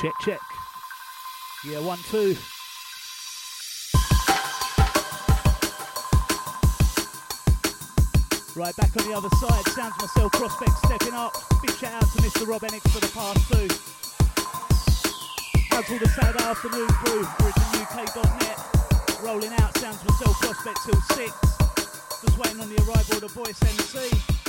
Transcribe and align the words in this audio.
Check, 0.00 0.16
check. 0.20 0.40
Yeah, 1.62 1.80
one, 1.80 1.98
two. 2.08 2.34
Right, 8.56 8.74
back 8.76 8.96
on 8.96 9.04
the 9.06 9.14
other 9.14 9.28
side, 9.36 9.68
sounds 9.68 9.94
myself, 10.00 10.32
prospect 10.32 10.72
stepping 10.86 11.12
up. 11.12 11.34
Big 11.60 11.76
shout 11.76 11.92
out 11.92 12.10
to 12.12 12.22
Mr. 12.22 12.48
Rob 12.48 12.62
Enix 12.62 12.80
for 12.88 13.00
the 13.00 13.08
pass 13.12 13.46
too. 13.50 13.68
Out 15.76 15.90
all 15.90 15.98
the 15.98 16.08
Saturday 16.08 16.44
afternoon 16.44 16.88
crew, 16.88 17.22
OriginUK.net. 17.22 18.58
Rolling 19.22 19.52
out, 19.60 19.76
sounds 19.76 20.02
myself, 20.02 20.40
prospect 20.40 20.82
till 20.86 20.98
6. 21.14 21.30
Just 22.24 22.38
waiting 22.38 22.62
on 22.62 22.70
the 22.70 22.76
arrival 22.88 23.16
of 23.16 23.20
the 23.20 23.28
voice 23.28 23.62
MC. 23.62 24.39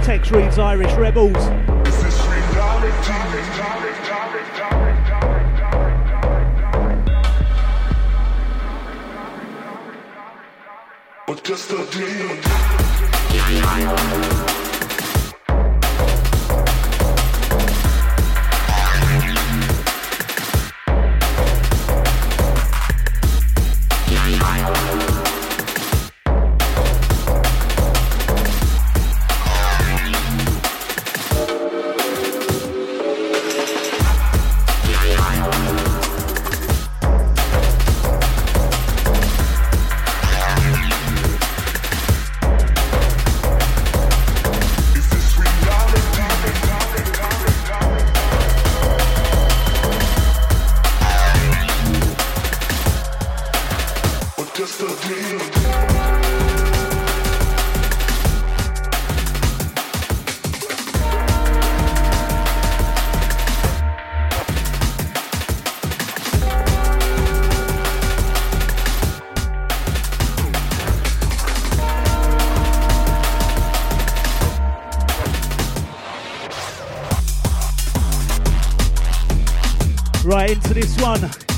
Text 0.00 0.30
reads 0.30 0.58
Irish 0.58 0.92
Rebels. 0.94 1.36
just 11.42 11.70
a 11.72 11.84
dream. 11.90 12.40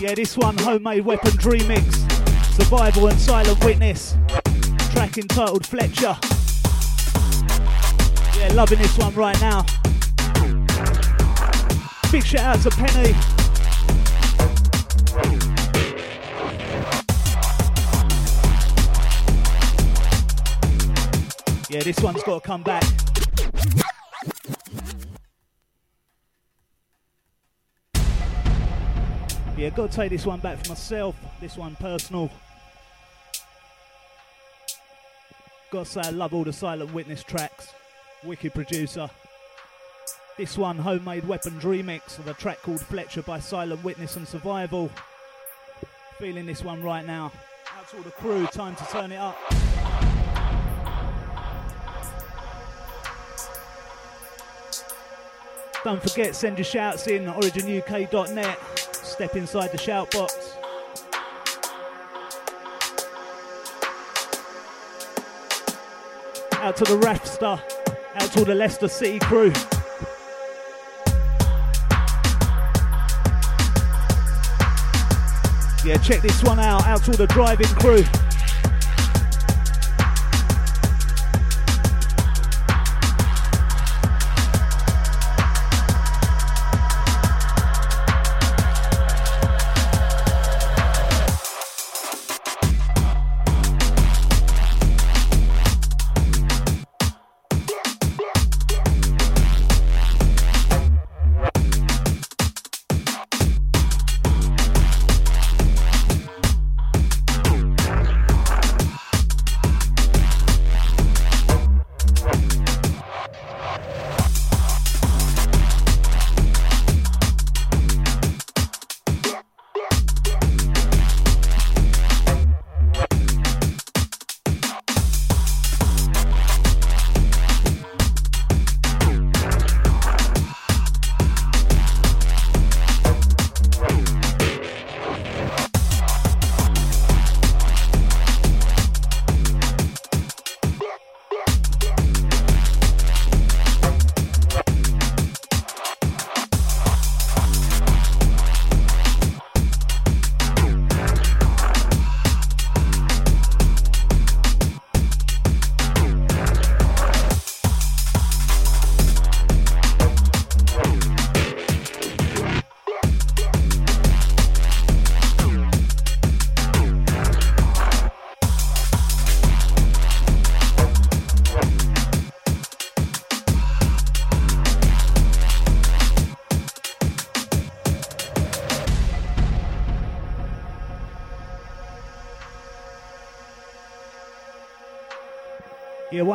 Yeah, 0.07 0.15
this 0.15 0.37
one, 0.37 0.57
Homemade 0.59 1.05
Weapon 1.05 1.33
Remix, 1.33 1.83
Survival 2.55 3.09
and 3.09 3.19
Silent 3.19 3.65
Witness, 3.65 4.17
track 4.93 5.19
entitled 5.19 5.67
Fletcher. 5.67 6.17
Yeah, 8.39 8.53
loving 8.53 8.79
this 8.79 8.97
one 8.97 9.13
right 9.17 9.41
now. 9.41 9.67
Big 12.13 12.25
shout 12.25 12.57
out 12.57 12.61
to 12.61 12.71
Penny. 12.71 13.15
Yeah, 21.69 21.83
this 21.83 21.99
one's 21.99 22.23
got 22.23 22.45
to 22.45 22.47
come 22.47 22.63
back. 22.63 23.06
Yeah, 29.67 29.71
gotta 29.71 29.93
take 29.93 30.11
this 30.11 30.25
one 30.25 30.39
back 30.39 30.63
for 30.63 30.69
myself. 30.69 31.17
This 31.41 31.57
one 31.57 31.75
personal. 31.75 32.31
Gotta 35.73 35.85
say 35.85 36.03
I 36.03 36.11
love 36.11 36.33
all 36.33 36.45
the 36.45 36.53
Silent 36.53 36.95
Witness 36.95 37.25
tracks. 37.25 37.75
Wicked 38.23 38.55
producer. 38.55 39.11
This 40.39 40.57
one, 40.57 40.79
Homemade 40.79 41.27
Weapons 41.27 41.65
remix 41.65 42.17
of 42.21 42.29
a 42.29 42.35
track 42.35 42.63
called 42.63 42.81
Fletcher 42.81 43.23
by 43.23 43.41
Silent 43.41 43.83
Witness 43.83 44.15
and 44.15 44.29
Survival. 44.29 44.89
Feeling 46.21 46.47
this 46.47 46.63
one 46.63 46.81
right 46.81 47.05
now. 47.05 47.33
That's 47.77 47.93
all 47.93 48.03
the 48.03 48.13
crew, 48.13 48.47
time 48.47 48.77
to 48.77 48.85
turn 48.85 49.11
it 49.11 49.17
up. 49.17 49.37
Don't 55.83 56.01
forget, 56.01 56.37
send 56.37 56.57
your 56.57 56.65
shouts 56.65 57.09
in 57.09 57.25
originuk.net 57.25 58.86
step 59.17 59.35
inside 59.35 59.73
the 59.73 59.79
shout 59.79 60.11
box. 60.11 60.59
Out 66.61 66.77
to 66.77 66.85
the 66.85 66.99
Rafster, 67.01 67.59
out 68.17 68.31
to 68.33 68.45
the 68.45 68.55
Leicester 68.55 68.89
City 68.89 69.19
crew. 69.21 69.51
Yeah, 75.83 75.97
check 76.03 76.21
this 76.21 76.45
one 76.45 76.59
out, 76.59 76.85
out 76.87 77.03
to 77.05 77.13
the 77.13 77.27
driving 77.29 77.69
crew. 77.69 78.05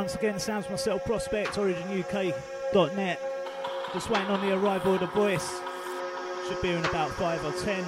Once 0.01 0.15
again, 0.15 0.39
sounds 0.39 0.67
myself, 0.67 1.05
Prospect, 1.05 1.51
OriginUK.net. 1.51 3.20
Just 3.93 4.10
waiting 4.10 4.27
on 4.29 4.41
the 4.41 4.55
arrival 4.55 4.96
of 4.96 5.00
the 5.00 5.05
voice. 5.05 5.62
Should 6.48 6.60
be 6.60 6.72
in 6.72 6.84
about 6.86 7.12
five 7.12 7.46
or 7.46 7.51
ten. 7.63 7.86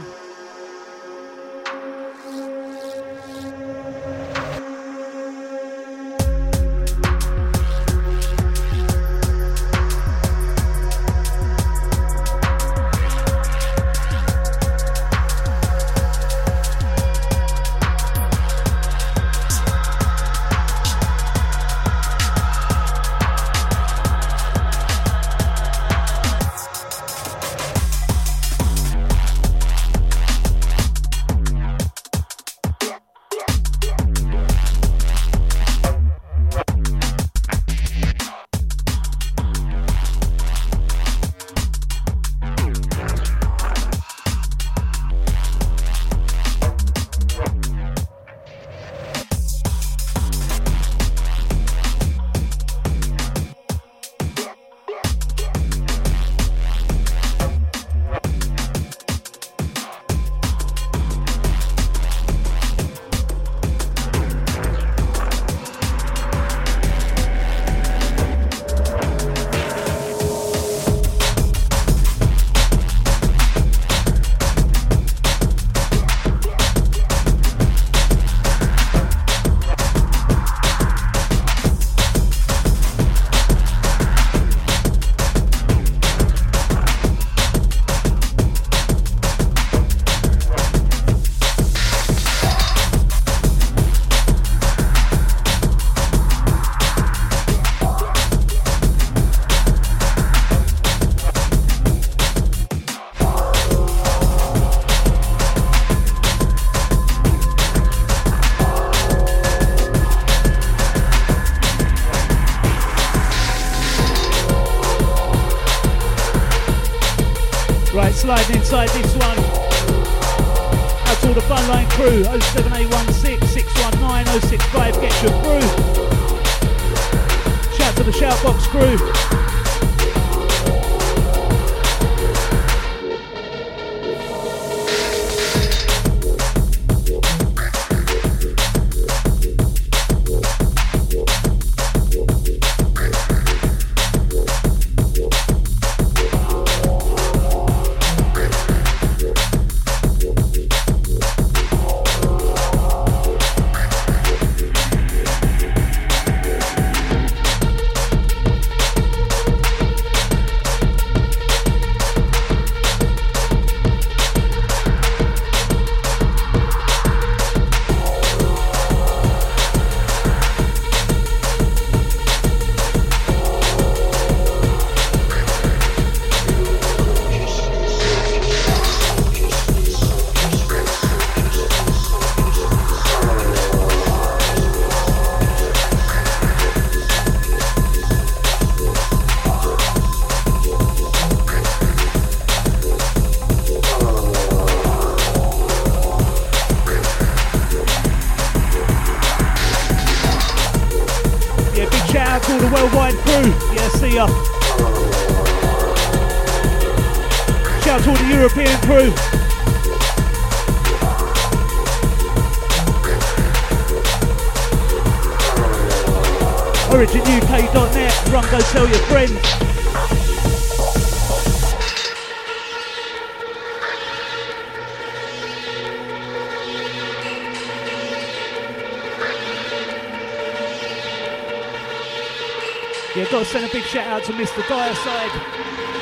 Out 234.23 234.27
to 234.27 234.33
Mr. 234.33 234.63
Side, 234.67 235.31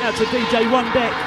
out 0.03 0.15
to 0.15 0.23
DJ 0.25 0.71
One 0.71 0.85
Deck. 0.93 1.20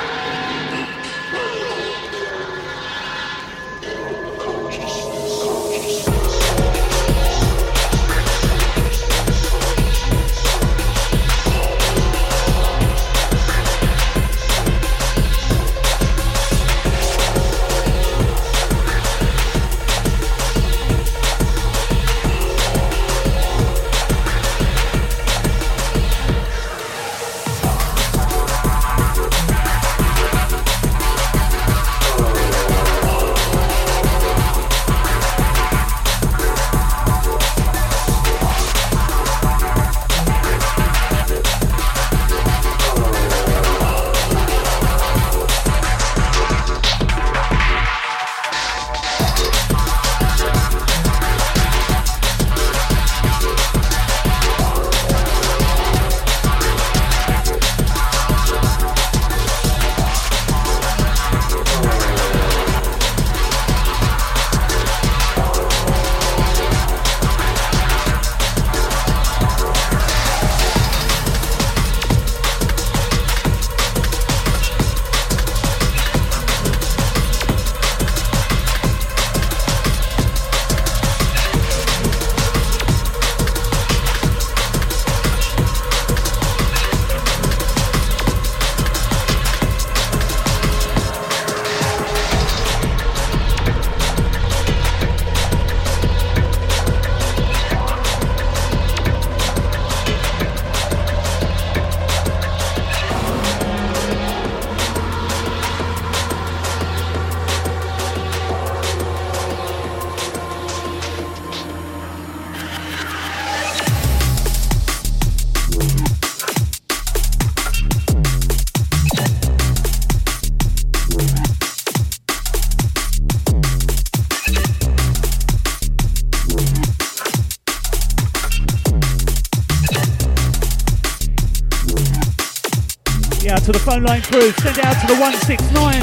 Line 134.04 134.22
crew. 134.22 134.50
Send 134.52 134.78
it 134.78 134.84
out 134.84 135.00
to 135.00 135.06
the 135.06 135.14
169. 135.14 135.94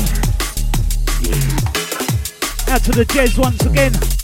Out 2.73 2.83
to 2.83 2.91
the 2.91 3.05
Jez 3.05 3.37
once 3.37 3.63
again. 3.65 4.20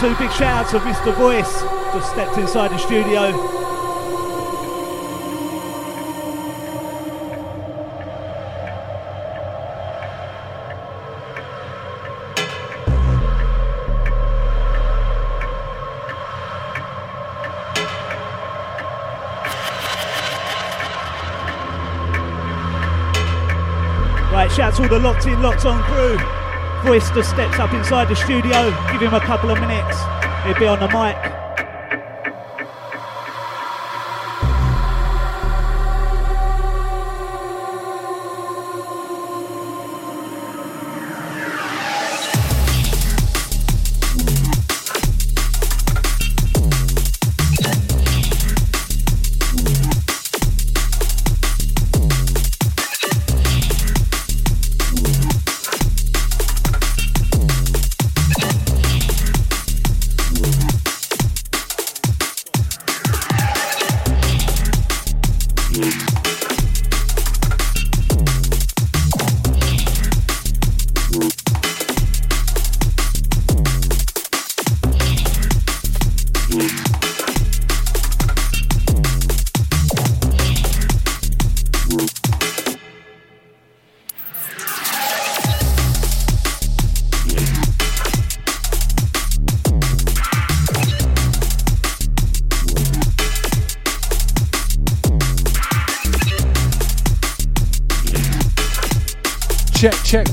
Two 0.00 0.16
big 0.16 0.32
shout 0.32 0.64
outs 0.64 0.72
of 0.72 0.80
Mr. 0.80 1.14
Voice. 1.14 1.60
Just 1.92 2.12
stepped 2.12 2.38
inside 2.38 2.70
the 2.70 2.78
studio. 2.78 3.32
Right, 24.32 24.50
shout 24.50 24.60
out 24.60 24.76
to 24.76 24.82
all 24.84 24.88
the 24.88 24.98
locked 24.98 25.26
in, 25.26 25.42
locked 25.42 25.66
on 25.66 25.82
crew. 25.82 26.39
Voice 26.84 27.06
steps 27.06 27.58
up 27.58 27.72
inside 27.74 28.08
the 28.08 28.16
studio. 28.16 28.70
Give 28.90 29.02
him 29.02 29.14
a 29.14 29.20
couple 29.20 29.50
of 29.50 29.60
minutes. 29.60 29.98
He'll 30.44 30.58
be 30.58 30.66
on 30.66 30.80
the 30.80 30.88
mic. 30.88 31.39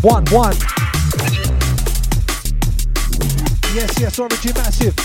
One, 0.08 0.24
one. 0.32 0.56
Yes, 3.76 4.00
yes, 4.00 4.18
Origin 4.18 4.54
Massive. 4.56 4.96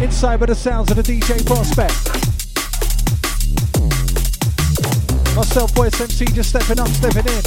Inside 0.00 0.38
with 0.38 0.50
the 0.50 0.54
sounds 0.54 0.92
of 0.92 0.96
the 0.96 1.02
DJ 1.02 1.44
Prospect. 1.44 1.92
Myself, 5.34 5.72
Voice 5.72 6.00
MC, 6.00 6.26
just 6.26 6.50
stepping 6.50 6.78
up, 6.78 6.86
stepping 6.86 7.26
in. 7.26 7.42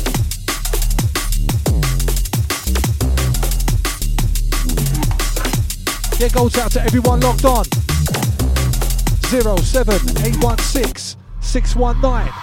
Yeah, 6.20 6.28
goes 6.28 6.58
out 6.58 6.72
to 6.72 6.82
everyone 6.82 7.22
logged 7.22 7.46
on. 7.46 7.64
07816 9.30 11.18
619 11.40 12.34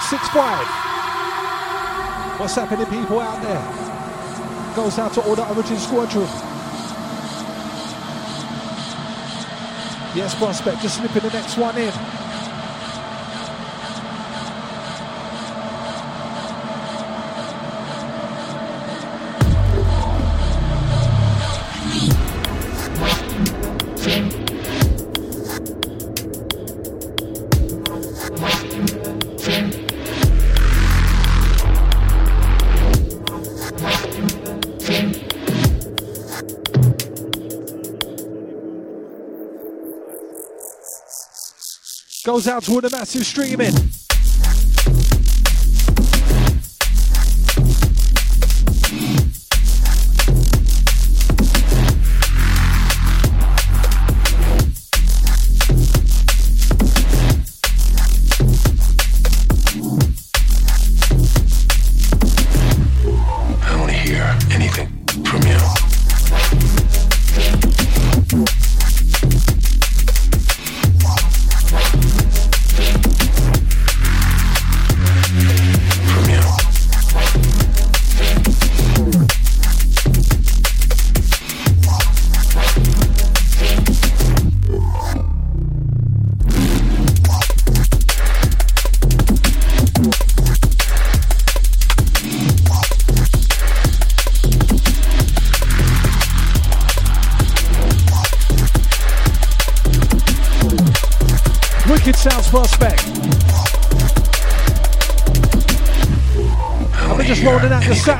065. 0.00 0.89
What's 2.40 2.54
happening, 2.54 2.86
people 2.86 3.20
out 3.20 3.42
there? 3.42 4.74
Goes 4.74 4.98
out 4.98 5.12
to 5.12 5.20
all 5.20 5.36
the 5.36 5.46
Origin 5.46 5.76
Squadron. 5.76 6.24
Yes, 10.16 10.34
Prospect, 10.36 10.80
just 10.80 10.96
slipping 10.96 11.20
the 11.20 11.36
next 11.36 11.58
one 11.58 11.76
in. 11.76 11.92
Goes 42.30 42.46
out 42.46 42.62
to 42.62 42.74
all 42.74 42.80
the 42.80 42.90
massive 42.90 43.26
streaming. 43.26 43.74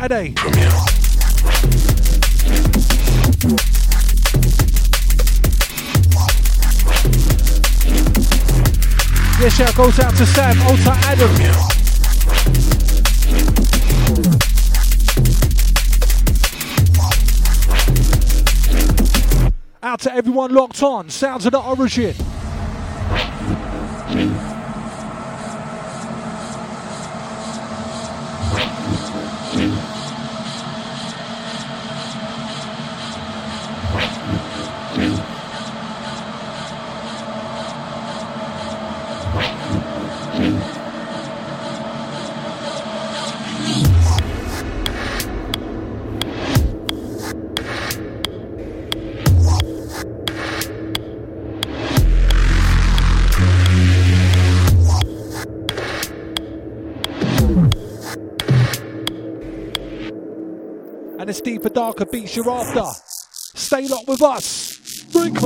Out 0.00 0.10
your 0.10 0.34
Yeah, 9.40 9.48
shout 9.48 9.74
goes 9.74 9.98
out 9.98 10.14
to 10.16 10.26
Sam, 10.26 10.60
Alta 10.62 10.92
Adam. 11.04 11.30
Out 19.82 20.00
to 20.00 20.14
everyone 20.14 20.54
locked 20.54 20.82
on, 20.82 21.08
sounds 21.08 21.46
of 21.46 21.52
the 21.52 21.60
origin. 21.60 22.14
Darker 61.80 62.04
beats 62.04 62.36
you're 62.36 62.50
after. 62.50 62.84
Stay 63.56 63.88
locked 63.88 64.06
with 64.06 64.20
us. 64.20 65.06
Drink 65.12 65.42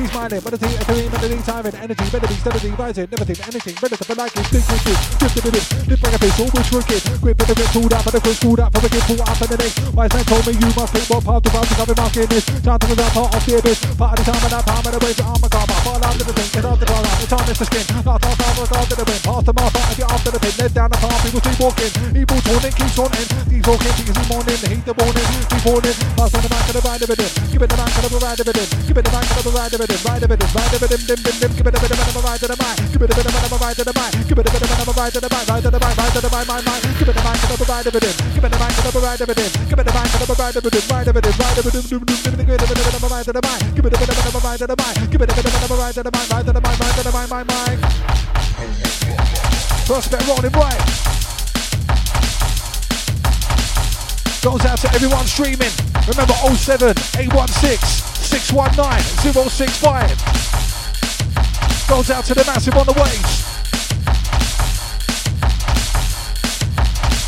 Shining, 0.00 0.40
meditate, 0.40 0.80
entering, 0.80 1.12
meditating, 1.12 1.42
time 1.44 1.66
and 1.66 1.76
energy, 1.76 2.06
better 2.08 2.28
be 2.28 2.36
steadily 2.40 2.72
rising, 2.72 3.08
never 3.12 3.24
think 3.24 3.40
anything, 3.44 3.76
better 3.84 4.00
to 4.00 4.14
like 4.16 4.32
it, 4.32 4.46
think 4.48 4.64
with 4.64 4.88
it, 4.88 4.98
drift 5.20 5.36
in 5.44 5.52
it, 5.52 5.64
live 5.92 6.00
like 6.00 6.16
a 6.16 6.18
face, 6.24 6.38
always 6.40 6.68
working, 6.72 7.02
great 7.20 7.36
better 7.36 7.52
get 7.52 7.68
pulled 7.68 7.92
out, 7.92 8.04
better 8.04 8.20
get 8.20 8.36
pulled 8.40 8.60
out, 8.60 8.72
for 8.72 8.80
the 8.80 8.88
get 8.88 9.04
pulled 9.04 9.20
out 9.20 9.36
for 9.36 9.48
the 9.48 9.56
next, 9.60 9.76
wise 9.92 10.12
man 10.16 10.24
told 10.24 10.44
me 10.48 10.52
you 10.56 10.70
must 10.72 10.92
think 10.96 11.04
more 11.12 11.20
power 11.20 11.40
to 11.40 11.50
bounce, 11.52 11.72
I've 11.76 11.84
been 11.84 12.00
marking 12.00 12.28
this, 12.32 12.44
time 12.64 12.80
to 12.80 12.86
without 12.88 13.12
part 13.12 13.32
of 13.36 13.42
the 13.44 13.52
abyss, 13.60 13.78
part 14.00 14.12
of 14.12 14.18
the 14.20 14.24
time 14.24 14.40
and 14.40 14.52
that 14.56 14.64
palm 14.64 14.84
and 14.88 14.94
the 14.96 15.00
way 15.04 15.12
to 15.12 15.24
armor 15.24 15.50
karma, 15.52 15.76
fall 15.84 16.00
out 16.00 16.14
to 16.16 16.24
the 16.24 16.32
thing, 16.32 16.48
get 16.48 16.64
out 16.64 16.78
the 16.80 16.86
bar 16.88 17.04
out, 17.04 17.20
it's 17.20 17.32
on 17.36 17.44
the 17.44 17.54
skin, 17.60 17.84
not 17.92 18.06
off, 18.08 18.24
off, 18.24 18.72
off, 18.72 18.86
to 18.88 18.96
the 18.96 19.04
wind, 19.04 19.22
pass 19.24 19.42
the 19.44 19.52
mark, 19.52 19.72
if 19.84 19.98
you're 20.00 20.10
after 20.10 20.30
the 20.32 20.40
pin, 20.40 20.54
let 20.64 20.72
down 20.72 20.88
the 20.90 20.98
path, 21.00 21.20
people 21.28 21.42
keep 21.44 21.58
walking, 21.60 21.92
evil 22.16 22.40
taunting, 22.40 22.74
keeps 22.76 22.96
on 23.00 23.10
in, 23.20 23.26
these 23.52 23.64
walking, 23.68 23.94
because 24.00 24.16
he's 24.16 24.28
morning, 24.32 24.60
heat 24.64 24.84
the 24.88 24.96
morning, 24.96 25.28
keep 25.48 25.62
morning, 25.64 25.96
pass 26.16 26.32
on 26.32 26.40
the 26.40 26.50
back 26.50 26.66
of 26.66 26.74
the 26.76 26.82
ride 26.88 27.04
of 27.04 27.10
it 27.12 27.20
give 27.52 27.62
it 27.62 27.68
the 27.68 27.76
back 27.76 27.92
of 27.92 28.10
the 28.10 28.18
ride 28.18 28.40
of 28.40 28.48
it 28.48 28.56
give 28.86 28.96
it 28.96 29.04
the 29.04 29.10
back 29.10 29.30
of 29.36 29.44
the 29.44 29.50
ride 29.50 29.74
of 29.74 29.80
it 29.80 29.89
in, 29.90 29.98
ride 30.06 30.22
of 30.22 30.30
it 30.30 30.40
of 30.40 30.82
it 30.82 30.90
dim 30.90 31.02
dim 31.04 31.20
dim 31.20 31.36
dim. 31.40 31.52
Give 31.56 31.66
it 31.66 31.74
a 31.74 31.80
bit 31.80 31.90
of 31.90 32.16
a 32.16 32.20
ride 32.22 32.40
to 32.40 32.48
the 32.48 32.56
mind. 32.56 32.78
Give 32.92 33.02
it 33.02 33.10
a 33.10 33.14
bit 33.14 33.26
of 33.26 33.52
a 33.52 33.58
ride 33.58 33.76
to 33.76 33.84
the 33.84 33.92
mind. 33.92 34.14
Give 34.28 34.38
it 34.38 34.46
a 34.46 34.50
bit 34.50 34.62
of 34.62 34.88
a 34.88 34.92
ride 34.94 35.12
to 35.12 35.20
the 35.20 35.28
mind. 35.30 35.48
Ride 35.50 35.62
to 35.62 35.70
the 35.70 35.80
mind. 35.80 35.98
Ride 35.98 36.12
to 36.14 36.20
the 36.20 36.30
mind. 36.30 36.48
Mind 36.48 36.64
mind. 36.64 36.82
Give 36.98 37.08
it 37.10 37.16
a 37.16 37.22
mind 37.26 37.40
to 37.40 37.56
the 37.58 37.66
ride 37.66 37.86
of 37.86 37.94
it 37.94 38.04
in. 38.04 38.14
Give 38.34 38.44
it 38.44 38.54
a 38.54 38.58
mind 38.58 38.74
to 38.74 38.90
the 38.90 39.00
ride 39.00 39.20
of 39.20 39.30
it 39.30 39.38
in. 39.40 39.50
Give 39.68 39.78
it 39.80 39.88
a 39.88 39.92
mind 39.92 40.10
to 40.10 40.26
the 40.30 40.36
ride 40.38 40.56
of 40.56 40.64
it 40.64 40.74
in. 40.74 40.84
Ride 40.90 41.08
of 41.10 41.16
it 41.16 41.26
in. 41.26 41.34
Ride 41.36 41.58
of 41.58 41.66
it 41.66 41.74
in. 41.74 41.84
Dum 41.90 42.02
dum 42.06 42.22
dum. 42.22 42.46
Give 42.46 42.54
it 42.54 42.62
a 42.62 42.70
bit 42.70 42.94
of 42.94 43.04
a 43.04 43.08
ride 43.10 43.26
to 43.26 43.32
the 43.34 43.42
mind. 43.42 43.62
Give 43.74 43.86
it 43.86 43.94
a 43.94 43.98
bit 43.98 44.08
of 44.08 44.34
a 44.34 44.40
ride 44.40 44.58
to 44.60 44.66
the 44.66 44.76
mind. 44.78 44.96
Give 45.10 45.20
it 45.20 45.30
a 45.30 45.34
bit 45.34 45.46
of 45.46 45.70
a 45.70 45.74
ride 45.74 45.94
to 45.94 46.02
the 46.02 46.10
mind. 46.10 46.30
Ride 46.30 46.46
to 46.46 46.52
the 46.52 46.60
mind. 46.60 46.80
Ride 46.80 46.96
to 46.96 47.02
the 47.02 47.12
mind. 47.12 47.30
Mind 47.30 47.48
mind. 47.50 47.80
Prospect 49.86 50.24
rolling 50.28 50.54
right. 50.54 51.19
Goes 54.42 54.64
out 54.64 54.78
to 54.78 54.88
everyone 54.94 55.26
streaming. 55.26 55.68
Remember 56.08 56.32
07 56.32 56.96
816 57.18 57.76
619 57.76 59.50
065. 59.50 60.08
Goes 61.86 62.10
out 62.10 62.24
to 62.24 62.34
the 62.34 62.44
massive 62.46 62.74
on 62.74 62.86
the 62.86 62.94
waves. 62.94 63.44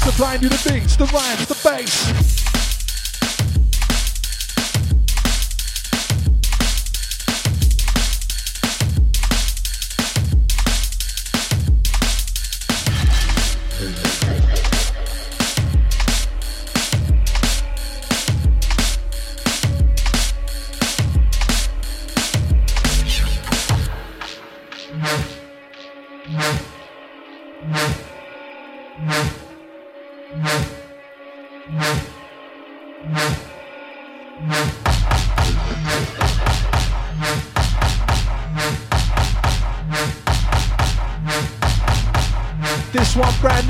Supplying 0.04 0.42
you 0.42 0.48
the 0.48 0.70
beats, 0.70 0.96
the 0.96 1.04
rhymes, 1.04 1.46
the 1.46 1.54
bass. 1.62 2.41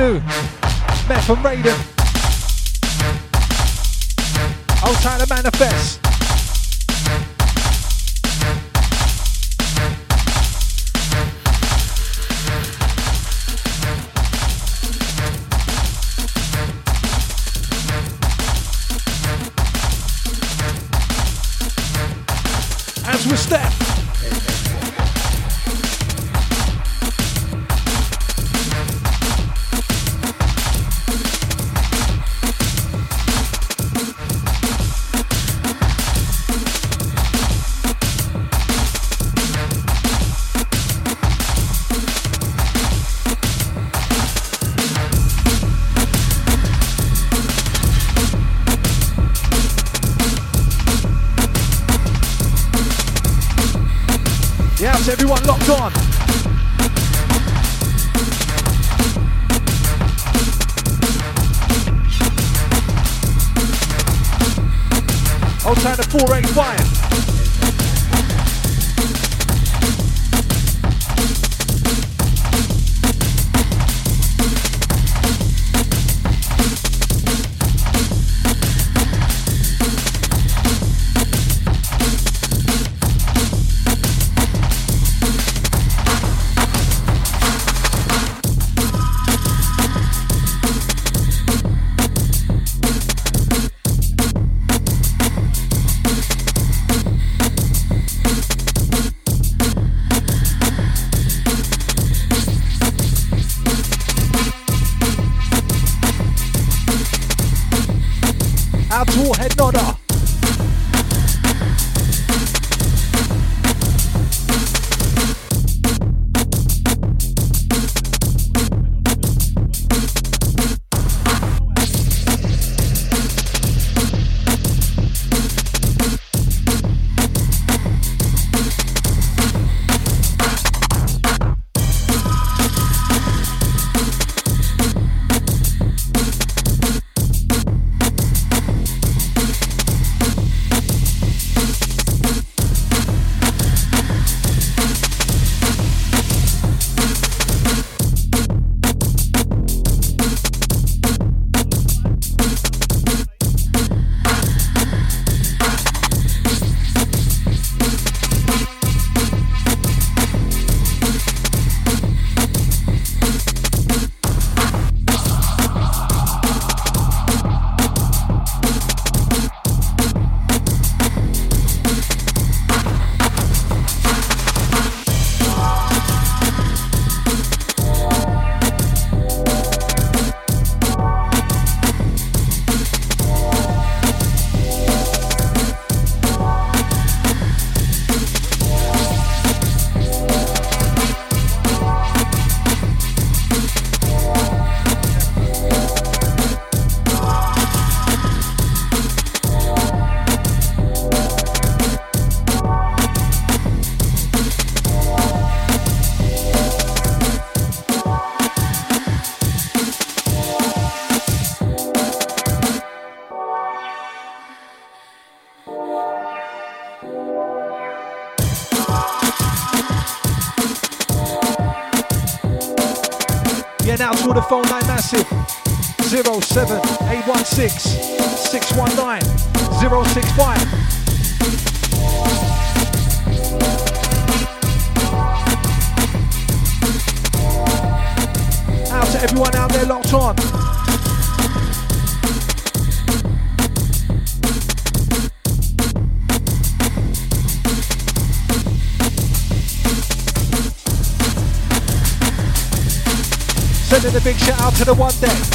New. 0.03 0.15
Met 1.09 1.23
from 1.25 1.39
Raiden. 1.45 1.79
Try 5.03 5.19
to 5.19 5.27
manifest. 5.35 6.02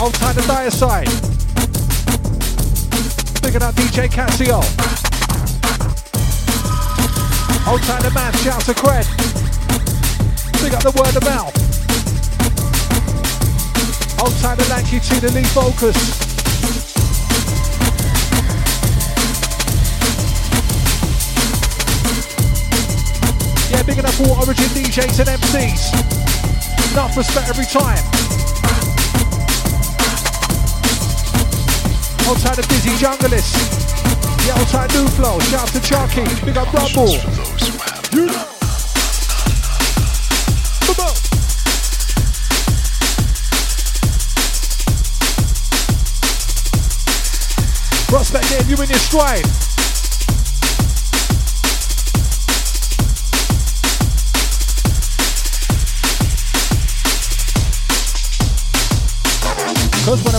Old 0.02 0.14
time 0.16 0.36
the 0.36 0.42
dire 0.44 0.70
side. 0.70 1.08
Big 3.42 3.56
up 3.56 3.74
DJ 3.76 4.08
Casio. 4.08 4.62
Old 7.68 7.82
time 7.84 8.02
the 8.02 8.12
man, 8.12 8.34
shout 8.34 8.62
to 8.62 8.74
Cred. 8.74 9.06
Big 10.62 10.74
up 10.74 10.84
the 10.84 10.92
word 10.92 11.16
of 11.16 11.24
mouth. 11.24 11.54
Old 14.22 14.36
time 14.42 14.58
the 14.58 14.68
lanky 14.70 15.00
to 15.00 15.22
the 15.22 15.32
lead 15.32 15.48
focus. 15.48 16.27
Junglist. 33.18 33.54
The 34.46 34.54
outside 34.54 34.94
New 34.94 35.08
Flow. 35.08 35.40
Shout 35.40 35.62
out 35.62 35.68
to 35.70 35.82
Chucky. 35.82 36.24
Big 36.46 36.58
up 36.58 36.72
Rumble. 36.74 37.14
You 38.14 38.28
know. 38.28 38.54
Prospect 48.08 48.50
getting 48.50 48.70
you 48.70 48.82
in 48.82 48.90
your 48.90 49.00
stride. 49.00 49.67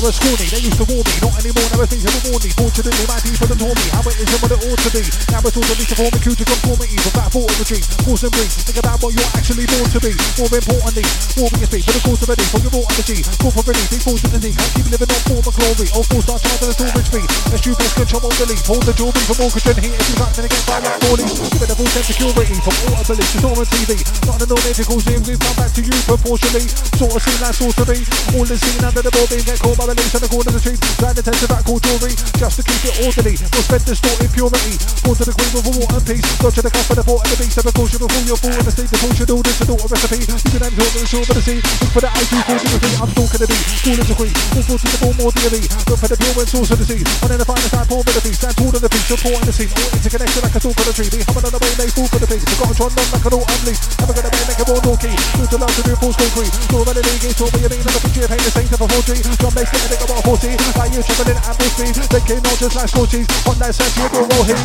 I 0.08 0.16
was 0.16 0.24
scrawny, 0.24 0.48
they 0.48 0.64
used 0.64 0.80
to 0.80 0.88
warn 0.88 1.04
me. 1.04 1.20
Not 1.20 1.36
anymore, 1.36 1.68
never 1.68 1.84
they 1.84 2.00
would 2.00 2.24
warn 2.32 2.40
me. 2.40 2.48
Fortunately, 2.56 3.04
my 3.04 3.20
people 3.20 3.44
taught 3.44 3.76
me 3.76 3.86
how 3.92 4.00
it 4.08 4.16
is 4.16 4.24
and 4.32 4.40
what 4.40 4.56
it 4.56 4.64
ought 4.64 4.80
to 4.80 4.90
be. 4.96 5.04
Now 5.04 5.44
it's 5.44 5.52
all 5.52 5.68
to 5.68 5.74
me 5.76 5.84
to 5.84 5.96
form 6.00 6.14
a 6.16 6.20
cue 6.24 6.32
to 6.32 6.44
conformity 6.48 6.96
from 6.96 7.12
that 7.20 7.28
thought 7.28 7.52
of 7.52 7.60
a 7.60 7.64
dream. 7.68 7.84
Force 8.08 8.24
and 8.24 8.32
breathe. 8.32 8.56
Think 8.56 8.80
about 8.80 9.04
what 9.04 9.12
you're 9.12 9.32
actually 9.36 9.68
born 9.68 9.84
to 9.84 10.00
be. 10.00 10.16
More 10.40 10.48
importantly, 10.48 11.04
warming 11.36 11.60
your 11.60 11.68
speed 11.68 11.84
for 11.84 11.92
the 11.92 12.02
course 12.08 12.22
of 12.24 12.32
a 12.32 12.34
day. 12.40 12.48
For 12.48 12.60
your 12.64 12.72
raw 12.72 12.88
energy. 12.88 13.20
Call 13.36 13.52
for 13.52 13.64
relief, 13.68 13.88
be 13.92 13.98
forced 14.00 14.24
to 14.32 14.38
think. 14.40 14.56
Can't 14.56 14.72
keep 14.80 14.88
living 14.88 15.12
on 15.12 15.22
form 15.28 15.44
of 15.44 15.52
glory. 15.52 15.88
Of 15.92 16.04
course, 16.08 16.24
start 16.24 16.40
charging 16.40 16.68
the 16.72 16.76
storage 16.80 17.10
fee. 17.12 17.26
Let's 17.52 17.64
you 17.68 17.72
best 17.76 17.92
control 17.92 18.32
the 18.32 18.46
lead. 18.48 18.64
Hold 18.64 18.84
the 18.88 18.96
jewelry 18.96 19.22
for 19.28 19.36
more 19.36 19.52
content 19.52 19.76
heat. 19.84 19.92
If 19.92 20.08
you're 20.08 20.20
back, 20.24 20.32
then 20.32 20.48
again, 20.48 20.64
by 20.64 20.80
like 20.88 20.98
falling. 21.04 21.28
Give 21.52 21.60
it 21.60 21.68
a 21.68 21.76
full 21.76 21.90
sense 21.92 22.08
security 22.08 22.56
from 22.64 22.76
all 22.88 22.96
ability 22.96 23.28
to 23.28 23.38
normal 23.44 23.68
TV. 23.68 23.92
Not 24.24 24.40
the 24.40 24.48
non-ethical 24.48 25.04
scene, 25.04 25.20
we've 25.28 25.36
come 25.36 25.56
back 25.60 25.76
to 25.76 25.84
you 25.84 25.96
proportionally. 26.08 26.64
Sort 26.96 27.12
of 27.12 27.20
scene 27.20 27.40
like 27.44 27.52
sorcery. 27.60 28.00
All 28.32 28.48
the 28.48 28.56
scene 28.56 28.80
under 28.80 29.04
the 29.04 29.12
ball 29.12 29.28
being 29.28 29.44
get 29.44 29.60
caught 29.60 29.76
by 29.76 29.97
release 29.98 30.14
on 30.14 30.22
the 30.22 30.30
corner 30.30 30.48
of 30.48 30.54
the 30.54 30.62
street. 30.62 30.80
Trying 31.02 31.16
to 31.18 31.24
test 31.26 31.42
about 31.42 31.62
called 31.66 31.82
jewelry, 31.82 32.14
just 32.38 32.54
to 32.58 32.62
keep 32.62 32.82
it 32.86 32.94
orderly. 33.02 33.34
We'll 33.50 33.66
spend 33.66 33.84
distorted 33.84 34.30
purity. 34.30 34.74
Born 35.02 35.16
to 35.18 35.24
the 35.26 35.34
queen 35.34 35.50
with 35.50 35.66
a 35.66 35.72
war 35.74 35.88
and 35.90 36.04
peace. 36.06 36.26
Dodge 36.38 36.58
the 36.62 36.70
cup 36.70 36.86
for 36.86 36.96
the 36.98 37.04
port 37.04 37.22
and 37.26 37.30
the 37.34 37.38
beast. 37.42 37.58
Of 37.58 37.74
course, 37.74 37.90
you 37.92 37.98
before 37.98 38.24
you're 38.24 38.38
full 38.38 38.54
in 38.54 38.64
the 38.64 38.72
state. 38.72 38.90
The 38.90 38.98
fortune 39.02 39.30
order 39.34 39.52
to 39.52 39.64
daughter 39.66 39.88
recipe. 39.90 40.20
You 40.22 40.50
can 40.54 40.62
have 40.62 40.74
short 40.78 40.92
the 40.94 41.06
shore 41.08 41.26
of 41.26 41.34
the 41.34 41.42
sea. 41.42 41.58
Look 41.58 41.90
for 41.90 42.02
the 42.02 42.10
I 42.10 42.22
do 42.22 42.38
of 42.38 42.80
the 42.80 42.90
I'm 43.02 43.10
talking 43.12 43.40
to 43.42 43.48
be. 43.48 43.58
Cool 43.82 43.98
as 43.98 44.08
a 44.08 44.14
queen. 44.14 44.34
Full 44.54 44.64
force 44.68 44.82
to 44.82 44.88
the 44.88 44.98
ball 45.02 45.14
more 45.18 45.32
dearly. 45.34 45.62
Look 45.66 45.98
for 45.98 46.08
the 46.08 46.18
pure 46.18 46.38
and 46.38 46.48
source 46.48 46.70
of 46.70 46.78
the 46.78 46.86
sea. 46.86 47.02
On 47.02 47.28
the 47.34 47.46
finest 47.46 47.72
side, 47.74 47.88
pour 47.90 48.02
the 48.06 48.22
beast. 48.22 48.38
Stand 48.38 48.54
tall 48.54 48.72
in 48.72 48.82
the 48.82 48.90
peace. 48.90 49.08
Support 49.08 49.40
in 49.42 49.46
the 49.48 49.54
scene. 49.54 49.72
All 49.72 49.90
interconnected 49.98 50.42
like 50.44 50.54
a 50.54 50.60
tool 50.60 50.74
for 50.76 50.86
the 50.86 50.94
tree. 50.94 51.10
They 51.10 51.22
humming 51.26 51.46
on 51.48 51.52
the 51.52 51.60
way, 51.62 51.72
they 51.74 51.90
fall 51.90 52.08
for 52.08 52.20
the 52.20 52.28
beat. 52.28 52.44
Forgotten 52.54 52.76
Tron 52.78 52.92
on 52.94 53.08
like 53.10 53.26
an 53.26 53.32
all 53.34 53.46
unleashed. 53.48 53.84
Never 53.98 54.14
gonna 54.14 54.30
be 54.30 54.40
make 54.46 54.60
a 54.60 54.66
more 54.68 54.82
dorky. 54.84 55.12
Move 55.38 55.50
to 55.50 55.58
love 55.58 55.74
to 55.74 55.82
do 55.82 55.92
full 55.98 56.14
concrete. 56.14 56.52
Door 56.68 56.84
of 56.86 56.94
the 56.94 57.02
league 57.02 57.24
is 57.26 57.36
what 57.40 57.50
you 57.58 57.70
mean. 57.72 57.82
I'm 57.82 57.96
a 57.96 58.00
picture 58.04 58.24
of 58.24 58.30
pain, 58.30 58.42
the 58.44 58.52
type 58.52 58.72
of 58.78 58.88
forgery. 58.92 59.20
Drum 59.40 59.52
bass, 59.56 59.70
get 59.78 59.86
a 59.86 59.94
big 59.94 60.02
about 60.02 60.24
40. 60.24 60.48
Like 60.78 60.92
you 60.92 61.02
traveling 61.02 61.36
at 61.38 61.54
full 61.54 61.70
speed. 61.70 61.94
Thinking 62.10 62.42
not 62.42 62.58
just 62.58 62.74
like 62.76 62.90
scorchies. 62.90 63.28
On 63.46 63.58
that 63.58 63.74
you 63.78 64.08
will 64.10 64.44
heat. 64.44 64.58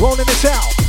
Rolling 0.00 0.26
this 0.26 0.44
out. 0.46 0.84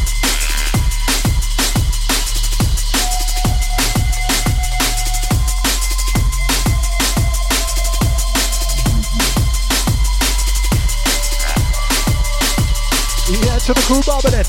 To 13.66 13.74
the 13.74 13.82
crew 13.82 14.00
bobbing 14.06 14.40
it. 14.40 14.48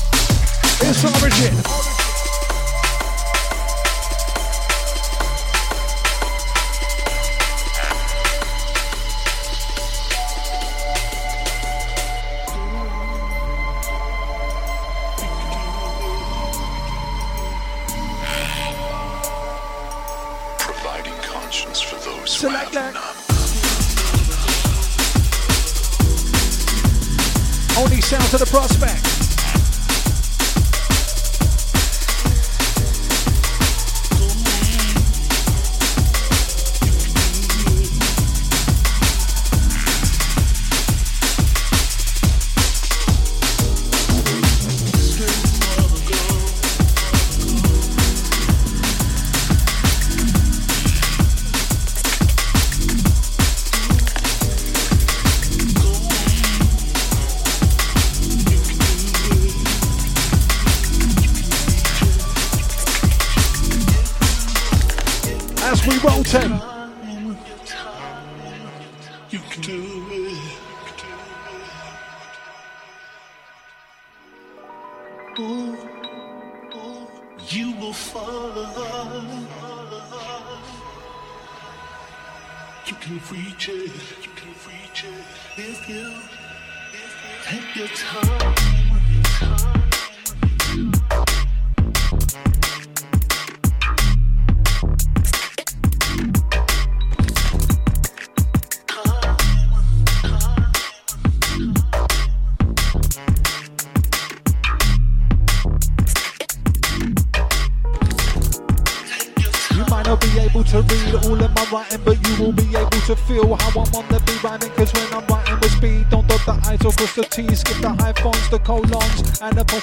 It's 0.79 1.03
origin. 1.03 1.57
providing 1.65 1.96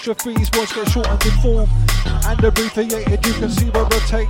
and 0.06 0.16
apostrophes. 0.16 0.50
Words 0.58 0.72
get 0.72 0.88
shortened 0.88 1.24
and 1.24 1.42
form 1.42 1.68
and 2.06 2.44
abbreviated. 2.44 3.26
You 3.26 3.32
can 3.34 3.50
see 3.50 3.70
where 3.70 3.84
I 3.84 3.98
take 4.06 4.28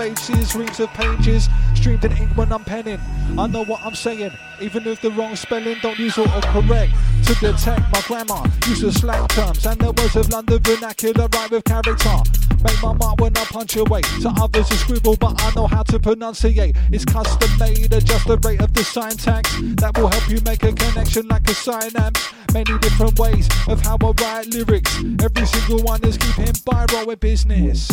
spaces, 0.00 0.54
reams 0.54 0.80
of 0.80 0.88
pages, 0.94 1.48
streamed 1.74 2.02
in 2.06 2.12
ink 2.12 2.30
when 2.34 2.50
I'm 2.50 2.64
penning. 2.64 2.98
I 3.36 3.46
know 3.46 3.64
what 3.64 3.82
I'm 3.82 3.94
saying, 3.94 4.32
even 4.58 4.86
if 4.86 5.02
the 5.02 5.10
wrong 5.10 5.36
spelling, 5.36 5.76
don't 5.82 5.98
use 5.98 6.14
autocorrect 6.14 6.92
to 7.26 7.34
detect 7.34 7.82
my 7.92 8.00
grammar. 8.06 8.42
Use 8.66 8.80
the 8.80 8.92
slang 8.92 9.28
terms 9.28 9.66
and 9.66 9.78
the 9.78 9.92
words 9.92 10.16
of 10.16 10.30
London 10.30 10.58
vernacular, 10.62 11.28
right 11.34 11.50
with 11.50 11.64
character. 11.64 12.16
Make 12.64 12.82
my 12.82 12.94
mark 12.94 13.20
when 13.20 13.36
I 13.36 13.44
punch 13.44 13.76
away. 13.76 14.00
To 14.22 14.32
others, 14.40 14.70
a 14.70 14.74
scribble, 14.76 15.16
but 15.16 15.34
I 15.42 15.52
know 15.54 15.66
how 15.66 15.82
to 15.82 15.98
pronunciate. 15.98 16.76
It's 16.90 17.04
custom 17.04 17.50
made, 17.58 17.92
adjust 17.92 18.26
the 18.26 18.38
rate 18.38 18.62
of 18.62 18.72
the 18.72 18.84
syntax. 18.84 19.54
That 19.80 19.98
will 19.98 20.08
help 20.08 20.30
you 20.30 20.40
make 20.46 20.62
a 20.62 20.72
connection 20.72 21.28
like 21.28 21.46
a 21.48 21.54
synapse. 21.54 22.32
Many 22.54 22.78
different 22.78 23.18
ways 23.18 23.48
of 23.68 23.82
how 23.82 23.98
I 24.00 24.12
write 24.22 24.46
lyrics. 24.46 24.96
Every 25.22 25.46
single 25.46 25.82
one 25.82 26.02
is 26.04 26.16
keeping 26.16 26.54
viral 26.64 27.06
with 27.06 27.20
business. 27.20 27.90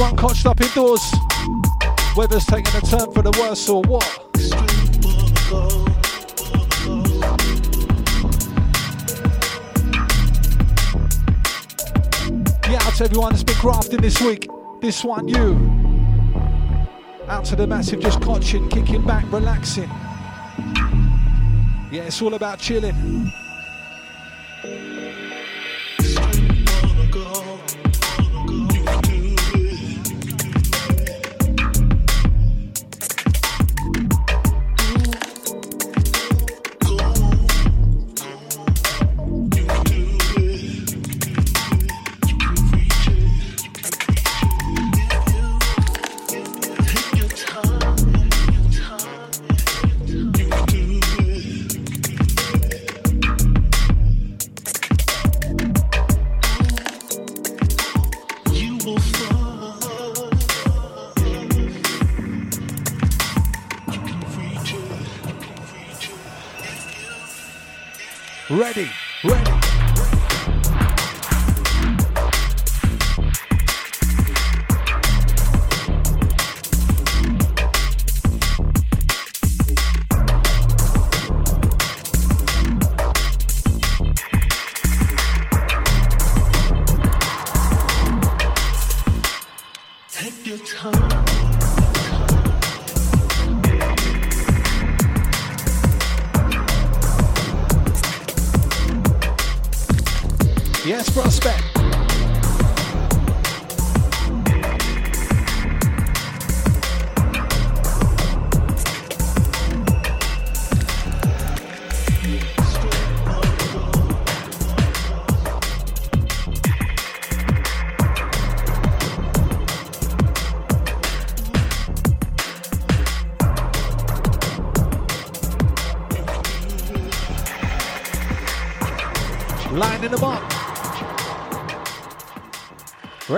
Everyone 0.00 0.16
cotched 0.16 0.46
up 0.46 0.58
indoors, 0.62 1.12
weather's 2.16 2.46
taking 2.46 2.74
a 2.74 2.80
turn 2.80 3.12
for 3.12 3.20
the 3.20 3.30
worse 3.38 3.68
or 3.68 3.82
what? 3.82 4.02
Yeah, 12.66 12.78
out 12.80 12.94
to 12.94 13.04
everyone 13.04 13.32
that's 13.32 13.42
been 13.42 13.56
crafting 13.56 14.00
this 14.00 14.22
week. 14.22 14.48
This 14.80 15.04
one, 15.04 15.28
you. 15.28 15.68
Out 17.28 17.44
to 17.46 17.56
the 17.56 17.66
massive, 17.66 18.00
just 18.00 18.22
cotching, 18.22 18.70
kicking 18.70 19.04
back, 19.04 19.30
relaxing. 19.30 19.90
Yeah, 21.92 22.04
it's 22.04 22.22
all 22.22 22.32
about 22.32 22.58
chilling. 22.58 23.30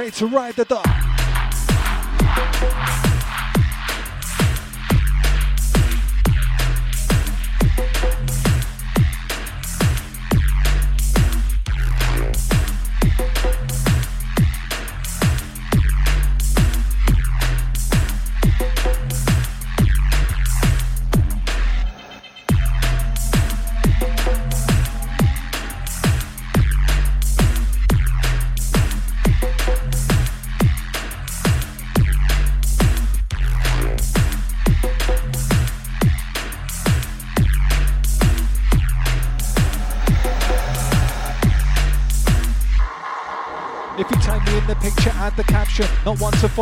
Ready 0.02 0.10
to 0.16 0.26
ride 0.26 0.56
the 0.56 0.64
dog. 0.64 0.91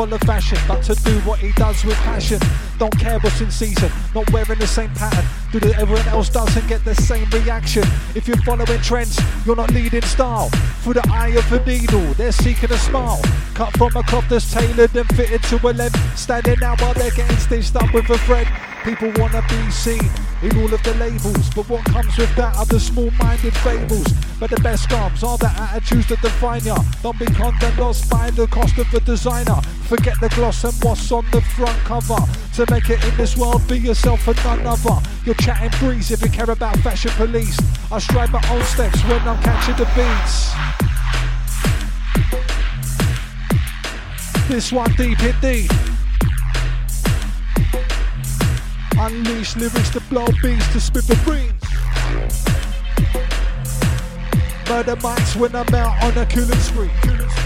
Follow 0.00 0.16
fashion, 0.20 0.56
but 0.66 0.82
to 0.84 0.94
do 1.04 1.12
what 1.28 1.40
he 1.40 1.52
does 1.52 1.84
with 1.84 1.94
passion. 1.96 2.40
Don't 2.78 2.98
care 2.98 3.18
what's 3.18 3.42
in 3.42 3.50
season, 3.50 3.92
not 4.14 4.32
wearing 4.32 4.58
the 4.58 4.66
same 4.66 4.88
pattern. 4.94 5.26
Do 5.52 5.60
that 5.60 5.78
everyone 5.78 6.08
else 6.08 6.30
does 6.30 6.56
and 6.56 6.66
get 6.66 6.82
the 6.86 6.94
same 6.94 7.28
reaction. 7.28 7.82
If 8.14 8.26
you're 8.26 8.38
following 8.38 8.80
trends, 8.80 9.20
you're 9.44 9.56
not 9.56 9.70
leading 9.72 10.00
style. 10.00 10.48
Through 10.80 10.94
the 10.94 11.06
eye 11.12 11.36
of 11.36 11.52
a 11.52 11.62
needle, 11.66 12.14
they're 12.14 12.32
seeking 12.32 12.72
a 12.72 12.78
smile. 12.78 13.20
Cut 13.52 13.76
from 13.76 13.94
a 13.94 14.02
cloth 14.04 14.24
that's 14.30 14.50
tailored 14.50 14.96
and 14.96 15.06
fitted 15.14 15.42
to 15.42 15.56
a 15.68 15.72
length. 15.74 16.18
Standing 16.18 16.62
out 16.62 16.80
while 16.80 16.94
they're 16.94 17.10
getting 17.10 17.36
stitched 17.36 17.76
up 17.76 17.92
with 17.92 18.08
a 18.08 18.16
thread. 18.20 18.46
People 18.82 19.12
wanna 19.18 19.44
be 19.50 19.70
seen 19.70 20.00
in 20.40 20.56
all 20.56 20.72
of 20.72 20.82
the 20.82 20.94
labels, 20.94 21.50
but 21.54 21.68
what 21.68 21.84
comes 21.84 22.16
with 22.16 22.34
that 22.36 22.56
are 22.56 22.64
the 22.64 22.80
small-minded 22.80 23.54
fables. 23.58 24.29
But 24.40 24.48
the 24.48 24.60
best 24.62 24.88
scums 24.88 25.22
are 25.22 25.36
the 25.36 25.48
attitudes 25.48 26.08
that 26.08 26.22
define 26.22 26.64
ya. 26.64 26.78
Don't 27.02 27.18
be 27.18 27.26
conned 27.26 27.62
and 27.62 27.78
lost 27.78 28.08
by 28.08 28.30
the 28.30 28.46
cost 28.46 28.78
of 28.78 28.90
the 28.90 29.00
designer. 29.00 29.60
Forget 29.84 30.14
the 30.18 30.30
gloss 30.30 30.64
and 30.64 30.72
what's 30.82 31.12
on 31.12 31.26
the 31.30 31.42
front 31.42 31.76
cover. 31.80 32.16
To 32.54 32.66
make 32.70 32.88
it 32.88 33.04
in 33.04 33.14
this 33.18 33.36
world, 33.36 33.68
be 33.68 33.78
yourself 33.78 34.26
and 34.26 34.36
none 34.42 34.66
other. 34.66 34.98
You're 35.26 35.34
chatting 35.34 35.78
breeze 35.78 36.10
if 36.10 36.22
you 36.22 36.30
care 36.30 36.50
about 36.50 36.78
fashion 36.78 37.10
police. 37.16 37.58
I 37.92 37.98
stride 37.98 38.32
my 38.32 38.42
own 38.50 38.62
steps 38.64 38.98
when 39.04 39.20
I'm 39.28 39.42
catching 39.42 39.76
the 39.76 39.84
beats. 39.94 40.54
This 44.48 44.72
one 44.72 44.90
deep 44.94 45.18
hit 45.18 45.38
deep. 45.42 45.70
Unleash 48.98 49.54
lyrics 49.56 49.90
to 49.90 50.00
blow 50.08 50.26
beats 50.42 50.72
to 50.72 50.80
spit 50.80 51.04
the 51.04 51.16
brains. 51.26 52.49
Murder 54.70 54.94
mics 54.94 55.34
when 55.34 55.52
I'm 55.56 55.74
out 55.74 56.00
on 56.04 56.16
a 56.16 56.24
killing 56.26 56.56
spree. 56.60 56.88
Big 57.02 57.39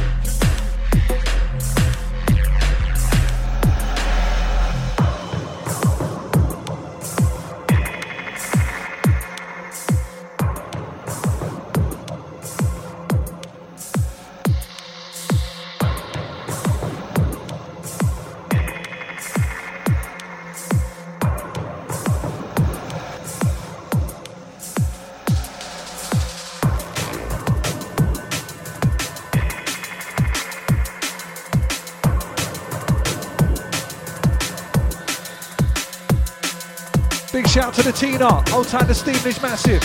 to 37.75 37.83
the 37.83 37.93
Tina. 37.93 38.43
Old 38.55 38.69
time 38.69 38.87
the 38.87 38.95
Stevenage 38.95 39.43
massive. 39.43 39.83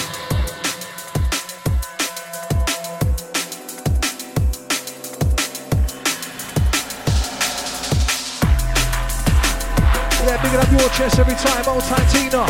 Yeah, 10.24 10.38
big 10.44 10.54
up 10.54 10.72
your 10.72 10.90
chest 10.90 11.18
every 11.18 11.34
time. 11.34 11.66
Old 11.68 11.84
time 11.84 12.06
Tina. 12.12 12.46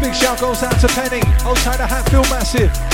Big 0.00 0.14
shout 0.14 0.40
goes 0.40 0.62
out 0.64 0.80
to 0.80 0.88
Penny. 0.88 1.22
Old 1.46 1.58
time 1.58 1.78
the 1.78 1.86
Hatfield 1.86 2.28
massive. 2.30 2.91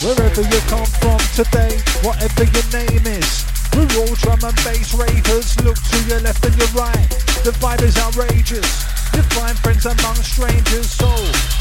Wherever 0.00 0.40
you 0.40 0.60
come 0.64 0.88
from 0.96 1.20
today, 1.36 1.76
whatever 2.00 2.48
your 2.48 2.66
name 2.72 3.04
is. 3.04 3.44
We're 3.76 3.84
all 4.00 4.16
drum 4.16 4.40
and 4.48 4.56
bass 4.64 4.96
ravers. 4.96 5.60
Look 5.60 5.76
to 5.76 5.98
your 6.08 6.20
left 6.24 6.40
and 6.40 6.56
your 6.56 6.72
right. 6.72 7.04
The 7.44 7.52
vibe 7.60 7.82
is 7.84 7.98
outrageous. 8.00 8.64
You 9.12 9.20
find 9.36 9.52
friends 9.60 9.84
among 9.84 10.16
strangers. 10.24 10.88
So 10.88 11.04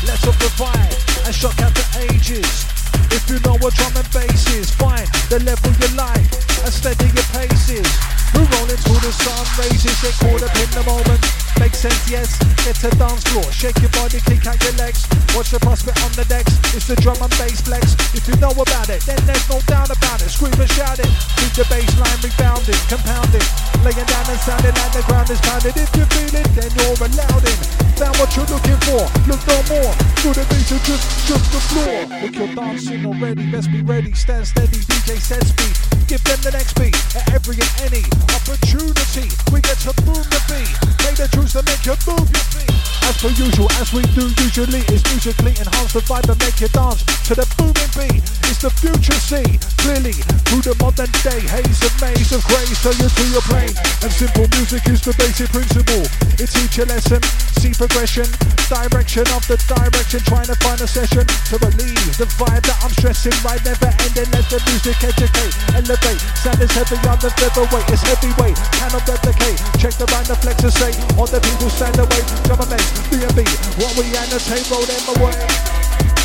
let's 0.08 0.24
up 0.24 0.40
the 0.40 0.48
vibe 0.56 1.28
and 1.28 1.36
shock 1.36 1.60
out 1.60 1.76
the 1.76 1.84
ages. 2.08 2.64
If 3.12 3.28
you 3.30 3.44
know 3.44 3.60
what 3.60 3.76
drum 3.76 3.92
and 4.00 4.08
bass 4.16 4.48
is, 4.56 4.72
find 4.72 5.04
the 5.28 5.44
level 5.44 5.76
you 5.76 5.92
like 6.00 6.32
and 6.64 6.72
steady 6.72 7.12
your 7.12 7.28
paces. 7.36 7.92
We're 8.32 8.48
rolling 8.56 8.80
till 8.88 9.04
the 9.04 9.12
sun 9.20 9.44
raises, 9.60 10.00
get 10.00 10.16
caught 10.16 10.48
up 10.48 10.56
in 10.56 10.70
the 10.80 10.84
moment. 10.88 11.29
Makes 11.70 11.86
sense, 11.86 12.09
yes. 12.09 12.30
Get 12.65 12.82
to 12.82 12.89
dance 12.97 13.22
floor, 13.30 13.45
shake 13.51 13.78
your 13.78 13.93
body, 13.93 14.17
kick 14.26 14.41
out 14.47 14.57
your 14.63 14.74
legs. 14.82 15.05
Watch 15.38 15.51
the 15.51 15.59
prospect 15.59 16.01
on 16.01 16.11
the 16.13 16.26
decks. 16.26 16.57
It's 16.74 16.88
the 16.88 16.95
drum 16.95 17.22
and 17.22 17.30
bass 17.38 17.61
flex. 17.61 17.93
If 18.09 18.28
you 18.28 18.34
know 18.41 18.49
about 18.49 18.89
it, 18.89 19.05
then 19.05 19.22
there's 19.30 19.47
no 19.47 19.61
doubt 19.70 19.93
about 19.93 20.20
it. 20.20 20.30
Scream 20.34 20.57
and 20.57 20.72
shout 20.72 20.97
it. 20.97 21.05
Keep 21.38 21.53
the 21.53 21.65
bass 21.70 21.93
line 22.01 22.17
rebounding, 22.26 22.82
compounding. 22.89 23.45
Laying 23.86 24.09
down 24.09 24.26
and 24.34 24.39
sounding 24.41 24.74
like 24.82 24.93
the 24.97 25.03
ground 25.05 25.30
is 25.30 25.39
pounded. 25.41 25.78
If 25.78 25.93
you 25.93 26.05
feel 26.09 26.41
it, 26.41 26.49
then 26.57 26.74
you're 26.74 27.05
allowed 27.05 27.45
in. 27.45 27.79
What 28.20 28.36
you're 28.36 28.45
looking 28.51 28.76
for. 28.84 29.07
Look 29.32 29.39
no 29.47 29.55
more. 29.72 29.95
Through 30.20 30.36
the 30.36 30.43
beat 30.51 30.67
just, 30.67 30.84
just 31.24 31.47
the 31.55 31.61
floor. 31.72 32.03
Look, 32.20 32.36
you're 32.36 32.53
dancing 32.53 33.05
already. 33.05 33.49
Best 33.49 33.72
be 33.72 33.82
ready. 33.82 34.11
Stand 34.11 34.45
steady. 34.45 34.84
DJ 34.91 35.15
set 35.24 35.39
speed. 35.47 35.72
Give 36.03 36.20
them 36.28 36.36
the 36.43 36.51
next 36.51 36.76
beat 36.76 36.99
at 37.15 37.32
every 37.32 37.55
and 37.55 37.72
any 37.80 38.03
opportunity. 38.36 39.32
We 39.55 39.63
get 39.63 39.80
to 39.88 39.95
boom 40.03 40.20
the 40.20 40.41
beat. 40.51 40.76
Play 40.99 41.15
the 41.15 41.32
tunes 41.32 41.55
to 41.55 41.63
make 41.63 41.80
you 41.88 41.95
move 42.03 42.28
your 42.28 42.43
feet. 42.51 42.76
As 43.07 43.15
per 43.24 43.32
usual, 43.39 43.72
as 43.80 43.95
we 43.95 44.03
do 44.11 44.28
usually, 44.43 44.84
is 44.91 44.99
musically 45.15 45.55
enhance 45.55 45.95
the 45.95 46.03
vibe 46.03 46.28
and 46.28 46.39
make 46.43 46.59
you 46.59 46.67
dance 46.76 47.07
to 47.24 47.39
the 47.39 47.47
booming 47.55 47.93
beat. 47.95 48.20
It's 48.51 48.59
the 48.59 48.70
future 48.70 49.15
see 49.15 49.47
clearly 49.80 50.17
through 50.49 50.65
the 50.67 50.76
modern 50.84 51.09
day 51.24 51.39
haze 51.39 51.80
and 51.88 51.95
maze 52.03 52.36
of 52.36 52.43
grace. 52.51 52.84
Tell 52.84 52.97
you 52.99 53.07
to 53.07 53.24
your 53.32 53.45
brain, 53.47 53.72
and 54.03 54.11
simple 54.11 54.49
music 54.59 54.84
is 54.91 54.99
the 55.07 55.15
basic 55.15 55.47
principle. 55.55 56.03
It 56.36 56.51
teach 56.51 56.82
a 56.82 56.86
lesson, 56.86 57.22
see 57.61 57.72
progression, 57.72 58.09
direction 58.10 59.22
of 59.38 59.45
the 59.45 59.57
direction. 59.70 60.20
Trying 60.26 60.49
to 60.49 60.57
find 60.66 60.82
a 60.82 60.88
session 60.89 61.22
to 61.53 61.55
relieve 61.62 62.18
the 62.18 62.26
vibe 62.41 62.66
that 62.66 62.78
I'm 62.82 62.89
stressing. 62.89 63.36
Right, 63.45 63.62
never 63.62 63.93
ending. 64.01 64.30
Let 64.34 64.49
the 64.49 64.57
music 64.66 64.97
educate, 65.05 65.53
elevate. 65.78 66.22
Sound 66.41 66.57
is 66.57 66.74
heavy 66.74 66.97
on 67.05 67.22
the 67.22 67.30
featherweight. 67.38 67.86
It's 67.93 68.01
heavyweight, 68.01 68.57
cannot 68.82 69.05
replicate. 69.05 69.62
Check 69.78 69.93
the 70.01 70.10
round 70.10 70.26
the 70.26 70.38
flex 70.41 70.57
and 70.66 70.74
say, 70.74 70.91
all 71.22 71.30
the 71.30 71.38
people 71.38 71.70
stand 71.70 72.01
away. 72.01 72.22
Drum 72.49 72.66
and 72.66 72.82
B&B, 73.14 73.45
what 73.78 73.93
we 73.93 74.10
annotate, 74.18 74.66
roll 74.74 74.86
them 74.89 75.05
away. 75.14 75.38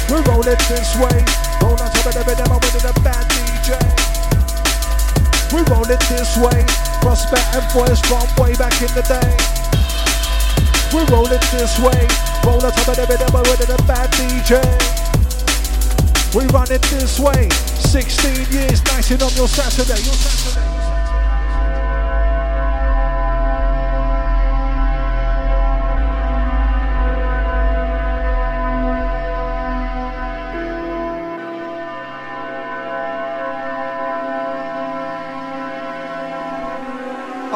We 0.08 0.24
roll 0.24 0.44
it 0.48 0.60
this 0.72 0.96
way. 0.96 1.20
Roll 1.60 1.76
on 1.76 1.88
top 1.92 2.08
of 2.08 2.14
the 2.16 2.24
rhythm, 2.24 2.48
I'm 2.48 2.60
with 2.64 2.80
the 2.80 2.92
bad 3.04 3.28
DJ. 3.28 3.76
We 5.52 5.60
roll 5.68 5.84
it 5.84 6.00
this 6.08 6.32
way. 6.40 6.64
Prospect 7.04 7.44
and 7.52 7.66
boys 7.76 8.00
from 8.08 8.24
way 8.40 8.56
back 8.56 8.72
in 8.80 8.88
the 8.96 9.04
day. 9.04 9.83
We're 10.94 11.04
rolling 11.06 11.42
this 11.50 11.76
way. 11.80 12.06
Roll 12.46 12.60
the 12.60 12.70
top 12.70 12.86
of 12.86 12.96
the 12.96 13.06
middle, 13.10 13.42
with 13.42 13.68
a 13.68 13.82
bad 13.82 14.10
DJ. 14.12 14.62
We 16.36 16.46
run 16.54 16.70
it 16.70 16.82
this 16.82 17.18
way. 17.18 17.48
16 17.50 18.46
years, 18.52 18.84
nicing 18.84 19.20
on 19.20 19.32
your 19.34 19.48
Saturday. 19.48 20.00
Your 20.04 20.14
Saturday. 20.14 20.84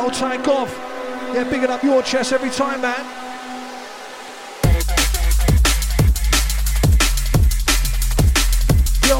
Time 0.08 0.42
golf. 0.42 0.74
Yeah, 1.32 1.44
bigging 1.44 1.70
up 1.70 1.84
your 1.84 2.02
chest 2.02 2.32
every 2.32 2.50
time, 2.50 2.80
man. 2.80 3.27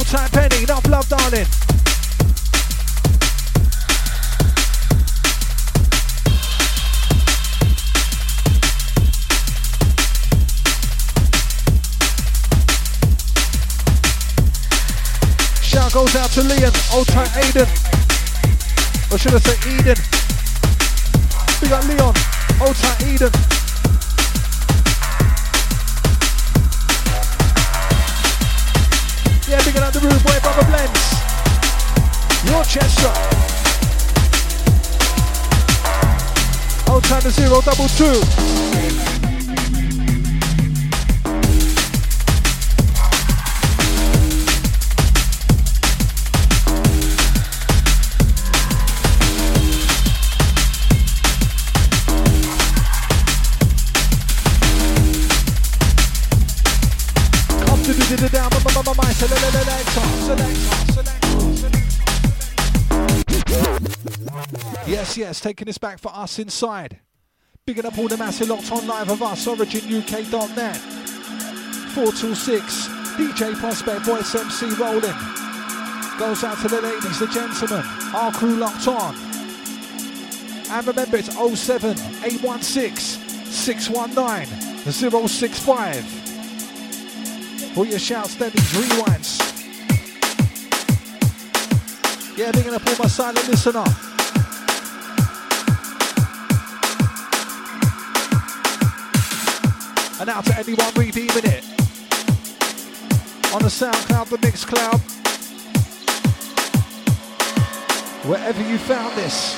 Time 0.09 0.31
penny, 0.31 0.63
enough 0.63 0.87
love, 0.89 1.07
darling. 1.11 1.45
Shout 15.61 15.93
goes 15.93 16.17
out 16.17 16.31
to 16.31 16.41
Liam, 16.41 16.73
old 16.97 17.07
time 17.09 17.27
Aiden. 17.43 17.69
Or 19.13 19.19
should 19.19 19.35
I 19.35 19.39
say 19.41 19.59
Eden? 19.77 19.99
We 21.61 21.69
got 21.69 21.85
Leon, 21.85 22.15
old 22.63 22.77
time 22.77 23.15
Eden. 23.15 23.68
Your 32.69 32.83
Chester. 32.83 33.13
Old 36.91 37.03
time 37.05 37.23
to 37.23 37.31
zero 37.31 37.63
double 37.63 37.89
two. 37.89 38.21
To 58.09 58.17
the 58.17 58.29
down, 58.31 58.49
my 58.51 58.73
my 58.73 58.83
my 58.83 58.95
my 58.95 59.13
select 59.13 59.43
select 59.43 60.25
select. 60.25 60.88
Yes, 65.19 65.27
yes, 65.27 65.41
taking 65.41 65.67
this 65.67 65.79
back 65.79 65.99
for 65.99 66.15
us 66.15 66.39
inside. 66.39 67.01
Bigging 67.67 67.85
up 67.85 67.99
all 67.99 68.07
the 68.07 68.17
massive 68.17 68.49
locked 68.49 68.71
on 68.71 68.87
live 68.87 69.11
of 69.11 69.21
us, 69.21 69.47
originuk.net. 69.47 70.77
426, 70.77 72.89
DJ 73.17 73.53
Prospect, 73.57 74.03
Voice 74.03 74.33
MC 74.37 74.67
rolling. 74.81 75.17
Goes 76.21 76.45
out 76.45 76.57
to 76.59 76.69
the 76.69 76.81
ladies, 76.81 77.19
the 77.19 77.27
gentlemen, 77.27 77.85
our 78.15 78.31
crew 78.31 78.59
locked 78.59 78.87
on. 78.87 79.17
And 80.71 80.87
remember, 80.87 81.17
it's 81.17 81.35
07 81.35 81.99
816 82.23 83.51
619 83.51 84.47
065 85.29 86.05
for 87.75 87.87
your 87.87 87.99
shouts, 87.99 88.35
steadies, 88.35 88.73
rewinds. 88.73 89.41
Yeah, 92.39 92.53
they're 92.53 92.63
gonna 92.63 92.79
my 93.01 93.09
silent 93.09 93.49
listener. 93.49 94.18
And 100.29 100.37
out 100.37 100.45
to 100.45 100.59
anyone 100.59 100.93
redeeming 100.95 101.47
it. 101.47 101.65
On 103.55 103.63
the 103.63 103.73
SoundCloud, 103.73 104.29
the 104.29 104.37
Mixcloud. 104.37 105.01
Wherever 108.29 108.63
you 108.69 108.77
found 108.77 109.17
this. 109.17 109.57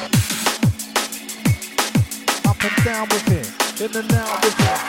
Up 2.46 2.62
and 2.62 2.84
down 2.84 3.08
with 3.08 3.28
it. 3.34 3.50
In 3.82 3.96
and 3.96 4.12
out 4.12 4.44
with 4.44 4.60
it. 4.60 4.80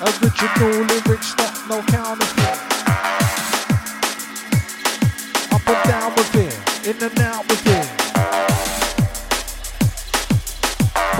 Original 0.00 0.86
lyrics, 0.86 1.36
not 1.36 1.54
no 1.68 1.82
counterfeit. 1.92 2.58
Up 5.52 5.68
and 5.68 5.82
down 5.90 6.14
with 6.14 6.36
it, 6.36 6.54
in 6.88 7.02
and 7.02 7.20
out 7.20 7.46
with 7.50 7.66
it. 7.66 7.79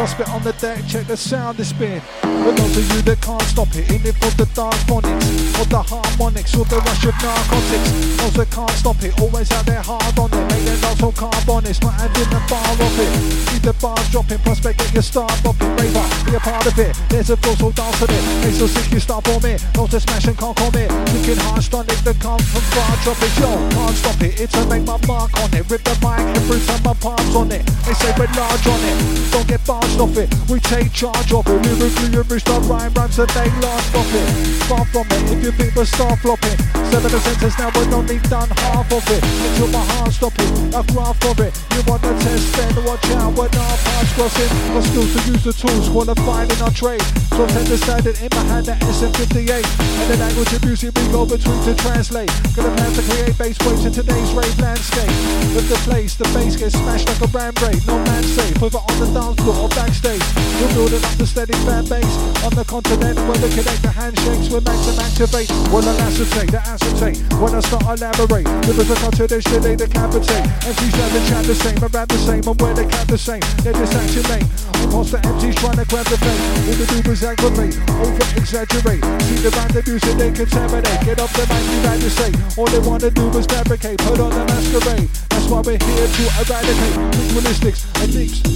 Prospect 0.00 0.30
on 0.30 0.42
the 0.42 0.52
deck, 0.54 0.80
check 0.88 1.06
the 1.06 1.14
sound 1.14 1.60
it's 1.60 1.74
been. 1.74 2.00
For 2.24 2.56
those 2.56 2.72
of 2.72 2.88
you 2.88 3.02
that 3.04 3.20
can't 3.20 3.42
stop 3.42 3.68
it, 3.76 3.84
in 3.92 4.00
it 4.00 4.16
for 4.16 4.32
the 4.32 4.48
dark 4.56 4.72
phonics, 4.88 5.28
or 5.60 5.68
the 5.68 5.76
harmonics, 5.76 6.56
or 6.56 6.64
the 6.64 6.80
rush 6.80 7.04
of 7.04 7.12
narcotics. 7.20 8.16
Those 8.16 8.32
that 8.40 8.48
can't 8.48 8.72
stop 8.80 8.96
it, 9.04 9.12
always 9.20 9.52
out 9.52 9.66
there 9.68 9.84
hard 9.84 10.16
on 10.16 10.32
it. 10.32 10.40
Make 10.48 10.64
them 10.64 10.80
also 10.88 11.12
carbonics, 11.12 11.84
not 11.84 12.00
having 12.00 12.32
the 12.32 12.40
bar 12.48 12.64
off 12.80 12.96
it. 12.96 13.12
Keep 13.52 13.60
the 13.60 13.76
bars 13.76 14.08
dropping, 14.08 14.40
prospect 14.40 14.80
get 14.80 14.88
your 14.96 15.04
start 15.04 15.36
popping. 15.44 15.68
Rave 15.76 15.92
up, 15.92 16.08
be 16.24 16.32
a 16.32 16.40
part 16.40 16.64
of 16.64 16.78
it. 16.80 16.96
There's 17.12 17.28
a 17.28 17.36
flow, 17.36 17.52
so 17.60 17.68
dance 17.68 18.00
on 18.00 18.08
it. 18.08 18.24
Make 18.40 18.56
so 18.56 18.72
sick 18.72 18.88
you 18.88 19.04
start 19.04 19.28
from 19.28 19.44
it. 19.44 19.60
Those 19.76 19.92
that 19.92 20.00
smash 20.00 20.24
and 20.24 20.38
can't 20.40 20.56
commit. 20.56 20.88
Thinking 21.12 21.36
hard 21.44 21.60
on 21.76 21.84
it, 21.84 22.00
that 22.08 22.16
come 22.24 22.40
from 22.40 22.64
far, 22.72 22.96
drop 23.04 23.20
it. 23.20 23.36
Yo, 23.36 23.52
can't 23.76 23.96
stop 24.00 24.20
it. 24.24 24.40
It's 24.40 24.52
to 24.56 24.64
make 24.64 24.88
my 24.88 24.96
mark 25.04 25.28
on 25.44 25.52
it. 25.52 25.68
Rip 25.68 25.84
the 25.84 25.92
mic 26.00 26.24
every 26.40 26.56
time 26.64 26.80
my 26.88 26.96
palms 26.96 27.36
on 27.36 27.52
it. 27.52 27.68
They 27.84 27.92
say 28.00 28.08
we're 28.16 28.32
large 28.32 28.64
on 28.64 28.80
it. 28.80 28.96
Don't 29.28 29.44
get 29.44 29.60
off 29.98 30.16
it. 30.16 30.28
We 30.48 30.60
take 30.60 30.92
charge 30.92 31.32
of 31.32 31.46
it. 31.46 31.58
Lyrically, 31.66 32.22
reach 32.28 32.44
the 32.44 32.60
rhyme 32.68 32.92
rhymes 32.94 33.18
and 33.18 33.30
they 33.30 33.48
last 33.64 33.94
off 33.94 34.14
it. 34.14 34.28
Far 34.68 34.84
from 34.86 35.06
it. 35.10 35.22
If 35.32 35.42
you 35.42 35.52
think 35.52 35.74
we're 35.74 35.84
start 35.84 36.18
flopping. 36.20 36.58
Seven 36.90 37.14
of 37.14 37.22
sentence 37.22 37.58
now, 37.58 37.70
we're 37.74 37.94
only 37.94 38.18
done 38.28 38.50
half 38.66 38.90
of 38.92 39.04
it. 39.10 39.22
Until 39.22 39.68
my 39.68 39.84
heart 39.94 40.12
stop 40.12 40.34
it. 40.38 40.50
I 40.74 40.82
graph 40.92 41.22
of 41.24 41.40
it. 41.40 41.52
You 41.72 41.80
want 41.86 42.02
to 42.02 42.12
test, 42.20 42.52
then 42.56 42.84
watch 42.84 43.04
out 43.16 43.32
when 43.34 43.50
our 43.56 43.76
paths 43.78 44.12
crossing. 44.14 44.50
Got 44.74 44.84
skills 44.84 45.10
to 45.14 45.20
use 45.30 45.44
the 45.44 45.54
tools, 45.54 45.88
qualified 45.88 46.52
in 46.52 46.58
our 46.62 46.70
trade. 46.70 47.02
So 47.34 47.46
ten 47.46 47.64
decided 47.64 48.20
in 48.20 48.28
my 48.34 48.44
hand 48.50 48.68
at 48.68 48.78
SM58. 48.82 49.64
And 49.64 50.06
the 50.10 50.16
language 50.18 50.52
of 50.52 50.64
music 50.64 50.92
we 50.98 51.06
go 51.08 51.24
between 51.24 51.60
to 51.64 51.74
translate. 51.74 52.30
Gonna 52.54 52.74
plan 52.76 52.92
to 52.92 53.02
create 53.08 53.38
bass 53.38 53.58
waves 53.64 53.84
in 53.86 53.92
today's 53.92 54.30
rave 54.32 54.58
landscape. 54.60 55.14
With 55.54 55.68
the 55.68 55.78
place, 55.88 56.14
the 56.14 56.24
bass 56.34 56.56
gets 56.56 56.76
smashed 56.76 57.08
like 57.08 57.22
a 57.22 57.30
ram 57.32 57.54
break. 57.54 57.78
No 57.86 57.96
man 58.04 58.22
safe, 58.22 58.60
whether 58.60 58.78
on 58.78 58.96
the 59.00 59.08
dance 59.14 59.40
floor 59.40 59.56
or 59.64 59.68
backstage. 59.80 60.20
We're 60.60 60.72
building 60.76 61.00
up 61.00 61.16
the 61.16 61.26
steady 61.26 61.56
fan 61.64 61.88
base 61.88 62.14
on 62.44 62.52
the 62.52 62.64
continent 62.68 63.16
where 63.24 63.40
we 63.40 63.48
connect 63.48 63.80
the 63.80 63.88
handshakes. 63.88 64.52
We're 64.52 64.60
max 64.60 64.84
and 64.92 65.00
activate. 65.00 65.48
When 65.72 65.88
I 65.88 65.96
acetate, 66.04 66.52
the 66.52 66.60
acetate. 66.60 67.16
When 67.40 67.56
I 67.56 67.60
start 67.64 67.88
elaborate, 67.88 68.44
livers 68.68 68.90
are 68.92 69.00
contradiction, 69.00 69.58
they 69.64 69.76
decapitate. 69.76 70.44
MCs 70.68 70.92
never 71.00 71.22
chat 71.28 71.44
the 71.48 71.56
same, 71.56 71.80
around 71.80 72.08
the 72.12 72.20
same, 72.20 72.44
and 72.44 72.56
where 72.60 72.74
they 72.76 72.84
count 72.84 73.08
the 73.08 73.16
same. 73.16 73.40
They 73.64 73.72
disactivate. 73.72 74.44
Whilst 74.92 75.12
the 75.16 75.18
MCs 75.24 75.56
trying 75.56 75.80
to 75.80 75.86
grab 75.88 76.06
the 76.12 76.18
fame. 76.20 76.42
All 76.68 76.76
they 76.76 76.88
do 77.00 77.10
is 77.10 77.24
aggravate, 77.24 77.76
over 78.04 78.26
exaggerate. 78.36 79.02
See 79.24 79.40
the 79.40 79.50
band 79.56 79.72
the 79.72 79.80
music 79.88 80.14
they 80.20 80.30
contaminate. 80.32 81.00
Get 81.08 81.20
off 81.24 81.32
the 81.32 81.44
mic, 81.48 81.64
you 81.72 81.80
bad 81.80 81.98
to 82.04 82.10
say. 82.12 82.30
All 82.60 82.68
they 82.68 82.82
wanna 82.84 83.10
do 83.10 83.24
is 83.32 83.46
fabricate, 83.48 83.96
put 84.04 84.20
on 84.20 84.28
the 84.28 84.44
masquerade. 84.44 85.08
That's 85.32 85.48
why 85.48 85.64
we're 85.64 85.80
here 85.80 86.08
to 86.08 86.22
eradicate 86.44 86.96
ritualistics. 87.16 87.80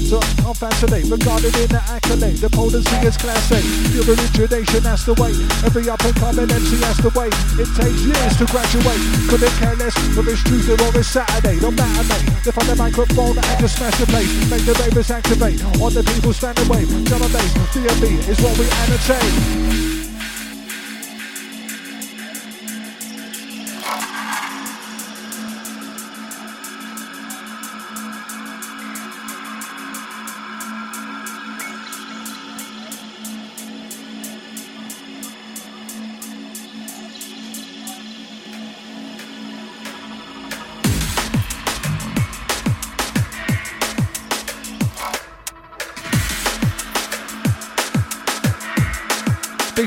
So 0.08 0.20
I'm 0.44 0.54
fascinated, 1.04 1.10
regarded 1.10 1.56
in 1.56 1.68
the 1.68 1.82
accolade. 1.90 2.36
The 2.38 2.50
potency 2.50 2.96
is 3.06 3.16
class 3.16 3.50
A. 3.52 3.60
Pure 3.92 4.16
origination, 4.16 4.82
that's 4.82 5.04
the 5.04 5.14
way. 5.14 5.32
Every 5.64 5.88
up 5.88 6.00
and 6.04 6.14
coming 6.16 6.50
MC 6.50 6.80
has 6.84 6.96
the 6.98 7.10
way. 7.18 7.28
It 7.60 7.68
takes 7.76 8.00
years 8.04 8.36
to 8.38 8.44
graduate. 8.46 9.02
Couldn't 9.28 9.54
care 9.58 9.76
less 9.76 9.94
if 9.96 10.28
it's 10.28 10.42
Tuesday 10.44 10.74
or 10.74 10.92
it's 10.96 11.08
Saturday. 11.08 11.60
No 11.60 11.70
matter, 11.70 12.04
mate. 12.08 12.46
Lift 12.46 12.58
on 12.58 12.66
the 12.66 12.76
microphone 12.76 13.36
and 13.38 13.60
just 13.60 13.76
smash 13.76 13.96
the 13.98 14.06
place. 14.06 14.30
Make 14.50 14.64
the 14.64 14.74
ravers 14.80 15.10
activate. 15.10 15.62
All 15.80 15.90
the 15.90 16.02
people 16.04 16.32
stand 16.32 16.58
away. 16.66 16.84
Drum 17.04 17.22
and 17.22 17.32
bass, 17.32 17.52
D&B 17.72 18.04
is 18.28 18.40
what 18.40 18.56
we 18.58 18.66
annotate. 18.84 19.93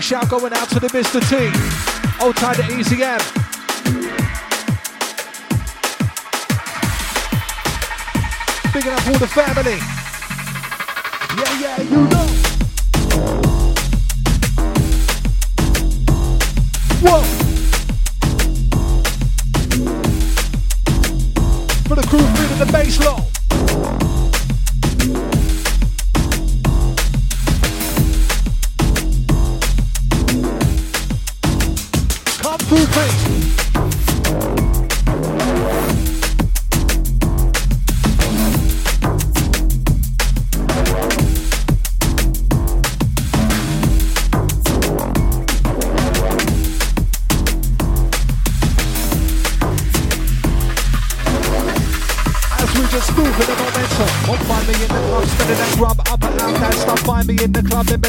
Shout 0.08 0.30
going 0.30 0.54
out 0.54 0.70
to 0.70 0.80
the 0.80 0.88
Mr. 0.88 1.20
T. 1.20 1.36
Old 2.24 2.38
time 2.38 2.56
to 2.56 2.80
Easy 2.80 3.04
M. 3.04 3.20
Up 8.88 9.08
all 9.08 9.18
the 9.18 9.28
family. 9.28 9.80
Yeah, 11.36 11.60
yeah, 11.60 11.82
you 11.82 12.08
know. 12.08 12.28
Whoa. 17.02 17.37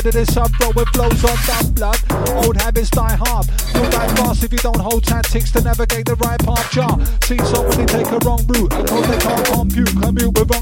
Embedded 0.08 0.28
in 0.28 0.34
some 0.34 0.50
flow 0.54 0.70
with 0.74 0.88
flows 0.88 1.22
on 1.22 1.36
dumb 1.44 1.72
blood. 1.74 1.98
Old 2.42 2.56
habits 2.56 2.88
die 2.88 3.14
hard. 3.20 3.46
You'll 3.74 3.90
die 3.90 4.08
fast 4.16 4.42
if 4.42 4.52
you 4.52 4.58
don't 4.58 4.80
hold 4.80 5.04
tactics 5.04 5.52
To 5.52 5.60
navigate 5.60 6.06
the 6.06 6.14
right 6.16 6.40
path. 6.40 6.70
Jar 6.72 6.98
See 7.20 7.36
somebody 7.44 7.84
take 7.84 8.06
a 8.06 8.18
wrong 8.24 8.40
route 8.46 8.72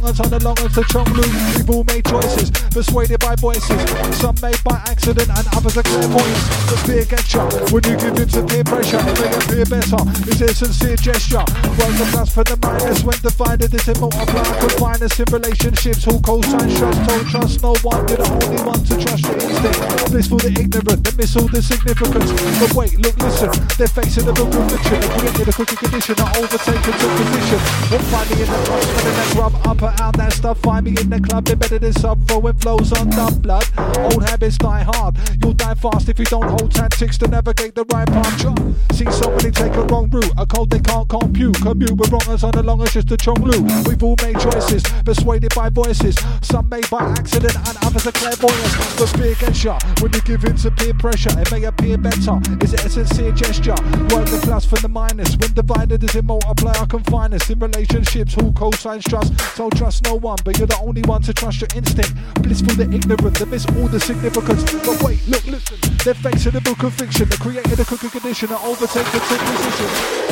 On 0.07 0.31
the 0.31 0.39
longest 0.39 0.79
to 0.79 0.87
Chong 0.87 1.11
Lu 1.19 1.27
We've 1.59 1.67
all 1.67 1.83
made 1.91 2.07
choices 2.07 2.55
Persuaded 2.71 3.19
by 3.19 3.35
voices. 3.43 3.75
Some 4.23 4.39
made 4.39 4.63
by 4.63 4.79
accident 4.87 5.27
And 5.27 5.43
others 5.51 5.75
are 5.75 5.83
clairvoyance 5.83 6.47
The 6.71 6.79
fear 6.87 7.05
gets 7.11 7.35
you. 7.35 7.43
When 7.75 7.83
you 7.83 7.99
give 7.99 8.15
in 8.15 8.31
to 8.39 8.47
peer 8.47 8.63
pressure 8.63 9.03
It 9.03 9.19
may 9.19 9.35
appear 9.35 9.67
better. 9.67 9.99
It's 10.31 10.39
a 10.47 10.55
sincere 10.55 10.95
gesture. 10.95 11.43
Well 11.43 11.91
the 11.99 12.07
plus 12.15 12.31
for 12.31 12.47
the 12.47 12.55
minus 12.63 13.03
When 13.03 13.19
divided 13.19 13.75
it's 13.75 13.91
a 13.91 13.99
multiplier 13.99 14.55
Confiners 14.63 15.19
in 15.19 15.27
relationships 15.27 16.07
Who 16.07 16.15
co-sign 16.23 16.71
trust 16.71 17.03
Don't 17.11 17.27
trust 17.27 17.55
no 17.67 17.75
one. 17.83 18.07
You're 18.07 18.23
the 18.23 18.31
only 18.31 18.63
one 18.63 18.83
to 18.87 18.95
trust 19.03 19.27
your 19.27 19.43
instinct. 19.43 20.07
Blissful 20.15 20.39
the 20.39 20.55
ignorant 20.55 21.03
They 21.03 21.15
miss 21.19 21.35
all 21.35 21.51
the 21.51 21.59
significance. 21.59 22.31
But 22.63 22.71
wait, 22.79 22.95
look, 23.03 23.19
listen. 23.19 23.51
They're 23.75 23.91
facing 23.91 24.31
a 24.31 24.33
book 24.33 24.55
of 24.55 24.71
fiction 24.71 25.03
They 25.03 25.11
created 25.19 25.51
a 25.51 25.53
crooked 25.53 25.79
condition 25.83 26.15
That 26.15 26.31
overtaken 26.39 26.95
to 26.95 27.07
position. 27.11 27.61
Won't 27.91 28.07
find 28.07 28.31
in 28.31 28.47
the 28.47 28.59
club 28.71 28.83
Spinning 28.87 29.17
that 29.19 29.29
grub 29.35 29.55
Up 29.67 29.83
and 29.83 29.96
out 30.01 30.17
that 30.17 30.33
stuff 30.33 30.59
Find 30.61 30.85
me 30.85 30.95
in 31.01 31.11
the 31.11 31.21
club 31.21 31.49
Embedded 31.49 31.85
in 31.85 31.93
sub 31.93 32.27
Throwing 32.29 32.55
flows 32.55 32.93
on 32.93 33.11
dumb 33.11 33.39
blood. 33.41 33.65
Old 33.97 34.29
habits 34.29 34.59
die 34.59 34.83
hard 34.83 35.17
You'll 35.47 35.55
die 35.55 35.75
fast. 35.75 36.09
If 36.09 36.19
you 36.19 36.25
don't 36.25 36.49
hold 36.59 36.73
tactics 36.73 37.17
To 37.19 37.29
navigate 37.29 37.77
the 37.77 37.85
right 37.93 38.09
path. 38.09 38.41
Try. 38.43 38.55
See 38.91 39.05
many 39.05 39.53
take 39.53 39.75
a 39.75 39.83
wrong 39.85 40.11
route. 40.11 40.33
A 40.37 40.45
code 40.45 40.71
they 40.71 40.81
can't 40.81 41.09
compute. 41.09 41.55
Commute 41.63 41.93
with 41.93 42.11
wrongers 42.11 42.43
on 42.43 42.51
the 42.51 42.65
longest 42.65 42.95
just 42.95 43.07
to 43.09 43.17
Chong 43.17 43.41
Lu 43.41 43.63
We've 43.87 44.03
all 44.03 44.17
made 44.23 44.41
choices 44.41 44.83
Persuaded 45.05 45.55
by 45.55 45.69
voices. 45.69 46.17
Some 46.43 46.69
made 46.69 46.91
by 46.91 46.99
accident 47.15 47.55
And 47.69 47.79
others 47.87 48.09
are 48.09 48.17
clairvoyance 48.19 48.75
But 48.99 49.07
fear 49.15 49.35
gets 49.39 49.63
you 49.63 49.79
When 50.03 50.13
you 50.15 50.21
give 50.23 50.43
in 50.43 50.57
to 50.67 50.71
peer 50.73 50.95
pressure. 50.95 51.31
It 51.39 51.53
may 51.53 51.63
appear 51.63 51.97
better. 51.97 52.43
Is 52.61 52.75
it 52.75 52.85
a 52.85 52.91
sincere 52.91 53.31
gesture? 53.31 53.79
Work 54.11 54.27
the 54.27 54.41
plus 54.43 54.67
from 54.67 54.83
the 54.83 54.89
minus. 54.91 55.37
When 55.37 55.53
divided 55.53 56.03
is 56.03 56.17
it 56.17 56.25
multiply 56.25 56.75
multiplier 56.75 56.87
confiners 56.87 57.49
In 57.51 57.61
relationships 57.61 58.35
who 58.35 58.51
co-signs 58.51 59.05
trust. 59.05 59.39
So 59.55 59.71
trust 59.71 60.03
no 60.03 60.17
one 60.17 60.39
But 60.45 60.59
you're 60.59 60.67
the 60.67 60.81
only 60.83 61.03
one 61.03 61.23
to 61.23 61.33
trust 61.33 61.61
your 61.61 61.71
instinct. 61.77 62.19
Blissful 62.43 62.75
the 62.75 62.91
ignorant 62.91 63.39
They 63.39 63.45
miss 63.45 63.65
all 63.77 63.87
the 63.87 64.01
significance. 64.01 64.65
But 64.83 65.03
wait, 65.03 65.21
look, 65.29 65.36
listen 65.45 65.79
They're 66.05 66.15
facing 66.15 66.57
a 66.57 66.61
book 66.61 66.83
of 66.83 66.95
fiction 66.95 67.29
They 67.29 67.37
created 67.37 67.79
a 67.79 67.85
crooked 67.85 68.13
condition 68.13 68.49
That 68.49 68.63
overtaken 68.65 69.13
to 69.13 69.21
position 69.21 70.27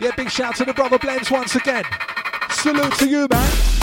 Yeah, 0.00 0.10
big 0.16 0.28
shout 0.28 0.56
to 0.56 0.66
the 0.66 0.74
brother 0.74 0.98
blends 0.98 1.30
once 1.30 1.54
again. 1.56 1.84
Salute 2.50 2.92
to 2.98 3.08
you, 3.08 3.26
man. 3.30 3.73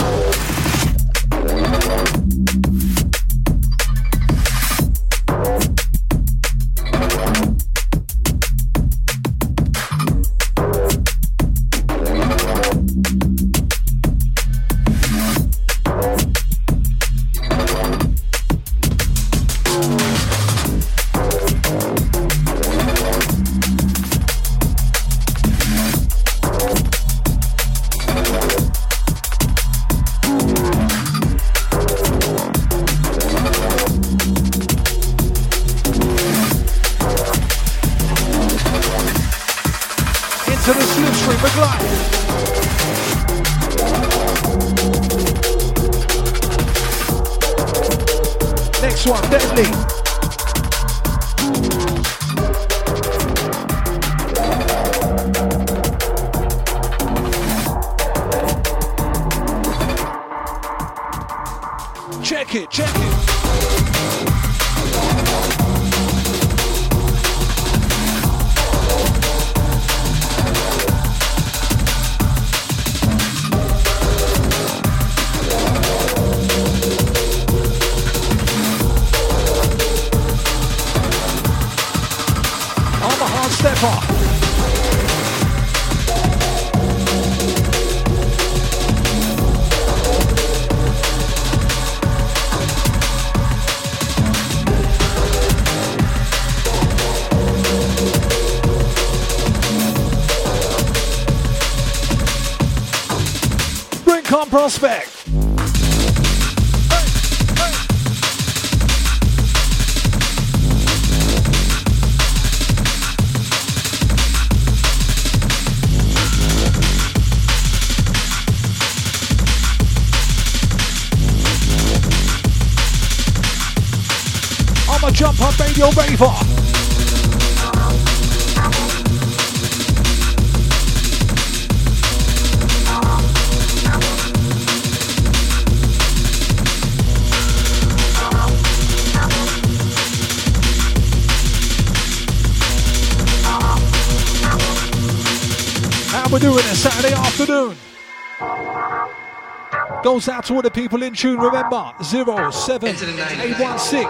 Goes 150.22 150.28
out 150.28 150.44
to 150.44 150.54
all 150.54 150.62
the 150.62 150.70
people 150.70 151.02
in 151.02 151.14
tune. 151.14 151.40
Remember 151.40 151.92
07816 152.00 154.06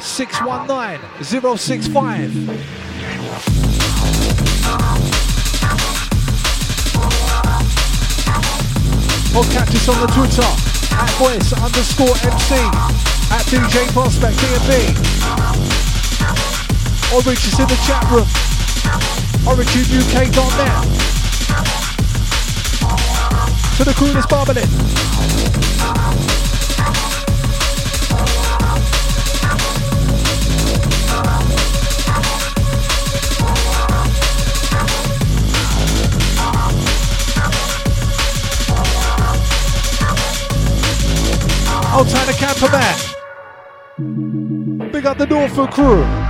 619 0.00 0.98
065. 1.22 2.48
Or 9.36 9.44
catch 9.54 9.70
us 9.70 9.88
on 9.88 10.00
the 10.00 10.08
Twitter 10.10 10.42
at 10.42 11.10
voice 11.22 11.52
underscore 11.52 12.16
MC 12.26 12.56
at 13.30 13.46
DJ 13.46 13.86
Prospect 13.92 14.36
DMB. 14.38 14.70
Or 17.14 17.22
reach 17.30 17.46
us 17.46 17.60
in 17.60 17.68
the 17.68 17.76
chat 17.86 18.02
room 18.10 18.26
originuk.net. 19.46 21.03
To 23.76 23.82
the 23.84 23.92
crew 23.92 24.12
that's 24.12 24.26
barbling. 24.26 24.64
Old 41.94 42.08
time 42.08 42.26
to 42.26 42.32
camper 42.34 42.70
man. 42.70 42.98
Big 44.92 45.04
up 45.04 45.18
the 45.18 45.26
Norfolk 45.26 45.72
crew. 45.72 46.23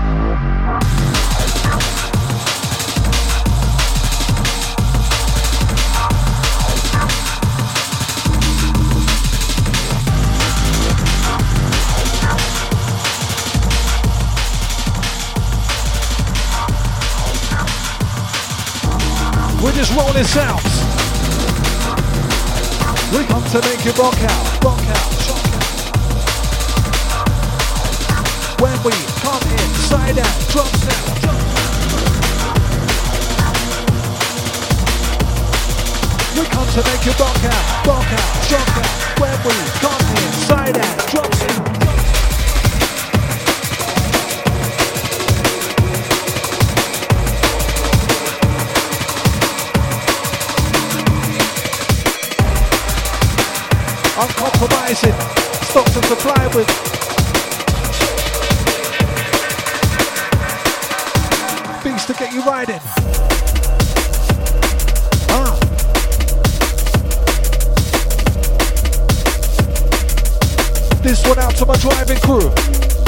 Rolling 20.15 20.29
sounds. 20.29 20.75
We 23.11 23.25
come 23.27 23.43
to 23.51 23.61
make 23.63 23.85
you 23.85 23.91
rock 24.01 24.15
out, 24.23 24.65
rock 24.65 24.79
out, 24.79 25.13
shock 25.27 25.45
out. 25.51 25.65
When 28.61 28.79
we 28.85 28.93
come 29.19 29.43
inside 29.59 30.19
out, 30.21 30.49
drum 30.51 30.67
sound, 30.87 31.21
drum 31.21 31.39
We 36.39 36.47
come 36.47 36.69
to 36.69 36.83
make 36.91 37.05
you 37.05 37.13
rock 37.19 37.45
out, 37.45 37.87
rock 37.87 38.13
out, 38.13 38.45
shock 38.45 38.77
out. 38.79 39.19
When 39.19 39.37
we 39.45 39.55
come 39.81 40.07
inside 40.23 40.79
out, 40.79 41.09
drum 41.09 41.33
sound. 41.33 41.84
Uncompromising, 54.17 55.13
stock 55.65 55.87
to 55.87 56.03
supply 56.07 56.47
with. 56.55 56.69
Beats 61.83 62.07
to 62.07 62.15
get 62.15 62.33
you 62.33 62.43
riding. 62.45 62.81
Ah. 65.31 65.59
This 71.03 71.27
one 71.27 71.39
out 71.41 71.57
to 71.57 71.67
my 71.67 71.77
driving 71.79 72.19
crew. 72.19 73.04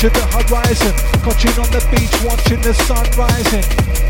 The 0.00 0.27
horizon. 0.48 0.92
Caught 1.20 1.44
on 1.60 1.68
the 1.70 1.82
beach, 1.92 2.12
watching 2.24 2.60
the 2.60 2.72
sun 2.88 3.04
rising. 3.16 3.64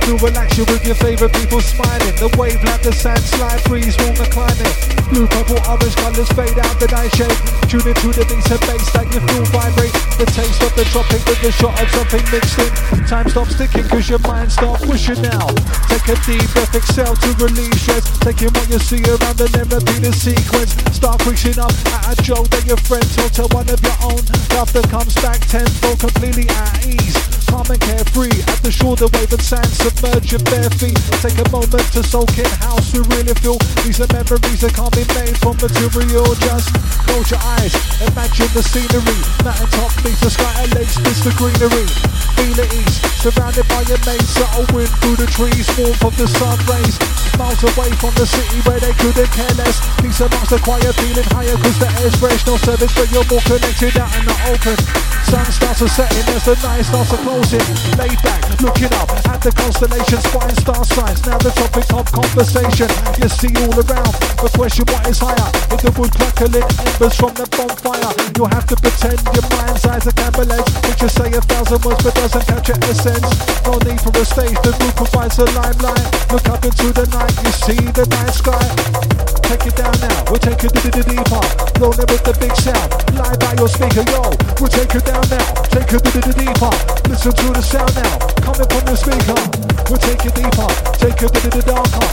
To 0.07 0.16
relax 0.24 0.57
you 0.57 0.64
with 0.64 0.86
your 0.86 0.95
favorite 0.95 1.32
people 1.34 1.61
smiling. 1.61 2.14
The 2.16 2.32
wave 2.39 2.62
like 2.64 2.82
the 2.82 2.93
sand 2.93 3.20
slide, 3.20 3.62
breeze 3.64 3.97
warm 4.01 4.16
the 4.16 4.28
climate. 4.30 4.72
Blue, 5.11 5.26
purple, 5.28 5.61
orange 5.68 5.97
colors 5.97 6.28
fade 6.32 6.57
out 6.57 6.76
the 6.80 6.89
night 6.89 7.12
shade. 7.12 7.34
Tune 7.68 7.84
into 7.84 8.09
the 8.16 8.24
beats 8.24 8.49
and 8.49 8.61
bass 8.64 8.89
that 8.97 9.09
you 9.12 9.20
feel 9.20 9.45
vibrate. 9.53 9.93
The 10.16 10.24
taste 10.32 10.62
of 10.64 10.72
the 10.76 10.84
tropic 10.89 11.20
with 11.28 11.41
the 11.45 11.53
shot 11.53 11.76
of 11.76 11.89
something 11.93 12.24
mixed 12.32 12.57
in. 12.57 12.72
Time 13.05 13.28
stops 13.28 13.57
ticking 13.57 13.84
cause 13.89 14.09
your 14.09 14.22
mind 14.24 14.53
starts 14.53 14.84
pushing 14.84 15.20
now. 15.20 15.49
Take 15.93 16.09
a 16.09 16.16
deep 16.24 16.45
breath, 16.57 16.72
exhale 16.72 17.16
to 17.16 17.30
release 17.36 17.76
stress. 17.80 18.05
Taking 18.20 18.53
what 18.57 18.68
you 18.68 18.80
see 18.80 19.05
around 19.05 19.41
and 19.41 19.53
then 19.53 19.68
repeat 19.68 20.01
the 20.05 20.12
sequence. 20.12 20.72
Start 20.97 21.20
pushing 21.20 21.59
up 21.61 21.72
at 22.01 22.16
a 22.16 22.22
joke 22.24 22.49
that 22.53 22.64
your 22.64 22.80
friend 22.89 23.05
told 23.12 23.32
to 23.36 23.45
one 23.53 23.68
of 23.68 23.80
your 23.84 23.99
own. 24.05 24.24
Laughter 24.57 24.84
comes 24.89 25.12
back 25.20 25.41
tenfold, 25.49 26.01
completely 26.31 26.55
at 26.55 26.87
ease. 26.87 27.28
Calm 27.49 27.64
and 27.72 27.80
carefree 27.80 28.36
at 28.44 28.61
the 28.61 28.70
shore, 28.70 28.96
the 28.96 29.09
wave 29.16 29.32
and 29.32 29.40
sand 29.40 29.66
submerge 29.66 30.32
your 30.32 30.44
bare 30.53 30.68
feet. 30.76 30.96
Take 31.24 31.40
a 31.40 31.49
moment 31.49 31.84
to 31.96 32.05
soak 32.05 32.30
in 32.36 32.49
how 32.61 32.76
we 32.92 33.01
really 33.09 33.32
feel. 33.40 33.57
These 33.82 34.05
are 34.05 34.11
memories 34.12 34.61
that 34.61 34.76
can't 34.76 34.92
be 34.92 35.05
made 35.16 35.36
from 35.40 35.57
material. 35.57 36.28
Just 36.44 36.68
close 37.09 37.28
your 37.32 37.40
eyes, 37.57 37.72
imagine 38.05 38.53
the 38.53 38.61
scenery. 38.61 39.18
Mountain 39.42 39.70
top 39.72 39.92
meets 40.05 40.20
the 40.20 40.30
sky 40.30 40.53
and 40.61 40.70
lakes, 40.76 41.01
miss 41.01 41.24
the 41.24 41.32
greenery. 41.40 41.88
Feel 42.36 42.59
it 42.61 42.70
east, 42.70 43.01
surrounded 43.24 43.66
by 43.66 43.82
your 43.88 44.01
mates, 44.05 44.28
subtle 44.36 44.68
wind 44.76 44.92
through 45.01 45.16
the 45.16 45.28
trees, 45.32 45.66
warmth 45.80 46.05
of 46.05 46.14
the 46.20 46.28
sun 46.28 46.59
rays. 46.68 46.96
Miles 47.40 47.62
away 47.64 47.90
from 47.96 48.12
the 48.20 48.26
city 48.28 48.61
where 48.68 48.78
they 48.78 48.92
couldn't 49.01 49.30
care 49.32 49.55
less. 49.57 49.80
Peace 50.05 50.20
amongst 50.20 50.53
the 50.53 50.61
quiet, 50.61 50.92
feeling 51.01 51.26
higher 51.32 51.57
cause 51.64 51.78
the 51.80 51.88
air's 52.05 52.14
fresh. 52.20 52.44
No 52.44 52.61
service, 52.61 52.92
but 52.92 53.09
you're 53.09 53.26
more 53.26 53.42
connected 53.49 53.96
out 53.96 54.12
in 54.20 54.24
the 54.26 54.36
open. 54.53 54.78
Sun 55.26 55.46
starts 55.53 55.78
to 55.80 55.88
setting 55.88 56.26
as 56.34 56.44
the 56.44 56.55
night 56.62 56.82
starts 56.82 57.11
to 57.11 57.18
closing. 57.39 57.66
Laid 57.99 58.18
back, 58.22 58.43
looking 58.61 58.93
up 58.99 59.11
at 59.30 59.41
the 59.43 59.53
constellations, 59.55 60.22
spotting 60.26 60.59
star 60.59 60.84
signs. 60.84 61.24
Now 61.26 61.39
the 61.39 61.51
topic 61.55 61.86
of 61.95 62.07
conversation. 62.11 62.91
You 63.22 63.28
see 63.28 63.53
all 63.62 63.74
around, 63.78 64.14
the 64.43 64.51
question 64.55 64.84
what 64.91 65.07
is 65.07 65.18
higher? 65.22 65.51
If 65.70 65.80
the 65.82 65.91
wood 65.95 66.11
crackling 66.18 66.66
embers 66.66 67.14
from 67.14 67.34
the 67.39 67.47
bonfire, 67.55 68.11
you'll 68.34 68.51
have 68.51 68.66
to 68.66 68.76
pretend 68.76 69.22
your 69.34 69.47
mind's 69.55 69.86
eyes 69.86 70.07
are 70.07 70.16
candle 70.18 70.51
Which 70.86 71.03
you 71.03 71.11
say 71.11 71.30
a 71.30 71.41
thousand 71.43 71.84
words 71.84 72.03
but 72.03 72.14
doesn't 72.14 72.47
capture 72.47 72.78
essence. 72.91 73.30
No 73.62 73.78
need 73.86 74.01
for 74.03 74.12
a 74.14 74.24
stage, 74.24 74.59
the 74.66 74.72
moon 74.80 74.93
provides 74.99 75.39
a 75.39 75.47
limelight. 75.55 76.07
Look 76.32 76.49
up 76.49 76.64
into 76.64 76.91
the 76.91 77.07
night, 77.14 77.34
you 77.45 77.53
see 77.55 77.80
the 77.95 78.07
night 78.11 78.34
sky. 78.34 79.28
Take 79.49 79.64
it 79.64 79.76
down 79.80 79.96
now, 80.05 80.12
we'll 80.28 80.36
take 80.36 80.61
it 80.61 80.76
to 80.76 80.92
the 80.92 81.01
deeper. 81.09 81.40
Rolling 81.80 82.05
with 82.05 82.20
the 82.20 82.36
big 82.36 82.53
sound, 82.61 82.92
live 83.16 83.40
by 83.40 83.57
your 83.57 83.64
speaker, 83.64 84.05
yo. 84.12 84.28
We'll 84.61 84.68
take 84.68 84.92
it 84.92 85.09
down 85.09 85.24
now, 85.32 85.49
take 85.72 85.88
it 85.88 86.05
to 86.05 86.20
the 86.20 86.36
deeper. 86.36 86.68
Listen 87.09 87.32
to 87.32 87.57
the 87.57 87.64
sound 87.64 87.96
now, 87.96 88.12
coming 88.44 88.68
from 88.68 88.84
the 88.84 88.92
speaker. 88.92 89.40
We'll 89.88 89.96
take 90.05 90.20
it 90.20 90.36
deeper, 90.36 90.68
take 91.01 91.16
it 91.24 91.32
to 91.32 91.49
the 91.49 91.64
darker. 91.64 92.05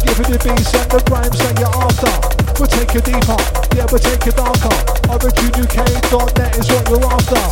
Give 0.00 0.16
it 0.16 0.32
the 0.32 0.40
beats 0.40 0.72
and 0.72 0.88
the 0.88 1.04
rhymes 1.12 1.36
that 1.36 1.60
you're 1.60 1.76
after. 1.76 2.08
We'll 2.56 2.72
take 2.72 2.96
it 2.96 3.04
deeper, 3.04 3.36
yeah, 3.76 3.84
we'll 3.92 4.00
take 4.00 4.24
it 4.24 4.36
darker. 4.40 4.72
OriginUK.net 5.12 6.56
is 6.56 6.72
what 6.72 6.88
you're 6.88 7.04
after. 7.04 7.44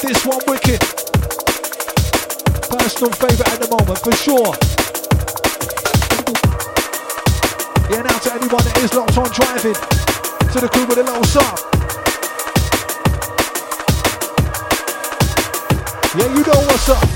This 0.00 0.24
one 0.24 0.40
wicked. 0.48 0.80
Personal 2.72 3.12
favourite 3.20 3.52
at 3.52 3.60
the 3.60 3.68
moment, 3.68 4.00
for 4.00 4.16
sure. 4.16 4.83
Yeah, 7.90 8.00
now 8.00 8.18
to 8.18 8.32
anyone 8.32 8.64
that 8.64 8.78
is 8.82 8.94
locked 8.94 9.18
on 9.18 9.28
driving, 9.30 9.74
to 9.74 10.60
the 10.60 10.68
crew 10.68 10.86
with 10.86 10.98
a 10.98 11.02
little 11.02 11.24
sub. 11.24 11.58
Yeah, 16.16 16.32
you 16.32 16.42
know 16.44 16.66
what's 16.66 16.88
up. 16.88 17.13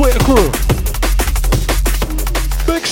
Twitter 0.00 0.24
crew. 0.24 0.50
Big 2.66 2.86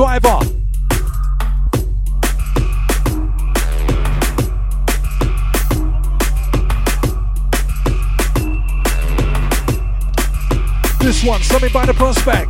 driver. 0.00 0.38
This 11.00 11.22
one, 11.22 11.42
something 11.42 11.70
by 11.70 11.84
the 11.84 11.92
prospect. 11.94 12.49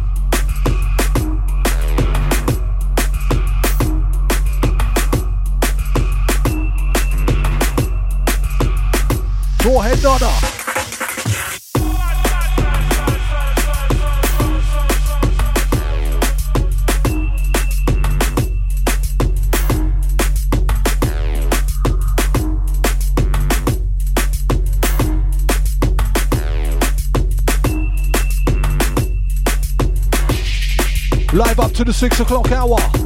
To 31.80 31.84
the 31.84 31.94
six 31.94 32.20
o'clock 32.20 32.52
hour. 32.52 32.99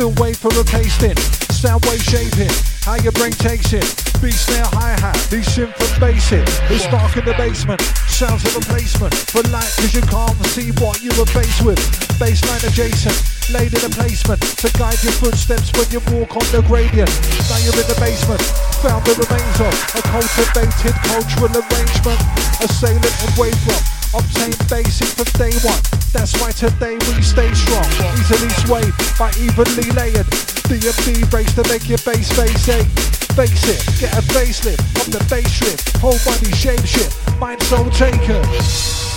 Still 0.00 0.16
wait 0.16 0.36
for 0.36 0.48
a 0.56 0.64
pasting. 0.64 1.16
Sound 1.52 1.84
wave 1.84 2.00
shaping, 2.00 2.48
how 2.88 2.96
your 3.04 3.12
brain 3.12 3.36
takes 3.36 3.68
it. 3.76 3.84
Beat 4.24 4.32
snare, 4.32 4.64
hi-hat, 4.72 5.16
these 5.28 5.44
synth 5.44 5.76
it. 5.76 6.48
It's 6.72 6.88
dark 6.88 7.16
in 7.20 7.24
the 7.28 7.36
basement, 7.36 7.82
sounds 8.08 8.40
of 8.48 8.56
replacement. 8.56 9.12
But 9.36 9.44
light 9.52 9.68
cause 9.76 9.92
you 9.92 10.00
can't 10.00 10.40
see 10.56 10.72
what 10.80 11.04
you 11.04 11.12
were 11.20 11.28
faced 11.28 11.60
with. 11.60 11.76
Baseline 12.16 12.64
adjacent, 12.64 13.12
laid 13.52 13.76
in 13.76 13.84
a 13.84 13.92
placement 13.92 14.40
to 14.40 14.72
guide 14.80 14.96
your 15.04 15.12
footsteps 15.20 15.68
when 15.76 15.84
you 15.92 16.00
walk 16.16 16.32
on 16.32 16.46
the 16.48 16.64
gradient. 16.64 17.12
Now 17.52 17.60
you're 17.60 17.76
in 17.76 17.88
the 17.92 18.00
basement, 18.00 18.40
found 18.80 19.04
the 19.04 19.20
remains 19.20 19.58
of 19.60 19.74
a 20.00 20.02
cultivated 20.08 20.96
cultural 21.12 21.52
arrangement. 21.60 22.20
Assailant 22.64 23.04
and 23.04 23.32
wave 23.36 23.60
rock, 23.68 23.84
obtain 24.14 24.54
basic 24.68 25.08
from 25.14 25.28
day 25.38 25.54
one. 25.62 25.80
That's 26.12 26.34
why 26.40 26.50
today 26.52 26.94
we 26.94 27.22
stay 27.22 27.52
strong, 27.54 27.86
easily 28.18 28.50
swayed 28.66 28.94
by 29.18 29.30
evenly 29.38 29.90
layered 29.94 30.26
DMD 30.66 31.32
race 31.32 31.52
to 31.54 31.62
make 31.68 31.88
your 31.88 31.98
face 31.98 32.30
face 32.32 32.68
ache. 32.68 32.86
Face 33.34 33.68
it, 33.68 34.00
get 34.00 34.12
a 34.18 34.22
facelift 34.32 34.82
on 35.02 35.10
the 35.10 35.24
bass 35.30 35.50
shift, 35.50 35.96
whole 35.98 36.18
body 36.24 36.50
shape 36.52 36.84
shift, 36.84 37.14
mind 37.38 37.62
soul 37.62 37.88
taker. 37.90 39.09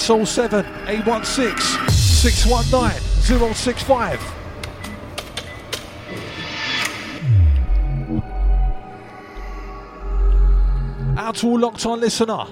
It's 0.00 0.06
07 0.06 0.64
816 0.86 1.88
619 1.90 3.52
065. 3.52 4.22
Out 11.18 11.34
to 11.34 11.48
all 11.48 11.58
locked 11.58 11.84
on 11.84 11.98
listener. 11.98 12.44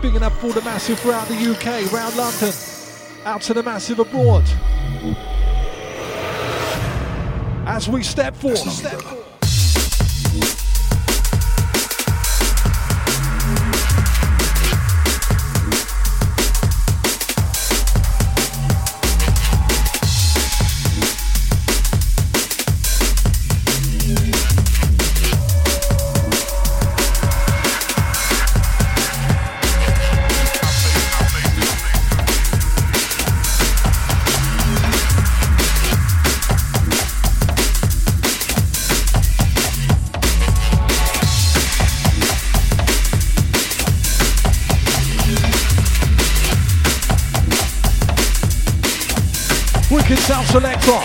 Bigging 0.00 0.22
up 0.22 0.42
all 0.42 0.52
the 0.52 0.62
massive 0.62 0.98
throughout 1.00 1.28
the 1.28 1.34
UK, 1.34 1.92
round 1.92 2.16
London. 2.16 2.54
Out 3.26 3.42
to 3.42 3.52
the 3.52 3.62
massive 3.62 3.98
abroad. 3.98 4.44
As 7.66 7.90
we 7.90 8.02
step 8.02 8.34
forward. 8.34 9.31
Selector. 50.52 51.00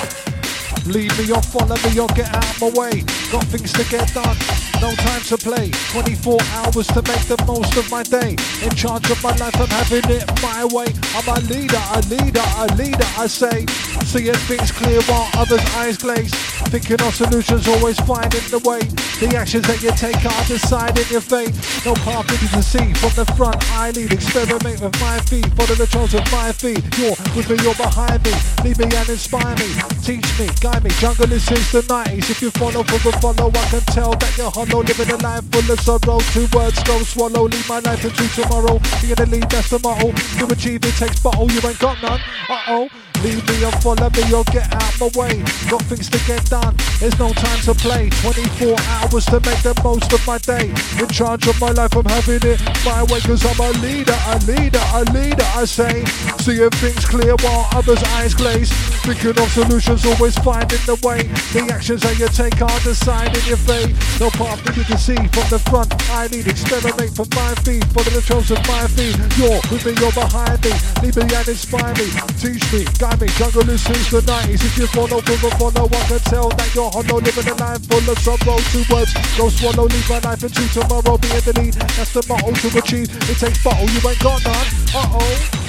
Leave 0.91 1.17
me 1.17 1.31
or 1.31 1.41
follow 1.41 1.77
me 1.87 1.97
or 1.99 2.07
get 2.19 2.27
out 2.35 2.59
my 2.59 2.69
way. 2.75 2.99
Got 3.31 3.45
things 3.45 3.71
to 3.73 3.83
get 3.89 4.13
done, 4.13 4.35
no 4.81 4.91
time 4.91 5.21
to 5.31 5.37
play. 5.37 5.71
24 5.95 6.37
hours 6.51 6.87
to 6.87 7.01
make 7.07 7.25
the 7.31 7.41
most 7.47 7.75
of 7.77 7.89
my 7.89 8.03
day. 8.03 8.35
In 8.61 8.71
charge 8.71 9.09
of 9.09 9.23
my 9.23 9.33
life, 9.37 9.55
I'm 9.55 9.69
having 9.69 10.03
it 10.11 10.27
my 10.43 10.65
way. 10.65 10.87
I'm 11.15 11.27
a 11.31 11.39
leader, 11.47 11.81
a 11.95 12.01
leader, 12.11 12.43
a 12.59 12.67
leader, 12.75 13.07
I 13.17 13.27
say. 13.27 13.65
Seeing 14.03 14.41
things 14.51 14.71
clear 14.71 15.01
while 15.03 15.29
others' 15.35 15.63
eyes 15.75 15.97
glaze. 15.97 16.33
Thinking 16.67 17.01
of 17.01 17.15
solutions, 17.15 17.69
always 17.69 17.99
finding 18.01 18.43
the 18.51 18.59
way. 18.67 18.83
The 19.17 19.33
actions 19.35 19.65
that 19.65 19.81
you 19.81 19.89
take 19.97 20.21
are 20.21 20.45
deciding 20.45 21.09
your 21.09 21.25
fate. 21.25 21.49
No 21.81 21.97
path 22.05 22.29
that 22.29 22.37
you 22.37 22.49
can 22.53 22.61
see 22.61 22.93
from 23.01 23.09
the 23.17 23.25
front. 23.33 23.57
I 23.73 23.89
lead, 23.89 24.13
experiment 24.13 24.77
with 24.77 24.93
my 25.01 25.17
feet. 25.25 25.49
Follow 25.57 25.73
the 25.73 25.89
trails 25.89 26.13
of 26.13 26.21
my 26.29 26.53
feet. 26.53 26.85
You're 27.01 27.17
with 27.33 27.49
me, 27.49 27.57
you're 27.65 27.73
behind 27.73 28.21
me. 28.21 28.29
Lead 28.61 28.77
me 28.77 28.85
and 28.93 29.09
inspire 29.09 29.57
me. 29.57 29.73
Teach 30.05 30.29
me, 30.37 30.45
guide 30.61 30.85
me. 30.85 30.93
Jungle 31.01 31.33
is 31.33 31.41
since 31.41 31.71
the 31.73 31.81
90s. 31.89 32.29
If 32.29 32.45
you 32.45 32.51
follow 32.61 32.85
for 32.85 33.01
the 33.01 33.13
follow, 33.17 33.49
I 33.49 33.65
can 33.73 33.81
tell 33.89 34.13
that 34.21 34.37
you're 34.37 34.53
hollow. 34.53 34.85
Living 34.85 35.09
a 35.09 35.17
life 35.17 35.49
full 35.49 35.65
of 35.65 35.79
sorrow. 35.81 36.21
Two 36.29 36.45
words, 36.53 36.77
go 36.85 37.01
swallow. 37.01 37.49
Leave 37.49 37.67
my 37.67 37.79
life 37.81 38.05
into 38.05 38.21
tomorrow. 38.37 38.77
Being 39.01 39.17
the 39.17 39.25
lead, 39.25 39.49
that's 39.49 39.73
the 39.73 39.81
motto. 39.81 40.13
To 40.13 40.45
achieve 40.53 40.85
it 40.85 40.93
takes 40.93 41.17
bottle. 41.25 41.49
You 41.49 41.65
ain't 41.65 41.79
got 41.79 41.97
none. 42.05 42.21
Uh 42.53 42.61
oh. 42.69 42.89
Leave 43.23 43.41
me 43.49 43.65
or 43.65 43.71
follow 43.81 44.09
me 44.11 44.21
or 44.31 44.43
get 44.53 44.71
out 44.71 44.93
my 45.01 45.09
way. 45.17 45.41
Got 45.69 45.81
things 45.89 46.07
to 46.09 46.19
get 46.27 46.45
done, 46.45 46.75
there's 46.99 47.17
no 47.17 47.33
time 47.33 47.59
to 47.61 47.73
play. 47.73 48.09
24 48.21 48.77
hours 48.77 49.06
to 49.07 49.39
make 49.39 49.63
the 49.63 49.73
most 49.83 50.11
of 50.11 50.19
my 50.27 50.37
day. 50.39 50.67
In 50.99 51.07
charge 51.07 51.47
of 51.47 51.59
my 51.61 51.71
life, 51.71 51.95
I'm 51.95 52.03
having 52.05 52.43
it 52.43 52.59
my 52.83 53.03
way. 53.07 53.21
Cause 53.21 53.45
I'm 53.47 53.59
a 53.63 53.71
leader, 53.79 54.17
a 54.27 54.35
leader, 54.43 54.83
a 54.93 55.03
leader, 55.15 55.47
I 55.55 55.63
say. 55.63 56.03
Seeing 56.43 56.69
things 56.83 57.05
clear 57.05 57.35
while 57.39 57.67
others' 57.71 58.03
eyes 58.19 58.33
glaze. 58.33 58.69
Thinking 59.07 59.39
of 59.39 59.47
solutions, 59.51 60.05
always 60.05 60.35
finding 60.43 60.83
the 60.83 60.99
way. 61.07 61.23
The 61.55 61.71
actions 61.71 62.03
that 62.03 62.19
you 62.19 62.27
take 62.27 62.59
are 62.59 62.79
deciding 62.83 63.39
your 63.47 63.55
fate. 63.55 63.95
No 64.19 64.27
path 64.35 64.59
that 64.65 64.75
you 64.75 64.83
can 64.83 64.99
see 64.99 65.15
from 65.15 65.47
the 65.47 65.59
front. 65.71 65.87
I 66.11 66.27
need 66.27 66.47
experiment 66.47 67.15
from 67.15 67.31
my 67.31 67.55
feet. 67.63 67.87
Follow 67.95 68.11
the 68.11 68.19
trails 68.19 68.51
of 68.51 68.59
my 68.67 68.91
feet. 68.91 69.15
You're 69.39 69.63
with 69.71 69.87
me, 69.87 69.95
you're 70.03 70.11
behind 70.11 70.59
me. 70.59 70.75
Lead 70.99 71.15
me 71.15 71.23
and 71.31 71.47
inspire 71.47 71.95
me. 71.95 72.11
Teach 72.43 72.65
me, 72.75 72.83
guide 72.99 73.23
me. 73.23 73.31
Jungle 73.39 73.71
is 73.71 73.79
since 73.87 74.11
the 74.11 74.19
90s. 74.19 74.67
If 74.67 74.75
you 74.77 74.87
follow 74.91 75.23
a 75.23 75.49
follow, 75.55 75.87
I 75.87 76.01
can 76.11 76.19
tell 76.27 76.51
that 76.59 76.75
you're 76.75 76.91
hollow. 76.91 77.23
Living 77.23 77.47
a 77.47 77.55
life 77.55 77.79
full 77.87 78.03
of 78.03 78.19
sorrow. 78.19 78.59
Two 78.75 78.83
words, 78.97 79.13
go 79.37 79.49
swallow. 79.49 79.87
Leave 79.87 80.09
my 80.09 80.19
life 80.19 80.43
into 80.43 80.67
tomorrow. 80.69 81.17
Be 81.17 81.29
in 81.29 81.41
the 81.41 81.53
lead. 81.59 81.73
That's 81.73 82.13
the 82.13 82.25
motto 82.27 82.51
to 82.51 82.77
achieve. 82.77 83.09
It 83.29 83.37
takes 83.37 83.63
bottle. 83.63 83.89
You 83.89 84.09
ain't 84.09 84.19
got 84.19 84.43
none. 84.43 84.67
Uh 84.95 85.07
oh. 85.13 85.63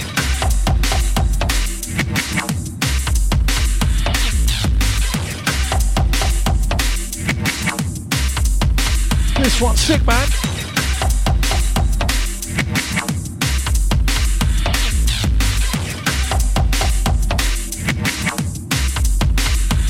This 9.42 9.60
one's 9.60 9.80
sick, 9.80 10.04
man. 10.06 10.28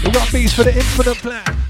We 0.04 0.10
got 0.12 0.32
beats 0.32 0.52
for 0.54 0.64
the 0.64 0.74
infinite 0.74 1.16
plan. 1.18 1.67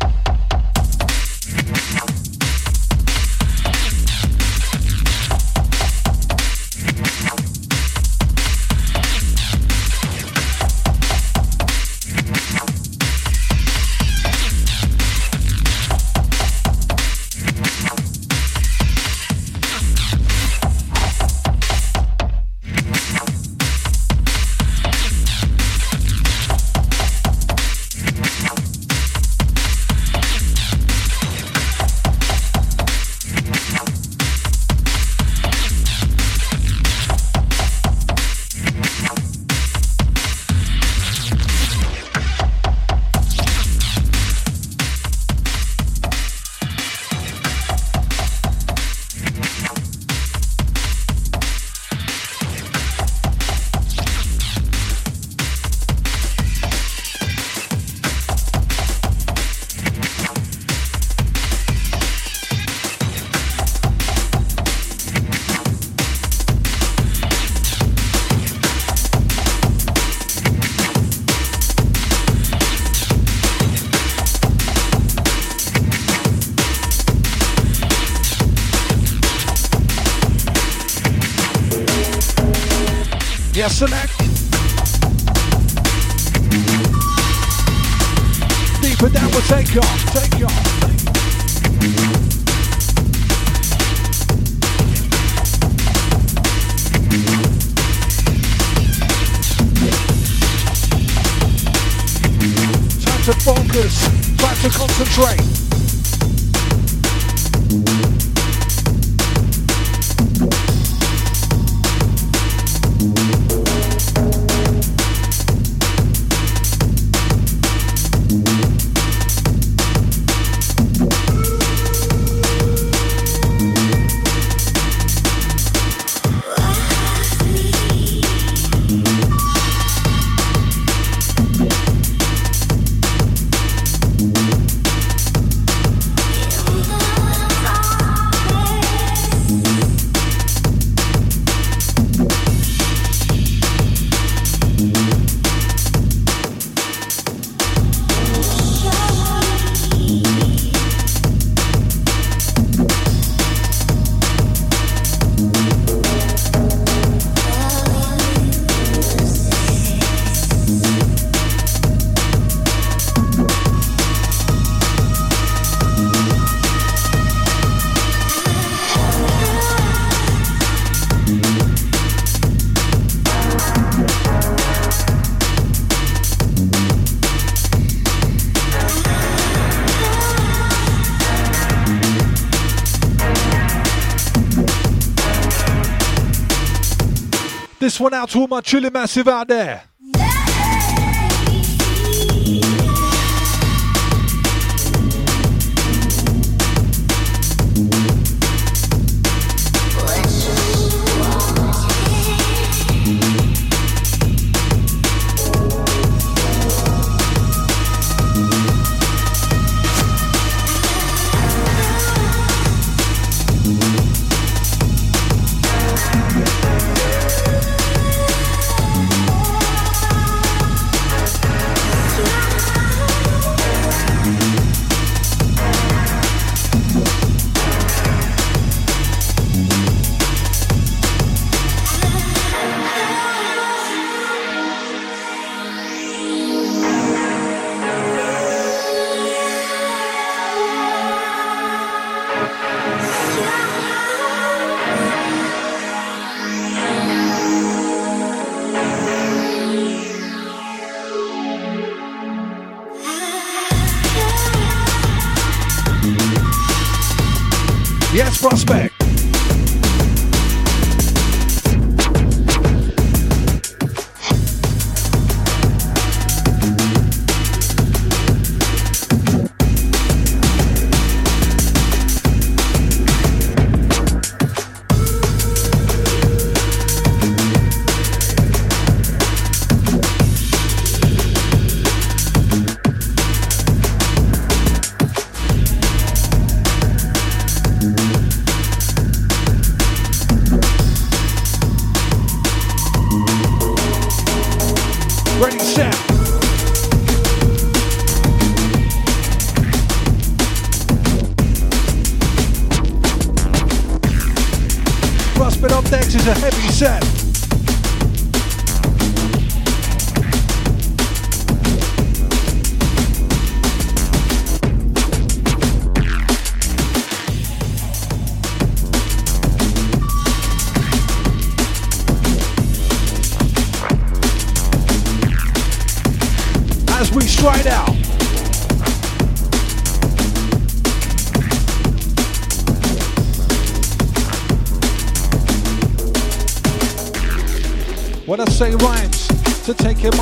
This 187.89 187.99
one 187.99 188.13
out 188.13 188.29
to 188.29 188.41
all 188.41 188.47
my 188.47 188.61
chilling 188.61 188.93
massive 188.93 189.29
out 189.29 189.49
there. 189.49 189.83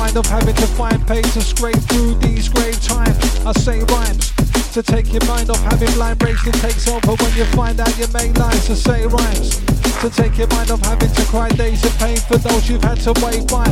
Mind 0.07 0.17
off 0.19 0.27
having 0.27 0.55
to 0.55 0.67
find 0.67 1.05
pain 1.05 1.23
to 1.23 1.41
scrape 1.41 1.75
through 1.89 2.15
these 2.15 2.47
grave 2.47 2.81
times. 2.81 3.17
I 3.45 3.51
say 3.51 3.79
rhymes, 3.83 4.31
to 4.71 4.81
take 4.81 5.11
your 5.11 5.25
mind 5.25 5.49
off 5.49 5.61
having 5.63 5.91
blind 5.95 6.19
breaks 6.19 6.45
that 6.45 6.53
takes 6.55 6.87
over 6.87 7.11
when 7.21 7.35
you 7.35 7.43
find 7.57 7.77
out 7.81 7.97
your 7.97 8.07
main 8.11 8.33
lines. 8.35 8.69
I 8.69 8.75
say 8.75 9.05
rhymes, 9.05 9.57
to 9.99 10.09
take 10.09 10.37
your 10.37 10.47
mind 10.47 10.71
off 10.71 10.81
having 10.85 11.11
to 11.11 11.25
cry 11.25 11.49
days 11.49 11.83
of 11.83 11.97
pain 11.99 12.17
for 12.17 12.37
those 12.37 12.69
you've 12.69 12.83
had 12.83 12.99
to 13.01 13.11
wait 13.25 13.49
by. 13.49 13.66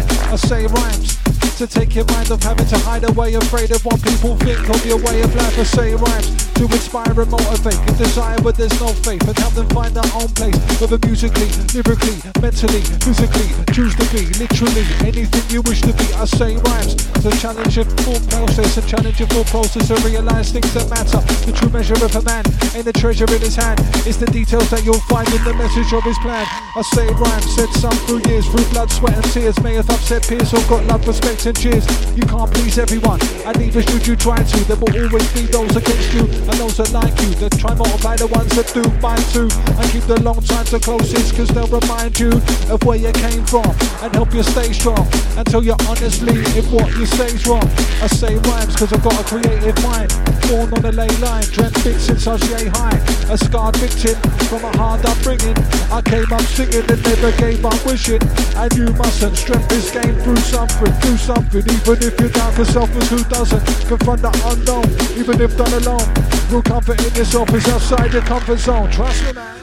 To 1.66 1.80
take 1.80 1.96
your 1.96 2.06
mind 2.14 2.30
off 2.30 2.44
having 2.44 2.68
to 2.68 2.78
hide 2.86 3.10
away 3.10 3.34
afraid 3.34 3.72
of 3.72 3.84
what 3.86 3.98
people 4.04 4.38
think. 4.38 4.70
Of 4.70 4.86
your 4.86 5.02
way 5.02 5.26
of 5.26 5.34
life. 5.34 5.58
I 5.58 5.64
say 5.64 5.96
rhymes, 5.96 6.30
to 6.54 6.64
inspire 6.70 7.10
and 7.10 7.32
motivate. 7.32 7.82
And 7.90 7.98
desire 7.98 8.38
but 8.38 8.54
there's 8.54 8.80
no 8.80 8.94
faith. 9.02 9.26
And 9.26 9.36
help 9.40 9.54
them 9.56 9.68
find 9.70 9.90
their 9.96 10.06
own 10.14 10.30
place 10.38 10.54
whether 10.78 11.00
musically 11.02 11.50
lyrically 11.74 12.22
mentally 12.38 12.86
physically 13.02 13.50
choose 13.74 13.98
to 13.98 14.06
be 14.14 14.30
literally 14.38 14.86
anything 15.10 15.42
you 15.50 15.66
wish 15.66 15.82
to 15.82 15.94
be. 15.98 16.06
I 16.14 16.26
say 16.26 16.54
rhymes 16.70 17.02
to 17.26 17.34
challenge 17.42 17.78
your 17.78 17.90
full 18.06 18.22
process 18.30 18.78
and 18.78 18.86
challenge 18.86 19.18
your 19.18 19.30
full 19.30 19.46
process 19.46 19.88
to 19.88 19.96
realize 20.06 20.52
things 20.52 20.72
that 20.76 20.86
matter. 20.94 21.18
The 21.50 21.52
true 21.52 21.74
measure 21.74 21.98
of 21.98 22.14
a 22.14 22.22
man 22.30 22.46
ain't 22.78 22.86
the 22.86 22.94
treasure 22.94 23.26
in 23.26 23.42
his 23.42 23.56
hand. 23.56 23.82
It's 24.06 24.18
the 24.18 24.30
details 24.30 24.70
that 24.70 24.86
you'll 24.86 25.02
find 25.10 25.28
in 25.34 25.44
the 25.44 25.56
message 25.56 25.92
of 25.98 26.04
his 26.04 26.18
plan 26.20 26.46
I 26.77 26.81
say 26.81 27.07
rhymes 27.07 27.56
said 27.56 27.69
some 27.80 27.95
through 28.03 28.19
years 28.27 28.45
through 28.49 28.65
blood 28.72 28.91
sweat 28.91 29.15
and 29.15 29.23
tears 29.31 29.57
may 29.64 29.76
have 29.76 29.89
upset 29.89 30.27
peers 30.27 30.53
or 30.53 30.60
got 30.68 30.84
love 30.84 31.07
respect 31.07 31.45
and 31.45 31.57
cheers. 31.57 31.88
You 32.18 32.23
can't 32.23 32.52
please 32.52 32.77
everyone 32.77 33.22
and 33.45 33.57
neither 33.57 33.81
should 33.81 34.06
you 34.06 34.18
try 34.18 34.43
to. 34.43 34.57
There 34.68 34.76
will 34.76 34.91
always 34.91 35.23
be 35.31 35.47
those 35.47 35.73
against 35.73 36.11
you 36.11 36.27
and 36.27 36.56
those 36.60 36.76
that 36.76 36.91
like 36.91 37.15
you. 37.22 37.31
That 37.39 37.57
try 37.57 37.73
multiply 37.76 38.18
the 38.18 38.27
ones 38.27 38.52
that 38.60 38.68
do 38.76 38.84
mine 38.99 39.23
too 39.31 39.47
and 39.72 39.88
keep 39.91 40.03
the 40.03 40.19
long 40.19 40.41
time 40.43 40.65
to 40.65 40.80
closest 40.80 41.38
cause 41.38 41.47
they'll 41.47 41.72
remind 41.72 42.19
you 42.19 42.31
of 42.68 42.84
where 42.84 42.99
you 42.99 43.14
came 43.23 43.45
from 43.45 43.72
and 44.03 44.11
help 44.11 44.34
you 44.34 44.43
stay 44.43 44.73
strong 44.73 45.07
until 45.39 45.64
you're 45.64 45.80
honestly 45.88 46.43
if 46.60 46.69
what 46.73 46.91
you 46.99 47.06
say's 47.06 47.47
wrong. 47.47 47.64
I 48.03 48.07
say 48.11 48.35
rhymes 48.52 48.76
cause 48.76 48.91
I've 48.91 49.02
got 49.02 49.15
a 49.15 49.23
creative 49.23 49.80
mind 49.80 50.11
born 50.52 50.76
on 50.76 50.84
a 50.84 50.91
ley 50.91 51.15
line 51.23 51.47
dreamt 51.56 51.80
big 51.88 51.95
since 52.03 52.27
I 52.27 52.34
was 52.34 52.43
yay 52.52 52.68
high 52.68 52.99
a 53.30 53.38
scarred 53.38 53.76
victim 53.77 54.15
from 54.47 54.64
a 54.64 54.77
hard 54.77 55.03
upbringing. 55.06 55.57
I 55.91 56.02
came 56.02 56.31
up 56.31 56.41
singing 56.66 56.90
and 56.92 57.04
never 57.04 57.32
gave 57.38 57.66
up 57.66 57.86
wishing 57.86 58.22
and 58.58 58.74
you 58.76 58.86
mustn't 58.94 59.36
strength 59.36 59.70
this 59.70 59.92
game 59.92 60.16
through 60.20 60.36
something 60.38 60.94
do 61.02 61.18
something 61.18 61.62
even 61.62 61.98
if 62.04 62.20
you're 62.20 62.30
down 62.30 62.52
for 62.54 62.66
selfless 62.66 63.10
who 63.10 63.24
doesn't 63.26 63.66
confront 63.88 64.22
the 64.22 64.32
unknown 64.52 64.86
even 65.20 65.42
if 65.42 65.56
done 65.58 65.74
alone 65.74 66.26
Real 66.50 66.62
comfort 66.62 67.04
in 67.04 67.14
yourself 67.16 67.52
is 67.56 67.68
outside 67.68 68.14
your 68.14 68.22
comfort 68.22 68.60
zone. 68.60 68.92
Trust 68.92 69.24
me, 69.26 69.34
man. 69.34 69.58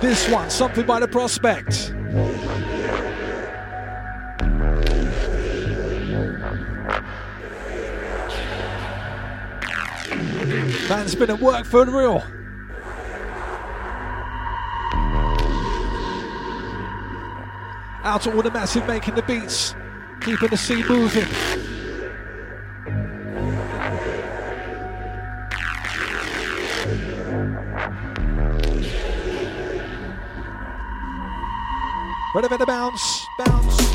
This 0.00 0.28
one, 0.28 0.50
something 0.50 0.86
by 0.86 1.00
the 1.00 1.08
prospect. 1.08 1.92
Man's 10.92 11.14
been 11.14 11.30
at 11.30 11.40
work 11.40 11.64
for 11.64 11.86
real. 11.86 12.22
Out 18.04 18.20
to 18.20 18.34
all 18.34 18.42
the 18.42 18.50
massive 18.50 18.86
making 18.86 19.14
the 19.14 19.22
beats, 19.22 19.74
keeping 20.20 20.50
the 20.50 20.56
scene 20.58 20.86
moving. 20.86 21.24
Ready 32.34 32.48
for 32.48 32.58
the 32.58 32.66
bounce, 32.66 33.26
bounce. 33.38 33.91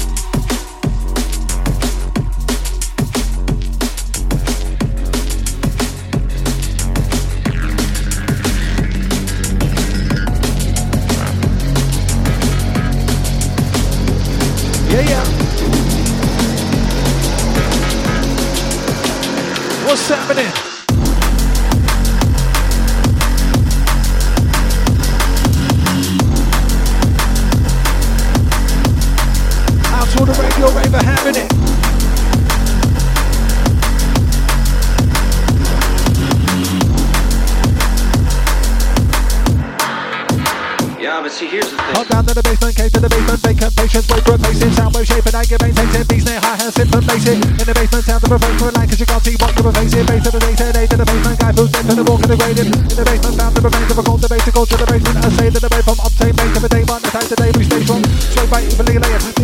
Shape, 45.18 45.26
and 45.26 45.36
I 45.36 45.46
get 45.46 45.62
maintained, 45.62 46.08
beats 46.08 46.26
near 46.26 46.40
high 46.40 46.58
hands, 46.58 46.76
simple 46.76 47.02
basic. 47.02 47.38
In 47.42 47.66
the 47.66 47.74
basement, 47.74 48.06
sound 48.06 48.24
of 48.24 48.32
a 48.32 48.38
basement 48.38 48.76
line, 48.78 48.88
cause 48.88 49.00
you 49.00 49.06
can't 49.06 49.24
see 49.24 49.36
what 49.42 49.52
you're 49.58 49.74
facing. 49.74 50.06
Base 50.06 50.24
to 50.24 50.32
the 50.32 50.40
base, 50.40 50.60
head 50.60 50.78
A 50.78 50.84
to 50.88 50.98
the 50.98 51.06
basement, 51.06 51.40
guy 51.40 51.52
who's 51.58 51.74
into 51.74 51.96
the 51.96 52.04
walk 52.06 52.22
and 52.22 52.32
the 52.32 52.38
grading. 52.38 52.70
In 52.70 52.96
the 52.98 53.06
basement, 53.06 53.36
found 53.38 53.54
the 53.56 53.62
remains 53.62 53.92
of 53.92 53.98
a 53.98 54.04
cold 54.04 54.22
debate 54.22 54.46
to 54.46 54.52
to 54.52 54.78
the 54.78 54.86
basement, 54.86 55.18
I 55.26 55.30
say 55.34 55.50
to 55.50 55.60
the 55.60 55.70
way 55.74 55.82
from 55.82 55.98
obtain 56.06 56.34
base 56.38 56.54
to 56.54 56.60
the 56.62 56.70
day 56.70 56.84
one, 56.86 57.02
the 57.02 57.10
time 57.10 57.28
today 57.28 57.52
we 57.58 57.64
stay 57.66 57.82
strong. 57.82 58.04
Straight 58.06 58.50
by 58.50 58.62
evenly 58.62 58.98
layered, 59.02 59.37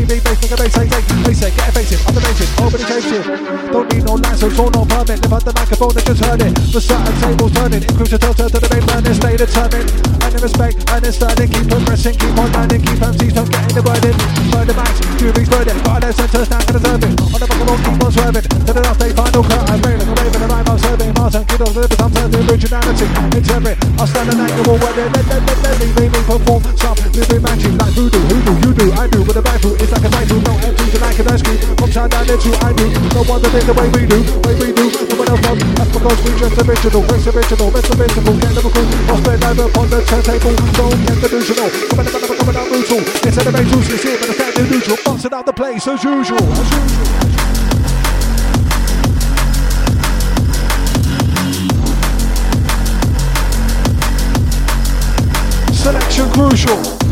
TV, 0.54 0.70
base, 0.70 0.78
nigga, 0.78 1.26
base, 1.26 1.40
say, 1.40 1.50
say, 1.50 1.56
get 1.56 1.74
basic, 1.74 2.00
on 2.08 2.14
the 2.14 2.22
basic, 2.22 2.50
nobody 2.60 2.84
change 2.86 3.10
it. 3.10 3.26
Don't 3.74 3.88
need 3.90 4.04
no 4.06 4.14
license 4.22 4.60
or 4.60 4.70
no 4.70 4.86
permit, 4.86 5.18
live 5.22 5.34
on 5.34 5.42
the 5.42 5.54
microphone 5.54 5.94
and 5.98 6.06
just 6.06 6.22
heard 6.22 6.42
it. 6.42 6.54
The 6.70 6.82
certain 6.82 7.16
tables 7.22 7.54
turning, 7.54 7.84
increase 7.84 8.12
the 8.14 8.20
turn 8.22 8.36
to 8.38 8.60
the 8.62 8.70
basement 8.70 9.08
and 9.08 9.16
stay 9.18 9.34
determined. 9.38 9.90
And 10.22 10.32
in 10.34 10.42
respect, 10.42 10.76
and 10.94 11.02
in 11.06 11.14
sterling, 11.14 11.50
keep 11.50 11.66
progressing, 11.70 12.16
keep 12.22 12.38
on 12.38 12.50
learning, 12.54 12.82
keep 12.86 13.02
MCs 13.02 13.34
from 13.34 13.48
getting 13.50 13.74
the 13.74 13.82
word 13.82 14.06
in. 14.06 14.16
Murder 14.54 14.76
max, 14.78 14.94
jury's 15.18 15.50
burden, 15.50 15.78
got 15.82 16.02
their 16.06 16.14
centers 16.14 16.50
down 16.50 16.62
to 16.70 16.74
the 16.78 16.82
serving. 16.86 17.14
On 17.34 17.40
the 17.42 17.48
back 17.50 17.62
of 17.62 17.70
all, 17.70 17.80
keep 17.82 18.04
on 18.04 18.12
swerving. 18.14 18.46
To 18.46 18.72
the 18.74 18.82
last 18.84 19.00
day, 19.02 19.12
final 19.14 19.44
cut, 19.44 19.64
I'm 19.74 19.82
railing, 19.82 20.06
I'm 20.06 20.18
raving, 20.22 20.44
I'm 20.44 20.54
I'm 20.54 20.78
serving. 20.78 21.12
Martin, 21.18 21.44
the 21.50 21.68
living, 21.74 21.98
I'm 21.98 22.12
serving 22.14 22.44
originality. 22.46 23.08
Every, 23.54 23.74
I'll 23.98 24.06
stand 24.06 24.30
an 24.30 24.42
angle 24.44 24.78
where 24.78 24.94
they 24.94 25.08
let, 25.14 25.26
let, 25.30 25.42
let, 25.46 25.58
let 25.66 25.76
me, 25.82 25.88
me, 25.98 26.06
me 26.14 26.22
perform 26.26 26.62
some 26.78 26.98
living 27.14 27.42
magic 27.42 27.74
like 27.80 27.94
voodoo, 27.94 28.20
hoodoo, 28.28 28.54
you 28.66 28.72
do, 28.74 28.86
I 28.94 29.08
do, 29.08 29.24
with 29.24 29.38
a 29.38 29.42
rifle, 29.42 29.74
it's 29.78 29.92
like 29.92 30.04
a 30.04 30.10
rifle, 30.10 30.43
no 30.44 30.54
to 30.94 31.00
like 31.02 31.20
an 31.20 31.28
ice 31.28 31.42
cream. 31.42 31.58
From 31.78 31.90
time 31.90 32.10
down 32.10 32.30
into 32.30 32.50
I 32.62 32.72
do, 32.74 32.86
no 33.18 33.22
one 33.26 33.42
to 33.42 33.50
think 33.50 33.66
the 33.66 33.74
way 33.74 33.90
we 33.90 34.06
do, 34.06 34.20
way 34.46 34.56
we 34.62 34.70
do, 34.72 34.86
no 35.10 35.16
one 35.18 35.30
else. 35.30 35.42
That's 35.42 35.92
because 35.92 36.20
we 36.22 36.32
just 36.38 36.56
original, 36.62 37.02
race 37.10 37.28
original, 37.28 37.68
of 37.74 38.00
original, 38.00 38.36
get 38.38 38.54
Liverpool, 38.54 38.88
I'll 39.10 39.18
spread 39.18 39.40
live 39.42 39.60
upon 39.60 39.90
the 39.90 40.00
turntable, 40.06 40.56
don't 40.78 41.00
get 41.08 41.18
delusional, 41.18 41.70
coming 41.90 42.08
up, 42.08 42.22
coming 42.22 42.58
up 42.58 42.68
brutal, 42.70 43.02
it's 43.26 43.38
elevated, 43.38 43.74
it's 43.74 44.04
here, 44.04 44.18
but 44.22 44.30
it's 44.30 44.40
of 44.60 44.70
neutral, 44.70 44.98
busting 45.06 45.34
out 45.34 45.46
the 45.46 45.54
place 45.54 45.88
as 45.88 46.04
usual, 46.04 46.38
as 46.38 46.70
usual. 46.72 47.44
Selection 55.74 56.32
crucial. 56.32 57.03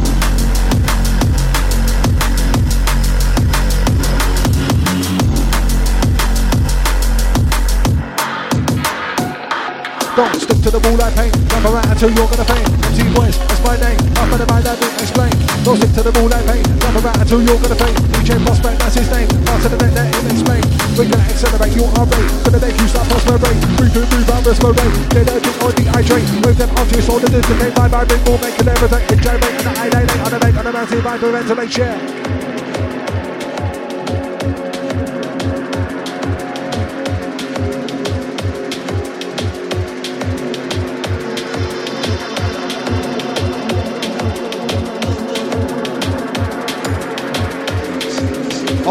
Don't 10.22 10.38
stick 10.38 10.62
to 10.62 10.70
the 10.70 10.78
ball 10.78 11.02
I 11.02 11.10
paint. 11.18 11.34
Jump 11.50 11.66
around 11.66 11.90
until 11.90 12.14
you're 12.14 12.30
gonna 12.30 12.46
faint. 12.46 12.70
See 12.94 13.10
boys, 13.10 13.34
that's 13.42 13.58
my 13.66 13.74
name. 13.82 13.98
Up 14.22 14.30
and 14.30 14.46
about 14.46 14.62
that 14.70 14.78
bit, 14.78 14.94
explain. 15.02 15.34
Don't 15.66 15.82
stick 15.82 15.98
to 15.98 16.02
the 16.06 16.14
ball 16.14 16.30
I 16.30 16.46
paint. 16.46 16.62
Jump 16.78 17.02
around 17.02 17.18
until 17.26 17.42
you're 17.42 17.58
gonna 17.58 17.74
faint. 17.74 17.98
DJ 18.14 18.38
Prospect, 18.46 18.78
that's 18.86 19.02
his 19.02 19.10
name. 19.10 19.26
Out 19.50 19.66
to 19.66 19.68
the 19.74 19.82
net, 19.82 19.98
let 19.98 20.14
him 20.14 20.30
explain. 20.30 20.62
We're 20.94 21.10
gonna 21.10 21.26
accelerate 21.26 21.74
your 21.74 21.90
arm 21.98 22.06
rate. 22.14 22.30
Gonna 22.46 22.62
make 22.62 22.78
you 22.78 22.86
start 22.86 23.10
past 23.10 23.26
my 23.26 23.36
rate. 23.42 23.62
Move, 23.82 23.90
move, 23.98 24.10
move, 24.14 24.30
out, 24.30 24.46
risk 24.46 24.62
my 24.62 24.70
rate. 24.78 24.94
Get 25.10 25.26
urgent 25.26 25.58
on 25.58 25.74
the 25.74 25.86
eye. 25.90 26.06
Move 26.46 26.58
them 26.62 26.70
onto 26.78 26.94
your 26.94 27.02
shoulder, 27.02 27.26
dissipate. 27.26 27.74
Bye 27.74 27.90
bye, 27.90 28.06
big 28.06 28.22
ball, 28.22 28.38
make 28.46 28.62
an 28.62 28.70
everything. 28.70 29.04
Enjoy, 29.10 29.36
make 29.42 29.58
an 29.58 29.74
eye, 29.74 29.90
lay, 29.90 30.06
lay, 30.06 30.20
on 30.22 30.30
the 30.30 30.38
make, 30.38 30.54
on 30.54 30.66
the 30.70 30.72
mountain, 30.72 31.02
vibrate, 31.02 31.34
ventilate, 31.34 31.74
share. 31.74 32.41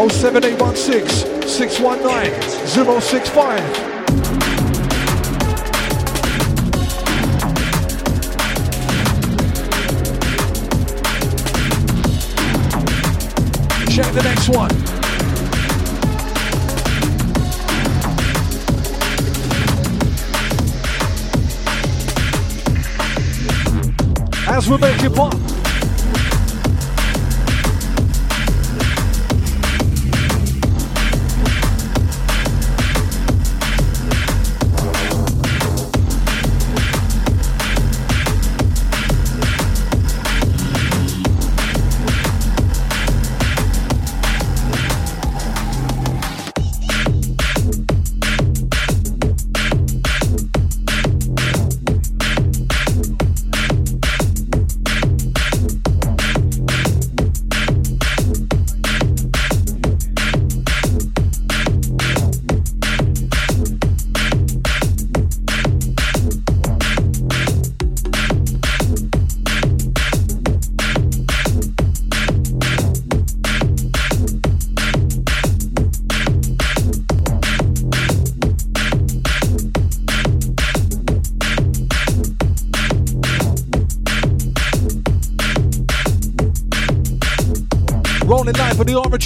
07816 0.08 1.46
619 1.46 3.00
065. 3.00 3.60
Check 13.90 14.14
the 14.14 14.22
next 14.22 14.48
one. 14.48 14.70
as 24.52 24.68
we 24.68 24.76
make 24.78 25.02
it 25.02 25.14
pop. 25.14 25.39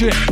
Live 0.00 0.23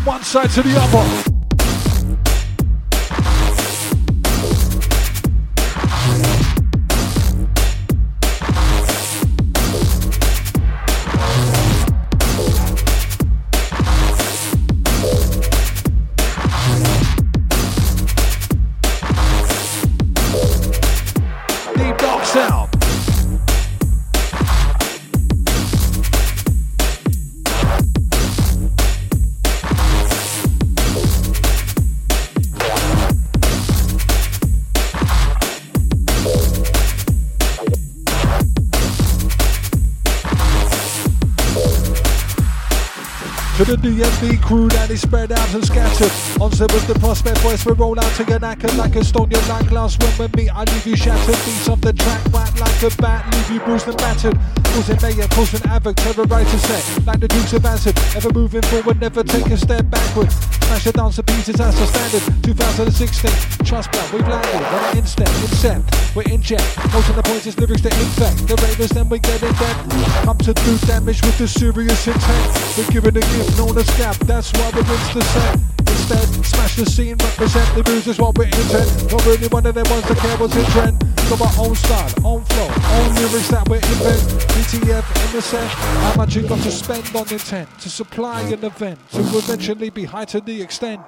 From 0.00 0.14
one 0.14 0.22
side 0.22 0.48
to 0.50 0.62
the 0.62 0.80
other. 0.80 1.29
The 43.76 43.88
DMV 43.88 44.42
crew 44.42 44.66
that 44.70 44.90
is 44.90 45.02
spread 45.02 45.30
out 45.30 45.54
and 45.54 45.64
scattered. 45.64 46.10
On 46.42 46.50
set 46.50 46.72
with 46.72 46.86
the 46.88 46.98
prospect 46.98 47.38
voice, 47.38 47.64
we 47.64 47.72
roll 47.72 47.98
out 48.00 48.12
to 48.16 48.24
get 48.24 48.40
knackered 48.40 48.76
like 48.76 48.96
a 48.96 49.04
stone. 49.04 49.30
You're 49.30 49.40
like 49.42 49.70
we 49.70 50.28
meet, 50.34 50.50
I 50.50 50.64
leave 50.64 50.86
you 50.86 50.96
shattered. 50.96 51.38
Beats 51.46 51.68
off 51.68 51.80
the 51.80 51.92
track, 51.92 52.20
whack 52.32 52.58
like 52.58 52.82
a 52.82 52.90
bat, 52.96 53.32
leave 53.32 53.50
you 53.50 53.60
bruised 53.60 53.86
and 53.86 53.96
battered. 53.96 54.36
Causing 54.64 54.98
mayhem, 55.02 55.28
causing 55.28 55.60
havoc, 55.68 55.96
a 56.00 56.58
set. 56.58 57.06
Like 57.06 57.20
the 57.20 57.28
Dukes 57.28 57.52
of 57.52 57.62
Hazzard, 57.62 57.96
ever 58.16 58.32
moving 58.32 58.62
forward, 58.62 59.00
never 59.00 59.22
take 59.22 59.46
a 59.46 59.56
step 59.56 59.88
backward. 59.88 60.49
Smash 60.70 60.84
the 60.84 60.92
dance 60.92 61.16
to 61.16 61.24
pieces, 61.24 61.56
that's 61.56 61.76
the 61.80 61.86
standard. 61.90 62.44
2016, 62.46 63.66
trust 63.66 63.90
blood, 63.90 64.12
we've 64.12 64.22
landed. 64.22 64.62
When 64.70 64.82
I 64.86 64.92
instep, 65.02 65.26
incept, 65.42 66.14
we're 66.14 66.30
in 66.30 66.40
check. 66.40 66.62
Most 66.94 67.10
of 67.10 67.16
the 67.16 67.24
points 67.24 67.44
is 67.48 67.58
lyrics 67.58 67.82
to 67.82 67.90
infect. 67.90 68.46
The 68.46 68.54
ravers, 68.54 68.90
then 68.90 69.08
we 69.08 69.18
get 69.18 69.42
in 69.42 69.50
depth. 69.58 69.90
Come 70.22 70.38
to 70.38 70.54
do 70.54 70.78
damage 70.86 71.22
with 71.26 71.36
the 71.38 71.48
serious 71.48 72.06
intent. 72.06 72.78
We're 72.78 72.86
giving 72.86 73.18
a 73.18 73.24
gift 73.34 73.58
known 73.58 73.76
as 73.78 73.90
gap, 73.98 74.14
that's 74.30 74.52
why 74.54 74.70
we 74.70 74.86
rinse 74.86 75.10
the 75.10 75.24
set. 75.34 75.58
Instead, 75.90 76.46
smash 76.46 76.76
the 76.76 76.86
scene, 76.86 77.16
represent 77.18 77.66
the 77.74 77.82
is 78.06 78.20
what 78.20 78.38
we 78.38 78.46
intend. 78.46 79.10
Not 79.10 79.26
really 79.26 79.48
one 79.48 79.66
of 79.66 79.74
them 79.74 79.90
ones 79.90 80.06
that 80.06 80.18
care 80.18 80.36
what's 80.38 80.54
in 80.54 80.64
trend. 80.70 81.09
Got 81.30 81.42
our 81.42 81.64
own 81.64 81.76
style, 81.76 82.10
own 82.24 82.44
flow, 82.44 82.64
own 82.64 83.14
lyrics 83.14 83.48
that 83.50 83.68
we 83.68 83.76
invent. 83.76 84.40
The 85.32 85.40
set, 85.40 85.64
how 85.64 86.16
much 86.16 86.34
you 86.34 86.42
got 86.42 86.60
to 86.62 86.72
spend 86.72 87.14
on 87.14 87.32
intent 87.32 87.68
to 87.78 87.88
supply 87.88 88.40
an 88.40 88.64
event 88.64 88.98
to 89.12 89.20
eventually 89.20 89.90
be 89.90 90.02
heightened 90.02 90.44
the 90.44 90.60
extent. 90.60 91.00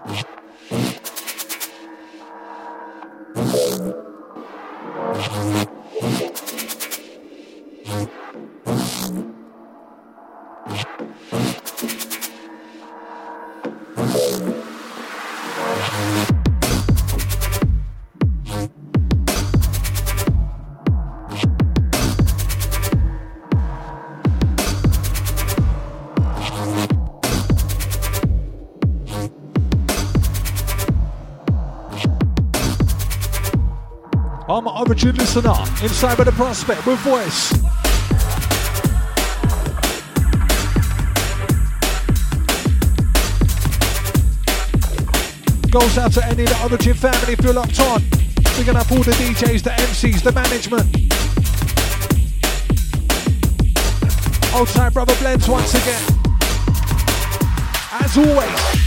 Listener, 35.35 35.83
inside 35.83 36.19
with 36.19 36.27
the 36.27 36.33
prospect 36.33 36.87
with 36.87 36.99
voice. 37.01 37.53
Goes 45.71 45.97
out 45.97 46.13
to 46.13 46.27
any 46.27 46.43
of 46.43 46.51
the 46.51 46.69
origin 46.69 46.95
family 46.95 47.33
if 47.33 47.41
you're 47.43 47.55
locked 47.55 47.81
on. 47.81 48.03
Picking 48.57 48.77
up 48.77 48.91
all 48.93 49.03
the 49.03 49.13
DJs, 49.13 49.63
the 49.63 49.71
MCs, 49.71 50.23
the 50.23 50.33
management. 50.33 50.85
Old 54.55 54.69
time 54.69 54.93
brother 54.93 55.15
blends 55.17 55.49
once 55.49 55.75
again. 55.75 56.03
As 57.93 58.19
always. 58.19 58.82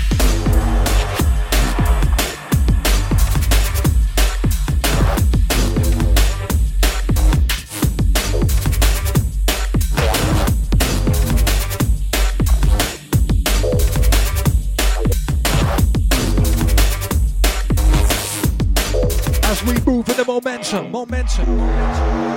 Momentum, 20.83 20.91
momentum. 20.91 22.35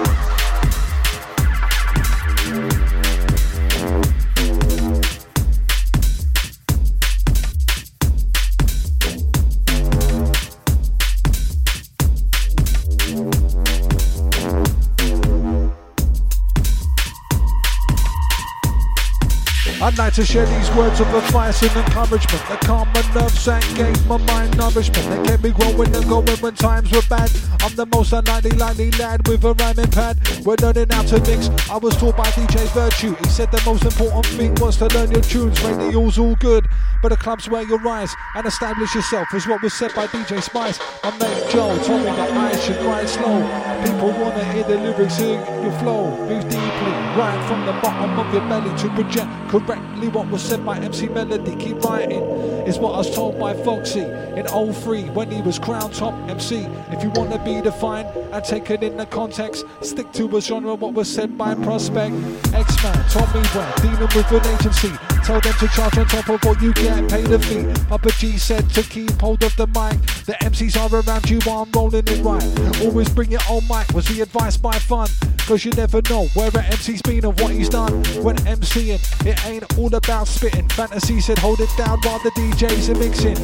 I'd 19.80 19.96
like 19.96 20.12
to 20.14 20.24
share 20.24 20.44
these 20.44 20.70
words 20.76 21.00
of 21.00 21.12
advice 21.14 21.62
and 21.62 21.70
encouragement 21.70 22.28
that 22.48 22.60
calm 22.60 22.88
my 22.92 23.14
nerves 23.14 23.48
and 23.48 23.64
gave 23.76 24.06
my 24.06 24.16
mind 24.18 24.56
nourishment. 24.56 25.08
They 25.08 25.30
kept 25.30 25.42
me 25.42 25.50
growing 25.50 25.94
and 25.94 26.06
going 26.08 26.26
when 26.40 26.54
times 26.54 26.90
were 26.92 27.02
bad. 27.08 27.30
I'm 27.60 27.74
the 27.74 27.86
most 27.86 28.12
unlikely 28.12 28.52
likely 28.52 28.90
lad 28.92 29.26
with 29.26 29.44
a 29.44 29.52
rhyming 29.54 29.90
pad. 29.90 30.18
We're 30.44 30.56
learning 30.62 30.88
how 30.90 31.02
to 31.02 31.20
mix. 31.20 31.48
I 31.68 31.76
was 31.76 31.96
taught 31.96 32.16
by 32.16 32.24
DJ 32.30 32.66
Virtue. 32.72 33.14
He 33.16 33.28
said 33.28 33.50
the 33.50 33.62
most 33.66 33.84
important 33.84 34.26
thing 34.26 34.54
was 34.56 34.76
to 34.78 34.86
learn 34.86 35.10
your 35.10 35.22
tunes. 35.22 35.60
Radio's 35.62 36.18
all 36.18 36.36
good, 36.36 36.66
but 37.02 37.10
the 37.10 37.16
club's 37.16 37.48
where 37.48 37.62
you 37.62 37.76
rise 37.78 38.14
and 38.34 38.46
establish 38.46 38.94
yourself 38.94 39.32
is 39.34 39.46
what 39.46 39.62
was 39.62 39.74
said 39.74 39.94
by 39.94 40.06
DJ 40.06 40.42
Spice. 40.42 40.78
My 41.02 41.10
mate 41.18 41.50
Joe 41.50 41.76
told 41.84 42.00
me 42.00 42.06
that 42.06 42.30
I 42.30 42.56
should 42.58 42.80
ride 42.84 43.08
slow. 43.08 43.40
People 43.84 44.10
wanna 44.20 44.44
hear 44.52 44.64
the 44.64 44.76
lyrics, 44.76 45.16
hear 45.16 45.38
your 45.62 45.72
flow. 45.78 46.10
Move 46.26 46.42
deeply, 46.44 46.92
right 47.16 47.44
from 47.46 47.64
the 47.66 47.72
bottom 47.80 48.18
of 48.18 48.32
your 48.32 48.42
belly 48.48 48.76
to 48.78 48.88
project 48.90 49.28
correctly 49.48 50.08
what 50.08 50.28
was 50.28 50.42
said 50.42 50.64
by 50.64 50.78
MC 50.78 51.08
Melody. 51.08 51.54
Keep 51.56 51.82
writing 51.84 52.22
is 52.66 52.78
what 52.78 52.94
I 52.94 52.98
was 52.98 53.14
told 53.14 53.38
by 53.38 53.54
Foxy 53.54 54.00
in 54.00 54.46
03 54.46 55.04
when 55.10 55.30
he 55.30 55.40
was 55.42 55.58
crowned 55.58 55.94
top 55.94 56.14
MC. 56.28 56.66
If 56.90 57.02
you 57.02 57.10
wanna 57.10 57.42
be 57.44 57.60
defined 57.60 58.08
and 58.32 58.44
take 58.44 58.70
it 58.70 58.82
in 58.82 58.96
the 58.96 59.06
context, 59.06 59.64
stick 59.82 60.12
to 60.12 60.36
a 60.36 60.40
genre. 60.40 60.74
What 60.74 60.94
was 60.94 61.12
said 61.12 61.38
by 61.38 61.54
Prospect, 61.54 62.14
X-Man 62.52 63.08
told 63.08 63.34
me 63.34 63.40
when 63.54 63.72
dealing 63.82 64.10
with 64.14 64.32
an 64.32 64.54
agency. 64.54 65.07
Tell 65.28 65.42
them 65.42 65.52
to 65.58 65.68
charge 65.68 65.98
on 65.98 66.06
top 66.06 66.26
of 66.30 66.42
what 66.42 66.62
you 66.62 66.72
get, 66.72 67.06
pay 67.10 67.20
the 67.20 67.38
fee. 67.38 67.66
Papa 67.86 68.10
G 68.12 68.38
said 68.38 68.70
to 68.70 68.82
keep 68.82 69.10
hold 69.20 69.42
of 69.44 69.54
the 69.56 69.66
mic. 69.66 70.00
The 70.24 70.32
MCs 70.40 70.74
are 70.80 71.02
around 71.06 71.28
you 71.28 71.38
while 71.40 71.64
I'm 71.64 71.72
rolling 71.72 72.04
it 72.06 72.24
right. 72.24 72.80
Always 72.80 73.10
bring 73.10 73.30
your 73.30 73.42
own 73.50 73.60
mic 73.68 73.92
was 73.92 74.08
the 74.08 74.22
advice 74.22 74.56
by 74.56 74.72
fun. 74.72 75.06
Cause 75.40 75.66
you 75.66 75.72
never 75.72 76.00
know 76.08 76.28
where 76.32 76.48
an 76.48 76.64
MC's 76.72 77.02
been 77.02 77.26
and 77.26 77.38
what 77.40 77.52
he's 77.52 77.68
done. 77.68 77.92
When 78.24 78.36
MCing, 78.36 79.26
it 79.26 79.44
ain't 79.44 79.78
all 79.78 79.94
about 79.94 80.28
spitting. 80.28 80.66
Fantasy 80.70 81.20
said 81.20 81.38
hold 81.40 81.60
it 81.60 81.68
down 81.76 81.98
while 82.04 82.20
the 82.20 82.30
DJs 82.30 82.88
are 82.88 82.98
mixing. 82.98 83.36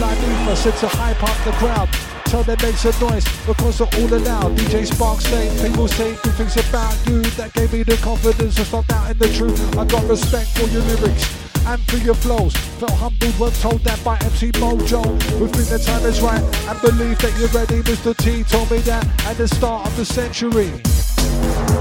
Like 0.00 0.18
Luther 0.22 0.56
said 0.56 0.76
to 0.78 0.88
hype 0.88 1.22
up 1.22 1.44
the 1.44 1.52
crowd. 1.58 2.19
Tell 2.30 2.44
them 2.44 2.58
make 2.62 2.76
some 2.76 3.08
noise 3.08 3.24
because 3.44 3.78
they're 3.78 3.88
all 4.00 4.14
allowed. 4.14 4.56
DJ 4.56 4.86
Sparks 4.86 5.24
say, 5.24 5.50
people 5.66 5.88
say 5.88 6.14
good 6.22 6.34
things 6.34 6.56
about 6.56 6.94
you. 7.08 7.22
That 7.34 7.52
gave 7.54 7.72
me 7.72 7.82
the 7.82 7.96
confidence 7.96 8.54
to 8.54 8.64
stop 8.64 8.86
doubting 8.86 9.18
the 9.18 9.28
truth. 9.34 9.76
I 9.76 9.84
got 9.84 10.08
respect 10.08 10.48
for 10.56 10.66
your 10.68 10.82
lyrics. 10.82 11.26
and 11.66 11.82
for 11.90 11.96
your 11.98 12.14
flows. 12.14 12.54
Felt 12.78 12.92
humbled 12.92 13.38
when 13.38 13.50
told 13.52 13.80
that 13.80 14.02
by 14.04 14.16
MC 14.18 14.52
Mojo. 14.52 15.02
We 15.40 15.48
think 15.48 15.68
the 15.70 15.82
time 15.84 16.04
is 16.06 16.20
right 16.20 16.42
and 16.68 16.80
believe 16.80 17.18
that 17.18 17.36
you're 17.36 17.48
ready. 17.48 17.82
Mr. 17.82 18.16
T 18.16 18.44
told 18.44 18.70
me 18.70 18.78
that 18.78 19.04
at 19.26 19.36
the 19.36 19.48
start 19.48 19.86
of 19.88 19.96
the 19.96 20.04
century. 20.04 21.79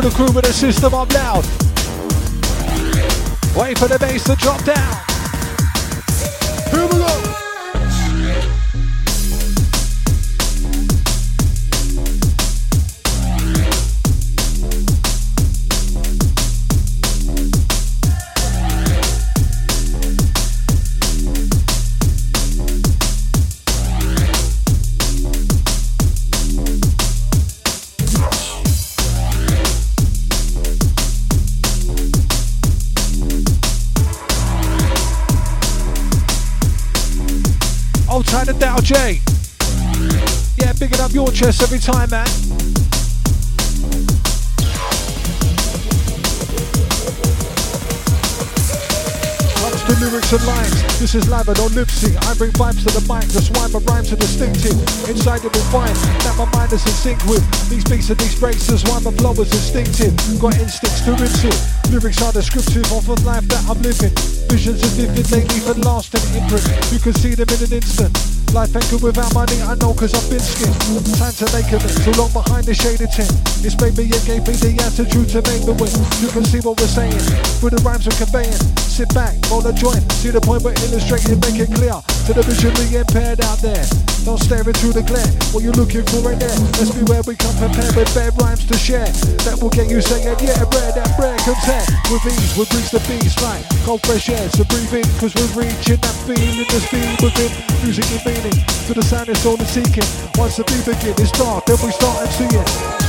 For 0.00 0.08
the 0.08 0.14
crew 0.14 0.32
with 0.32 0.44
the 0.44 0.52
system 0.52 0.94
up 0.94 1.12
loud. 1.12 1.44
Wait 3.56 3.76
for 3.76 3.88
the 3.88 3.98
bass 3.98 4.22
to 4.22 4.36
drop 4.36 4.62
down. 4.62 4.94
Here 6.70 6.86
we 6.86 6.98
go. 6.98 7.27
J. 38.88 39.20
Yeah, 40.56 40.72
bigging 40.80 41.00
up 41.00 41.12
your 41.12 41.28
chest 41.28 41.60
every 41.60 41.78
time, 41.78 42.08
man. 42.08 42.24
Comes 49.60 49.84
to 49.84 49.92
lyrics 50.00 50.32
and 50.32 50.40
lines. 50.46 50.72
This 50.96 51.14
is 51.14 51.28
live, 51.28 51.50
I 51.50 51.52
don't 51.52 51.74
lip. 51.74 51.88
I 51.92 52.32
bring 52.40 52.50
vibes 52.52 52.80
to 52.88 52.96
the 52.96 53.04
mic, 53.04 53.28
that's 53.28 53.50
why 53.52 53.68
my 53.68 53.84
rhymes 53.92 54.10
are 54.10 54.16
distinctive. 54.16 54.72
Inside 55.04 55.44
you 55.44 55.50
will 55.52 55.68
find 55.68 55.94
that 56.24 56.36
my 56.38 56.48
mind 56.56 56.72
is 56.72 56.80
in 56.86 56.92
sync 56.92 57.22
with 57.26 57.44
these 57.68 57.84
beats 57.84 58.08
and 58.08 58.18
these 58.18 58.40
breaks. 58.40 58.68
That's 58.68 58.88
why 58.88 59.00
my 59.00 59.12
flow 59.20 59.32
is 59.32 59.52
instinctive. 59.52 60.16
Got 60.40 60.56
instincts 60.56 61.04
to 61.04 61.12
rinse 61.12 61.44
it. 61.44 61.92
Lyrics 61.92 62.22
are 62.22 62.32
descriptive 62.32 62.90
of 62.90 63.04
the 63.04 63.20
life 63.20 63.44
that 63.52 63.68
I'm 63.68 63.82
living. 63.82 64.16
Visions 64.48 64.80
are 64.80 64.94
vivid, 64.96 65.26
they 65.26 65.44
leave 65.44 65.68
a 65.68 65.74
lasting 65.84 66.24
imprint. 66.40 66.64
You 66.90 66.98
can 67.00 67.12
see 67.12 67.34
them 67.34 67.52
in 67.52 67.68
an 67.68 67.72
instant. 67.76 68.37
Life 68.54 68.74
ain't 68.74 68.88
good 68.90 69.02
without 69.02 69.32
money, 69.34 69.60
I 69.60 69.74
know 69.76 69.92
cause 69.92 70.14
I've 70.16 70.24
been 70.30 70.40
skinned. 70.40 70.72
Time 71.20 71.36
to 71.36 71.46
make 71.52 71.68
a 71.68 71.78
too 71.78 72.12
long 72.16 72.32
behind 72.32 72.64
the 72.64 72.72
shaded 72.74 73.12
tent. 73.12 73.30
It's 73.60 73.76
me 73.76 73.92
and 73.92 74.24
gave 74.24 74.42
me 74.48 74.54
the 74.56 74.72
attitude 74.80 75.28
to 75.36 75.44
make 75.44 75.68
the 75.68 75.76
win. 75.76 75.92
You 76.24 76.32
can 76.32 76.44
see 76.48 76.60
what 76.64 76.80
we're 76.80 76.88
saying, 76.88 77.20
through 77.60 77.76
the 77.76 77.82
rhymes 77.84 78.08
we're 78.08 78.16
conveying. 78.16 78.56
Sit 78.88 79.12
back, 79.14 79.36
roll 79.52 79.62
a 79.68 79.72
joint, 79.72 80.00
see 80.18 80.32
the 80.32 80.40
point 80.40 80.64
we're 80.64 80.74
illustrating, 80.88 81.38
make 81.44 81.60
it 81.60 81.70
clear 81.76 82.00
to 82.26 82.30
the 82.32 82.42
visually 82.42 82.88
impaired 82.96 83.44
out 83.44 83.60
there. 83.60 83.84
Don't 84.24 84.40
stare 84.40 84.64
into 84.64 84.90
the 84.96 85.04
glare, 85.04 85.28
what 85.52 85.62
you're 85.62 85.76
looking 85.76 86.04
for 86.08 86.24
right 86.24 86.40
there. 86.40 86.52
Let's 86.80 86.90
be 86.92 87.04
where 87.06 87.22
we 87.28 87.36
come 87.36 87.54
prepared 87.56 87.94
with 87.94 88.10
bad 88.16 88.34
rhymes 88.40 88.64
to 88.66 88.76
share. 88.76 89.08
That 89.44 89.60
will 89.60 89.70
get 89.70 89.88
you 89.88 90.00
saying, 90.00 90.24
yeah, 90.40 90.64
bread, 90.72 90.96
that 90.96 91.14
bread 91.16 91.38
comes 91.44 91.62
here. 91.68 91.84
With 92.10 92.26
ease, 92.26 92.52
we 92.56 92.64
breeze 92.72 92.90
the 92.90 93.00
beast, 93.06 93.40
right? 93.44 93.62
Cold 93.84 94.02
fresh 94.02 94.28
air, 94.28 94.48
so 94.50 94.64
breathe 94.66 95.04
in, 95.04 95.06
cause 95.20 95.32
we're 95.36 95.68
reaching 95.68 96.00
that 96.00 96.16
feeling, 96.26 96.66
the 96.68 96.80
speed 96.80 97.16
within. 97.22 97.52
Music 97.84 98.04
and 98.10 98.37
to 98.42 98.94
the 98.94 99.02
sound 99.02 99.28
it's 99.28 99.42
the 99.42 99.64
seeking. 99.64 100.06
Once 100.38 100.56
the 100.56 100.64
beat 100.64 100.84
begin, 100.86 101.14
it's 101.18 101.32
dark, 101.32 101.64
then 101.66 101.76
we 101.82 101.90
start 101.90 102.28
it. 102.54 102.68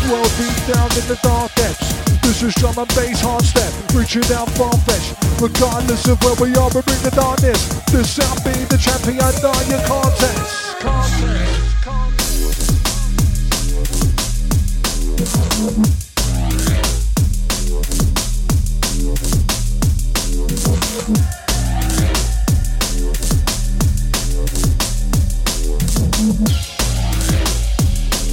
World 0.10 0.31
deep 0.38 0.57
down 0.65 0.89
in 0.97 1.06
the 1.06 1.19
dark 1.22 1.53
depths. 1.56 1.93
This 2.22 2.41
is 2.41 2.53
drum 2.56 2.77
and 2.77 2.88
bass 2.95 3.22
hard 3.22 3.43
step, 3.43 3.72
reaching 3.93 4.23
down 4.23 4.47
far 4.57 4.73
fetch. 4.89 5.14
Regardless 5.41 6.07
of 6.07 6.22
where 6.23 6.35
we 6.41 6.56
are, 6.57 6.69
we 6.73 6.81
bring 6.81 7.01
the 7.06 7.14
darkness. 7.14 7.61
This 7.91 8.10
sound 8.10 8.43
be 8.43 8.51
the 8.65 8.77
champion 8.77 9.22
on 9.22 9.69
your 9.69 9.84
contest. 9.85 10.80
Contest, 10.80 11.84
contest. 11.84 12.39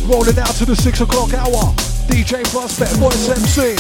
Rolling 0.09 0.39
out 0.39 0.55
to 0.55 0.65
the 0.65 0.77
six 0.77 1.01
o'clock 1.01 1.35
hour. 1.35 1.75
DJ 2.07 2.45
Prospect, 2.53 2.93
Voice 2.93 3.29
MC. 3.29 3.75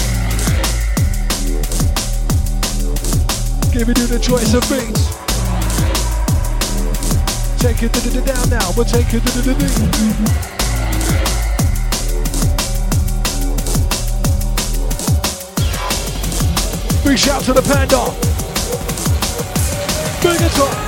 Giving 3.72 3.96
you 3.96 4.06
the 4.08 4.18
choice 4.18 4.52
of 4.52 4.62
beats. 4.68 5.06
Take 7.60 7.84
it 7.84 7.92
down 8.26 8.50
now. 8.50 8.72
We'll 8.76 8.84
take 8.84 9.14
it 9.14 9.22
d- 9.24 9.42
d- 9.42 9.54
Big 17.04 17.18
shout 17.18 17.42
to 17.44 17.52
the 17.52 17.62
panda. 17.62 18.10
Bring 20.22 20.42
it 20.42 20.58
up. 20.58 20.85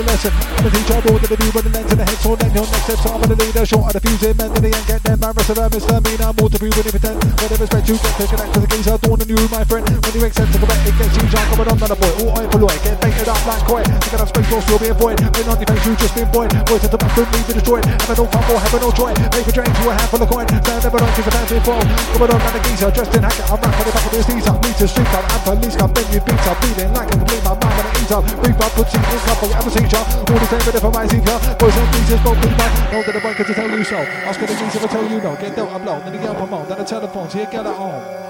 A 0.00 0.04
lesson. 0.04 0.32
I'm 0.32 0.70
teacher, 0.70 1.00
board 1.02 1.22
to 1.22 1.28
the 1.28 1.36
view 1.36 1.52
with 1.54 1.64
the 1.64 1.70
lens 1.70 1.96
the 1.96 2.04
head, 2.04 2.18
so 2.18 2.36
then 2.36 2.54
your 2.54 2.66
next 2.66 2.84
steps 2.84 3.06
are 3.06 3.18
the 3.20 3.34
leader. 3.34 3.47
Short 3.68 3.92
of 3.92 4.00
the 4.00 4.08
fusing, 4.08 4.32
mentally 4.40 4.72
and 4.72 4.86
get 4.88 5.04
them. 5.04 5.20
Embarrassed 5.20 5.52
of 5.52 5.68
misdemeanor, 5.68 6.32
more 6.40 6.48
to 6.48 6.56
be 6.56 6.72
you 6.72 6.88
pretend. 6.88 7.20
The 7.20 7.52
respect 7.52 7.84
you 7.84 8.00
get 8.00 8.16
to 8.16 8.24
connect 8.24 8.50
to 8.56 8.60
the 8.64 8.68
geezer, 8.72 8.96
dawn 8.96 9.20
on 9.20 9.28
you, 9.28 9.36
my 9.52 9.60
friend. 9.68 9.84
When 9.84 10.12
you 10.16 10.24
accept 10.24 10.56
to 10.56 10.58
correct, 10.64 10.88
it 10.88 10.96
gets 10.96 11.12
you 11.12 11.28
junk. 11.28 11.44
Coming 11.52 11.68
on, 11.68 11.76
not 11.76 11.92
a 11.92 11.96
boy, 12.00 12.12
all 12.24 12.32
oil 12.32 12.48
for 12.48 12.64
Get 12.64 12.96
baited 12.96 13.28
up 13.28 13.36
like 13.44 13.60
koi. 13.68 13.84
Taking 13.84 14.24
up 14.24 14.28
space, 14.32 14.48
you'll 14.48 14.80
be 14.80 14.88
avoid. 14.88 15.20
When 15.20 15.52
on 15.52 15.60
face, 15.60 15.84
you 15.84 15.92
just 16.00 16.16
been 16.16 16.32
void. 16.32 16.48
Voice 16.64 16.80
at 16.80 16.96
the 16.96 16.96
bathroom, 16.96 17.28
leave 17.28 17.44
you 17.44 17.56
destroyed. 17.60 17.84
Having 17.84 18.16
no 18.16 18.24
fun 18.32 18.44
or 18.48 18.56
having 18.56 18.80
no 18.80 18.88
joy. 18.88 19.12
Make 19.36 19.44
a 19.44 19.52
drain 19.52 19.68
to 19.68 19.82
a 19.84 19.92
handful 19.92 20.24
of 20.24 20.28
coin. 20.32 20.48
Stand 20.48 20.80
never 20.88 21.00
on, 21.04 21.10
cause 21.12 21.26
the 21.28 21.32
fancy 21.36 21.60
fall. 21.60 21.84
Coming 22.16 22.32
on, 22.32 22.40
man, 22.40 22.52
the 22.56 22.60
geezer, 22.64 22.88
dressed 22.88 23.12
in 23.12 23.20
hacker. 23.20 23.44
I'm 23.52 23.60
rapping 23.60 23.84
the 23.84 23.92
back 23.92 24.06
of 24.08 24.12
this 24.16 24.24
teaser. 24.32 24.54
Meet 24.64 24.76
the 24.80 24.88
street 24.88 25.12
up, 25.12 25.28
and 25.28 25.42
police 25.44 25.76
come, 25.76 25.92
then 25.92 26.08
you 26.08 26.24
beat 26.24 26.40
up. 26.48 26.56
Feeling 26.64 26.92
like 26.96 27.12
I 27.12 27.20
can 27.20 27.28
leave 27.28 27.44
my 27.44 27.52
mind 27.52 27.74
when 27.76 27.84
I 27.84 27.92
eat 28.00 28.12
up. 28.16 28.24
Beef 28.40 28.56
up, 28.64 28.72
put 28.72 28.88
cheese 28.88 29.12
in 29.12 29.20
cup, 29.28 29.44
I'm 29.44 29.60
a 29.60 29.70
teacher. 29.76 30.00
All 30.00 30.40
the 30.40 30.48
same, 30.48 30.64
but 30.64 30.72
if 30.72 30.84
I'm 30.88 30.92
my 30.96 31.04
teacher. 31.04 31.36
Boys 31.60 31.76
and 31.76 31.88
geezers, 31.92 32.20
both 32.24 32.40
be 32.40 32.48
mine. 32.56 32.72
Know 32.96 33.04
that 33.04 33.12
the 33.12 33.20
boy 33.20 33.36
can 33.36 33.57
tell 33.58 33.78
you 33.78 33.84
so. 33.84 33.96
Ask 33.96 34.40
the 34.40 34.46
geezer 34.46 34.78
to 34.78 34.88
tell 34.88 35.08
you 35.10 35.20
no. 35.20 35.34
Get 35.36 35.56
dealt, 35.56 35.72
I'm 35.72 35.84
low. 35.84 35.98
Then 36.00 36.12
the 36.12 36.18
girl 36.18 36.34
promote. 36.34 36.68
Then 36.68 36.78
the 36.78 36.84
telephone, 36.84 37.28
so 37.28 37.38
you 37.38 37.46
get 37.46 37.66
it 37.66 37.74
home. 37.74 38.27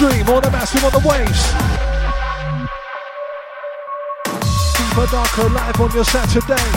Massive 0.00 0.28
on 0.28 0.42
the 0.42 0.48
stream, 0.48 0.50
massive 0.50 0.84
on 0.84 0.92
the 0.92 1.02
waves. 1.08 1.42
Deeper 4.78 5.06
Darker 5.10 5.48
live 5.50 5.80
on 5.80 5.90
your 5.92 6.04
Saturday. 6.04 6.68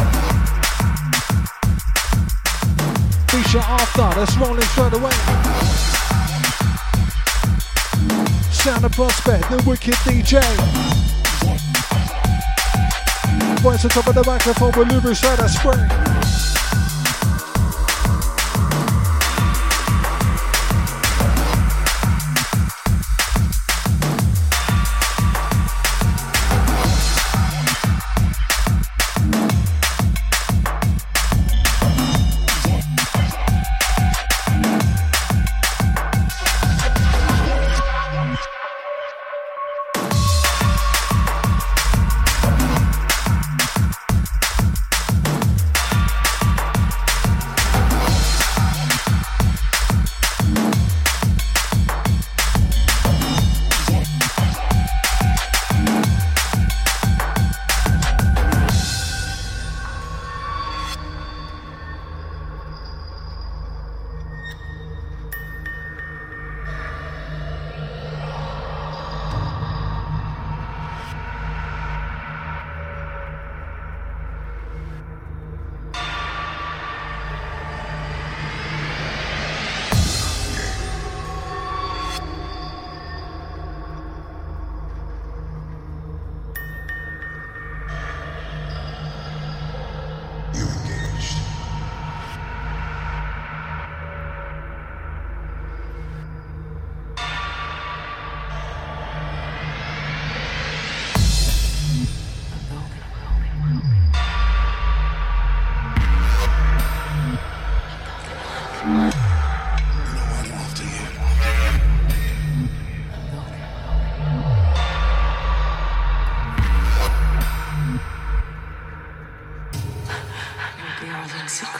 Feature 3.29 3.59
after, 3.59 4.19
let's 4.19 4.35
roll 4.37 4.57
it 4.57 4.63
straight 4.63 4.93
away. 4.93 5.11
Sound 8.51 8.85
of 8.85 8.91
Prospect, 8.93 9.49
the 9.49 9.63
wicked 9.67 9.93
DJ. 10.05 10.41
Voice 13.61 13.83
on 13.83 13.91
top 13.91 14.07
of 14.07 14.15
the 14.15 14.23
microphone 14.25 14.71
with 14.77 14.91
right 15.23 15.39
at 15.39 15.47
spring. 15.47 16.50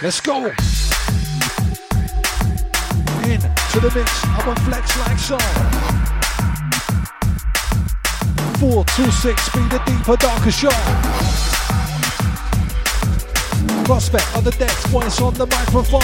Let's 0.04 0.20
go. 0.20 0.38
In 0.38 0.52
to 3.40 3.80
the 3.80 3.92
mix 3.94 4.24
of 4.24 4.48
a 4.48 4.56
flex 4.62 4.98
like 5.00 5.20
song. 5.20 5.40
Four, 8.58 8.84
two, 8.96 9.12
six, 9.12 9.48
be 9.50 9.60
the 9.70 9.80
deeper, 9.86 10.18
darker 10.18 10.50
show. 10.50 10.72
Prospect 13.86 14.36
on 14.36 14.44
the 14.44 14.56
decks, 14.58 14.88
voice 14.88 15.22
on 15.22 15.36
the 15.36 15.46
microphone. 15.46 16.02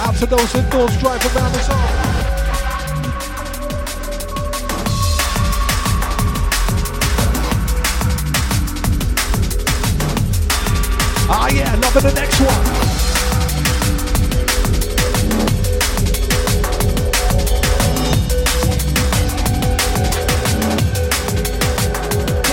Out 0.00 0.16
to 0.16 0.26
those 0.26 0.54
indoors, 0.54 0.96
drive 1.00 1.36
around 1.36 1.52
the 1.52 1.62
zone. 1.64 2.09
Yeah, 11.92 11.96
loving 11.96 12.14
the 12.14 12.20
next 12.20 12.40
one. 12.40 12.48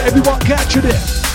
Everyone 0.08 0.40
captured 0.40 0.86
it. 0.86 1.27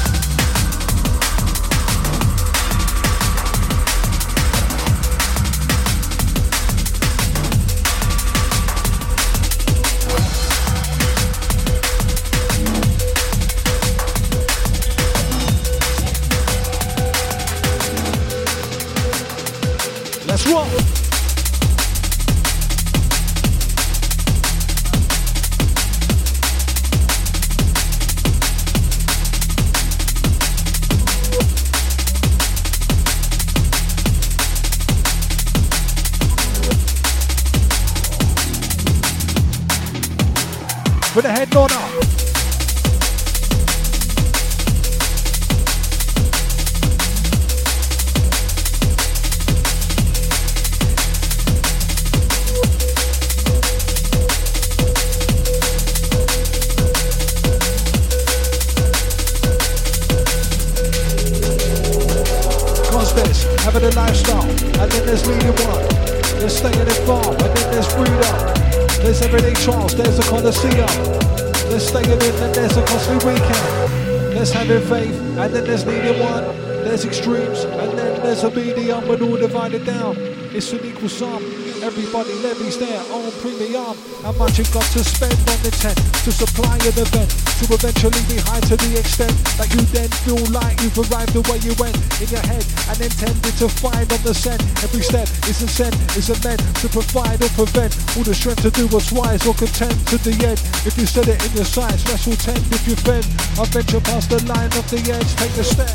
Everybody 82.33 82.55
levies 82.55 82.79
their 82.79 83.03
own 83.13 83.31
premium. 83.45 83.97
How 84.25 84.33
much 84.33 84.57
you 84.57 84.65
got 84.73 84.89
to 84.97 85.05
spend 85.05 85.37
on 85.53 85.59
the 85.61 85.71
tent 85.71 85.99
to 86.25 86.33
supply 86.33 86.77
an 86.81 86.97
event 86.97 87.29
to 87.61 87.65
eventually 87.69 88.23
be 88.25 88.41
high 88.41 88.61
to 88.73 88.77
the 88.77 88.97
extent 88.97 89.33
that 89.61 89.69
you 89.69 89.83
then 89.93 90.09
feel 90.25 90.41
like 90.49 90.81
you've 90.81 90.97
arrived 90.97 91.37
the 91.37 91.45
way 91.53 91.61
you 91.61 91.77
went 91.77 91.97
in 92.25 92.29
your 92.33 92.41
head 92.49 92.65
and 92.89 92.97
intended 93.05 93.53
to 93.61 93.69
find 93.69 94.09
on 94.09 94.23
the 94.25 94.33
scent. 94.33 94.63
Every 94.81 95.03
step 95.05 95.29
is 95.45 95.61
a 95.61 95.69
scent, 95.69 95.93
is 96.17 96.33
a 96.33 96.37
meant 96.41 96.63
to 96.81 96.89
provide 96.89 97.43
or 97.43 97.53
prevent 97.53 97.93
all 98.17 98.25
the 98.25 98.35
strength 98.35 98.63
to 98.65 98.71
do 98.73 98.89
what's 98.89 99.13
wise 99.13 99.45
or 99.45 99.53
content 99.53 99.93
to 100.09 100.17
the 100.25 100.33
end. 100.41 100.57
If 100.89 100.97
you 100.97 101.05
set 101.05 101.29
it 101.29 101.37
in 101.45 101.53
your 101.53 101.69
sights, 101.69 102.09
wrestle 102.09 102.39
tent 102.41 102.65
if 102.73 102.89
you 102.89 102.97
fend. 102.97 103.29
I 103.61 103.69
venture 103.69 104.01
past 104.01 104.33
the 104.33 104.41
line 104.49 104.73
of 104.73 104.85
the 104.89 105.01
edge, 105.05 105.31
take 105.37 105.53
the 105.53 105.65
step. 105.65 105.93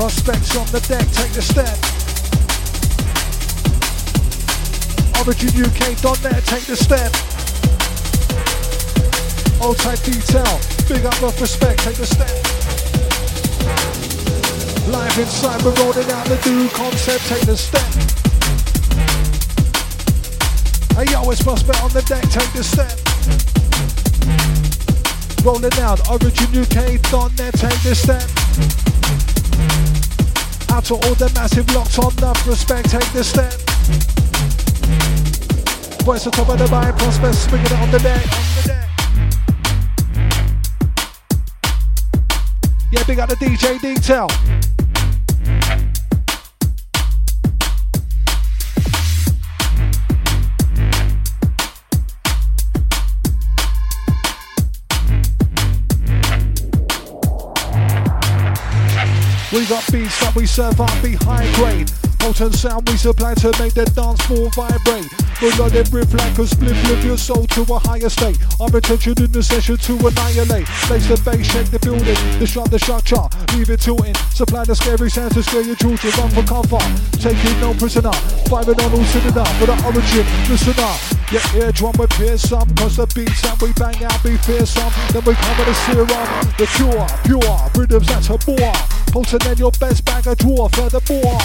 Prospects 0.00 0.56
on 0.56 0.66
the 0.72 0.80
deck, 0.88 1.04
take 1.12 1.32
the 1.36 1.44
step. 1.44 1.99
OriginUK.net, 5.20 6.42
take 6.46 6.64
the 6.64 6.74
step. 6.74 7.12
Old 9.60 9.76
type 9.76 10.00
detail, 10.00 10.58
big 10.88 11.04
up 11.04 11.22
of 11.22 11.38
respect, 11.38 11.80
take 11.80 11.96
the 11.96 12.06
step. 12.06 12.32
Live 14.88 15.18
inside, 15.18 15.62
we're 15.62 15.74
rolling 15.74 16.10
out 16.10 16.24
the 16.24 16.40
new 16.48 16.70
concept, 16.70 17.26
take 17.26 17.44
the 17.44 17.54
step. 17.54 17.84
Hey 20.96 21.12
yo, 21.12 21.30
it's 21.30 21.42
Prospect 21.42 21.82
on 21.82 21.90
the 21.90 22.00
deck, 22.08 22.24
take 22.30 22.52
the 22.54 22.64
step. 22.64 22.96
Rolling 25.44 25.76
out, 25.84 25.98
OriginUK.net, 26.08 27.54
take 27.60 27.82
the 27.82 27.94
step. 27.94 28.24
Out 30.70 30.84
to 30.86 30.94
all 30.94 31.14
the 31.14 31.30
massive 31.34 31.68
locked 31.74 31.98
on 31.98 32.16
enough 32.16 32.46
respect, 32.46 32.88
take 32.88 33.12
the 33.12 33.22
step. 33.22 33.69
Voice 36.10 36.26
on 36.26 36.32
top 36.32 36.48
of 36.48 36.58
the 36.58 36.66
mind, 36.72 36.98
prospect 36.98 37.36
swinging 37.36 37.66
it 37.66 37.72
on 37.72 37.90
the 37.92 37.98
deck. 38.00 38.26
Yeah, 42.90 43.04
big 43.04 43.20
up 43.20 43.28
the 43.28 43.36
DJ 43.36 43.80
detail. 43.80 44.26
We 59.52 59.64
got 59.66 59.92
beats 59.92 60.18
that 60.18 60.32
we 60.34 60.46
serve 60.46 60.80
up, 60.80 60.90
be 61.04 61.12
high 61.12 61.52
grade. 61.54 62.09
Potent 62.20 62.54
sound 62.54 62.86
we 62.86 62.96
supply 62.98 63.32
to 63.32 63.48
make 63.58 63.72
the 63.72 63.86
dance 63.96 64.20
floor 64.28 64.50
vibrate. 64.54 65.08
Melodic 65.40 65.88
riff 65.90 66.12
like 66.12 66.36
a 66.36 66.46
split, 66.46 66.76
lift 66.84 67.02
your 67.02 67.16
soul 67.16 67.46
to 67.56 67.62
a 67.72 67.78
higher 67.78 68.10
state. 68.10 68.36
Our 68.60 68.76
attention 68.76 69.14
in 69.24 69.32
the 69.32 69.42
session 69.42 69.78
to 69.78 69.92
annihilate. 69.96 70.66
Place 70.84 71.08
the 71.08 71.16
bass, 71.24 71.48
shake 71.48 71.72
the 71.72 71.80
building, 71.80 72.20
disrupt 72.38 72.70
the 72.72 72.78
structure, 72.78 73.24
leave 73.56 73.70
it 73.70 73.80
tilting. 73.80 74.14
Supply 74.36 74.64
the 74.64 74.76
scary 74.76 75.08
sounds 75.08 75.32
to 75.32 75.42
scare 75.42 75.62
your 75.64 75.76
children, 75.76 76.12
run 76.20 76.28
for 76.28 76.44
cover. 76.44 76.84
Taking 77.16 77.56
no 77.58 77.72
prisoner, 77.72 78.12
firing 78.52 78.76
on 78.76 78.92
all 78.92 79.04
cylinder 79.08 79.48
for 79.56 79.66
the 79.72 79.76
origin, 79.88 80.28
listener. 80.44 80.92
Your 81.32 81.44
eardrum 81.56 81.96
will 81.96 82.12
pierce 82.20 82.42
some, 82.42 82.68
cause 82.76 83.00
the 83.00 83.08
beats 83.16 83.40
that 83.48 83.56
we 83.64 83.72
bang 83.80 83.96
out 84.04 84.20
be 84.22 84.36
fearsome. 84.44 84.92
Then 85.16 85.24
we 85.24 85.32
cover 85.40 85.64
the 85.64 85.74
serum, 85.88 86.28
the 86.60 86.68
cure, 86.76 87.08
pure, 87.24 87.56
rhythms 87.72 88.12
that's 88.12 88.28
a 88.28 88.36
bore. 88.44 88.76
Potent 89.08 89.42
than 89.42 89.56
your 89.56 89.72
best 89.80 90.04
bag 90.04 90.26
of 90.26 90.36
draw, 90.36 90.68
furthermore. 90.68 91.40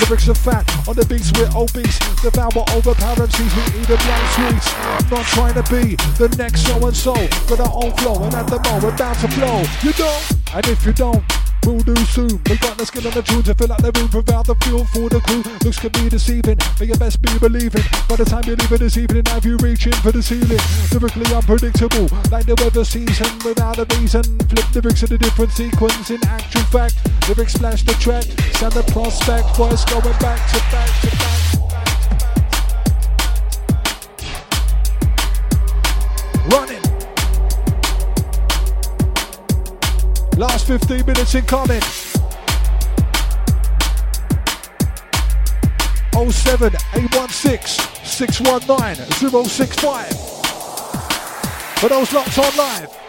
Lyrics 0.00 0.28
are 0.28 0.34
fat, 0.34 0.64
on 0.88 0.94
the 0.94 1.04
beats 1.06 1.32
we're 1.32 1.48
obese. 1.56 1.98
Devour 2.20 2.64
overpowering 2.76 3.30
seas, 3.30 3.54
we 3.56 3.80
eat 3.80 3.88
them 3.88 4.02
like 4.04 4.28
sweets. 4.36 4.68
Not 5.10 5.24
trying 5.26 5.54
to 5.54 5.64
be 5.72 5.96
the 6.20 6.28
next 6.36 6.66
so 6.66 6.86
and 6.86 6.96
so. 6.96 7.14
Got 7.48 7.60
our 7.60 7.72
own 7.72 7.92
flow, 7.96 8.22
and 8.24 8.34
at 8.34 8.46
the 8.46 8.60
moment, 8.60 8.98
bound 8.98 9.18
to 9.20 9.28
flow. 9.28 9.64
You 9.82 9.92
know? 9.98 10.20
And 10.54 10.66
if 10.68 10.84
you 10.84 10.92
don't, 10.92 11.24
we'll 11.66 11.82
do 11.82 11.96
soon. 12.06 12.40
We 12.48 12.56
got 12.58 12.78
the 12.78 12.86
skin 12.86 13.04
on 13.04 13.12
the 13.12 13.22
tune 13.22 13.42
to 13.42 13.54
fill 13.54 13.72
out 13.72 13.82
the 13.82 13.90
room, 13.98 14.08
provide 14.08 14.46
the 14.46 14.54
fuel 14.62 14.86
for 14.94 15.10
the 15.10 15.20
crew. 15.26 15.42
Looks 15.66 15.78
can 15.78 15.90
be 15.92 16.08
deceiving, 16.08 16.56
but 16.78 16.86
you 16.86 16.94
best 16.94 17.20
be 17.20 17.36
believing. 17.38 17.82
By 18.08 18.16
the 18.16 18.24
time 18.24 18.44
you 18.46 18.54
leave 18.54 18.70
it 18.70 18.78
this 18.78 18.96
evening, 18.96 19.26
have 19.26 19.44
you 19.44 19.58
reaching 19.58 19.92
for 20.00 20.12
the 20.12 20.22
ceiling? 20.22 20.62
Lyrically 20.94 21.26
unpredictable, 21.34 22.06
like 22.30 22.46
the 22.46 22.54
weather 22.62 22.84
season 22.84 23.28
without 23.44 23.78
a 23.78 23.86
reason. 23.98 24.22
Flip 24.46 24.74
lyrics 24.74 25.02
in 25.02 25.12
a 25.12 25.18
different 25.18 25.50
sequence. 25.50 26.10
In 26.10 26.22
actual 26.26 26.62
fact, 26.70 26.94
lyrics 27.28 27.54
splash 27.54 27.82
the 27.82 27.94
track, 27.98 28.24
sound 28.56 28.72
the 28.72 28.86
prospect, 28.94 29.50
voice 29.58 29.84
going 29.84 30.16
back 30.22 30.40
to 30.54 30.58
back 30.70 30.90
to 31.02 31.10
back. 31.18 31.42
Running. 36.46 36.85
Last 40.36 40.66
15 40.66 41.06
minutes 41.06 41.34
in 41.34 41.40
incoming. 41.40 41.80
07 46.30 46.74
816 46.94 48.04
619 48.04 49.44
065. 49.44 50.12
For 51.78 51.88
those 51.88 52.12
locked 52.12 52.38
on 52.38 52.56
live. 52.58 53.05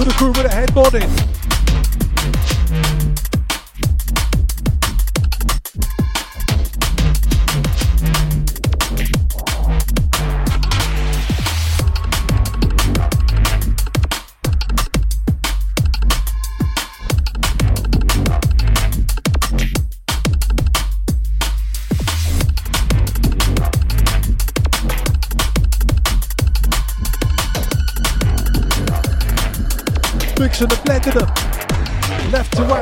To 0.00 0.06
the 0.06 0.12
crew 0.14 0.28
with 0.28 0.46
a 0.46 0.48
head 0.48 0.74
nodding. 0.74 1.39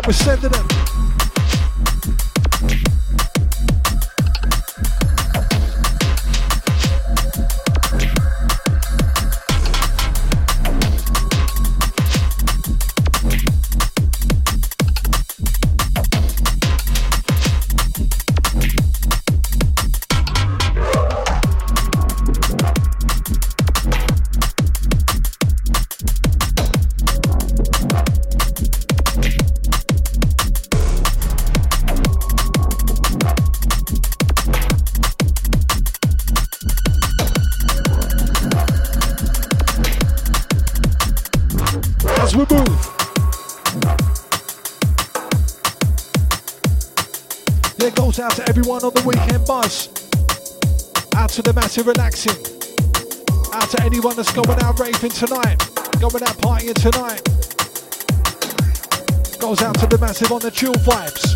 We're 0.09 0.15
sending 0.15 0.51
them. 0.51 0.78
To 51.79 51.85
relaxing. 51.85 52.33
Out 53.55 53.71
to 53.71 53.83
anyone 53.83 54.17
that's 54.17 54.33
going 54.33 54.63
out 54.63 54.79
raving 54.81 55.11
tonight. 55.11 55.59
Going 56.01 56.23
out 56.23 56.37
partying 56.39 56.75
tonight. 56.75 57.23
Goes 59.39 59.63
out 59.63 59.79
to 59.79 59.87
the 59.87 59.99
massive 60.01 60.33
on 60.33 60.41
the 60.41 60.51
chill 60.51 60.75
vibes. 60.75 61.28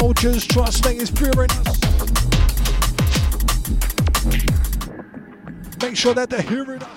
Soldiers, 0.00 0.46
trust 0.46 0.84
me, 0.84 0.96
it's 0.96 1.10
pure. 1.10 1.46
Make 5.80 5.96
sure 5.96 6.12
that 6.12 6.28
they're 6.28 6.42
hearing 6.42 6.82
us. 6.82 6.95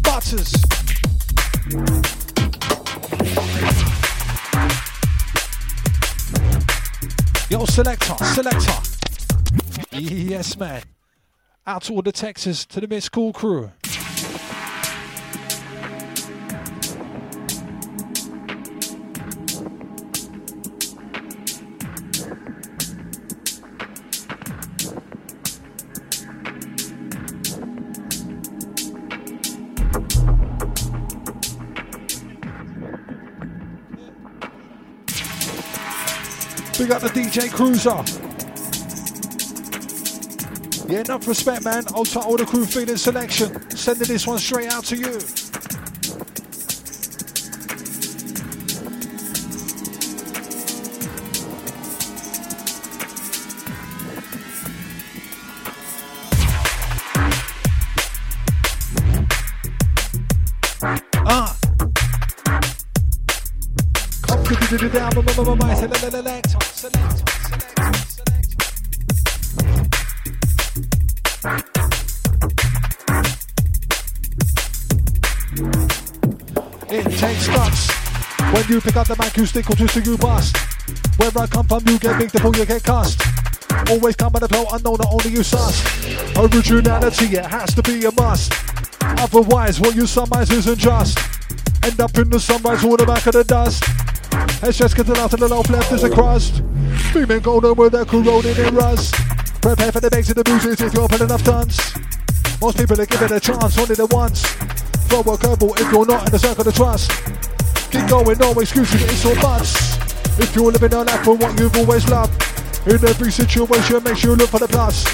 Butters. 0.03 0.53
Yo, 7.49 7.65
selector, 7.65 8.17
selector. 8.25 8.75
Yes, 9.93 10.59
man. 10.59 10.83
Out 11.67 11.85
to 11.85 11.95
all 11.95 12.03
the 12.03 12.13
Texas, 12.13 12.67
to 12.67 12.83
the 12.83 12.87
Miss 12.87 13.09
Cool 13.09 13.33
crew. 13.33 13.71
DJ 37.37 37.53
Cruiser. 37.53 38.03
Yeah, 40.91 41.01
enough 41.01 41.29
respect, 41.29 41.65
man. 41.65 41.85
Also, 41.93 42.19
all 42.21 42.39
the 42.39 42.47
crew 42.47 42.65
feeling 42.65 42.97
selection. 42.97 43.71
Sending 43.73 44.09
this 44.09 44.27
one 44.27 44.39
straight 44.39 44.73
out 44.73 44.85
to 44.87 44.97
you. 44.97 45.21
Ah. 61.27 61.55
Down, 64.93 66.66
When 78.67 78.75
you 78.75 78.81
pick 78.81 78.97
up 78.97 79.07
the 79.07 79.15
mic, 79.23 79.37
you 79.37 79.47
stick 79.47 79.71
or 79.71 79.77
twist 79.77 79.97
or 79.97 80.01
you 80.01 80.19
bust. 80.19 80.57
Where 81.19 81.31
I 81.39 81.47
come 81.47 81.69
from, 81.69 81.87
you 81.87 82.01
get 82.01 82.19
big, 82.19 82.31
the 82.31 82.43
you 82.43 82.67
get 82.67 82.83
cussed. 82.83 83.23
Always 83.89 84.17
come 84.17 84.35
at 84.35 84.43
the 84.43 84.49
flow 84.49 84.67
unknown, 84.73 84.99
not 84.99 85.07
only 85.07 85.31
you 85.31 85.45
sus. 85.45 85.87
Originality, 86.35 87.27
it 87.37 87.47
has 87.47 87.73
to 87.77 87.83
be 87.83 88.05
a 88.07 88.11
must. 88.19 88.53
Otherwise, 89.23 89.79
what 89.79 89.95
you 89.95 90.05
surmise 90.05 90.51
isn't 90.51 90.79
just. 90.79 91.17
End 91.85 92.01
up 92.01 92.19
in 92.19 92.29
the 92.29 92.41
sunrise, 92.41 92.83
all 92.83 92.97
the 92.97 93.07
back 93.07 93.25
of 93.29 93.35
the 93.35 93.45
dust. 93.45 93.85
It's 94.67 94.79
just 94.79 94.97
getting 94.97 95.17
out 95.17 95.31
to 95.31 95.37
the 95.37 95.47
low 95.47 95.63
left 95.71 95.93
is 95.93 96.03
a 96.03 96.11
crust. 96.11 96.61
Beaming 97.15 97.47
golden 97.47 97.77
with 97.77 97.95
a 97.95 98.05
corroding 98.05 98.57
in 98.67 98.75
rust. 98.75 99.15
Prepare 99.63 99.93
for 99.93 100.01
the 100.01 100.11
bakes 100.11 100.31
of 100.31 100.35
the 100.35 100.43
bruises 100.43 100.81
if 100.81 100.93
you're 100.93 101.07
enough 101.23 101.45
tons. 101.45 101.79
Most 102.61 102.79
people 102.79 103.01
are 103.01 103.07
giving 103.07 103.31
a 103.31 103.39
chance 103.39 103.79
only 103.79 103.95
the 103.95 104.07
once. 104.07 104.43
Throw 105.07 105.21
a 105.21 105.39
curveball 105.39 105.79
if 105.79 105.93
you're 105.93 106.05
not 106.05 106.27
in 106.27 106.33
the 106.33 106.39
circle 106.41 106.67
of 106.67 106.75
trust. 106.75 107.36
Keep 107.91 108.09
going, 108.09 108.39
no 108.39 108.53
excuses, 108.53 109.03
it's 109.03 109.25
all 109.25 109.35
bust. 109.37 110.01
If 110.39 110.55
you're 110.55 110.71
living 110.73 110.93
a 110.93 111.05
life 111.05 111.25
for 111.25 111.37
what 111.37 111.59
you've 111.59 111.77
always 111.77 112.09
loved, 112.09 112.43
in 112.87 113.05
every 113.05 113.33
situation, 113.33 114.03
make 114.05 114.17
sure 114.17 114.31
you 114.31 114.37
look 114.37 114.51
for 114.51 114.61
the 114.61 114.69
plus. 114.69 115.05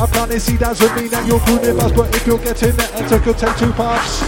I 0.00 0.06
planted 0.06 0.40
see 0.40 0.56
doesn't 0.56 0.94
mean 0.96 1.10
that 1.10 1.26
you're 1.26 1.40
good 1.40 1.78
us, 1.78 1.92
but 1.92 2.14
if 2.14 2.26
you're 2.26 2.38
getting 2.38 2.76
the 2.76 2.94
enter, 2.94 3.18
could 3.18 3.36
take 3.36 3.56
two 3.56 3.72
puffs. 3.72 4.22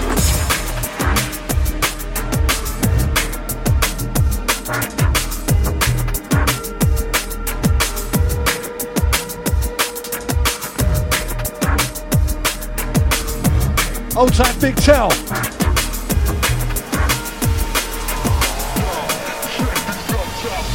Old 14.16 14.34
time 14.34 14.60
Big 14.60 14.76
Tell. 14.76 15.59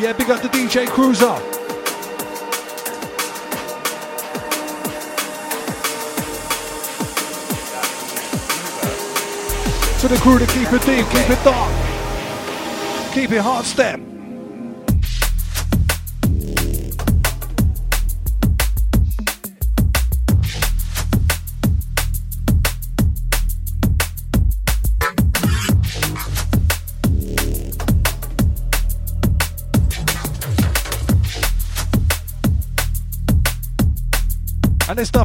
Yeah, 0.00 0.14
big 0.14 0.30
up 0.30 0.40
the 0.40 0.48
DJ 0.48 0.88
Cruiser. 0.88 1.26
To 10.00 10.08
the 10.08 10.16
crew 10.22 10.38
to 10.38 10.46
keep 10.46 10.72
it 10.72 10.86
deep, 10.86 11.06
keep 11.10 11.28
it 11.28 11.44
dark, 11.44 13.12
keep 13.12 13.30
it 13.30 13.42
hard 13.42 13.66
step. 13.66 14.09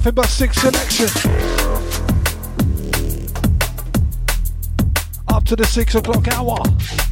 Nothing 0.05 0.15
but 0.15 0.29
six 0.29 0.57
selection. 0.57 1.07
Up 5.27 5.43
to 5.45 5.55
the 5.55 5.65
six 5.65 5.95
o'clock 5.95 6.27
hour. 6.27 7.04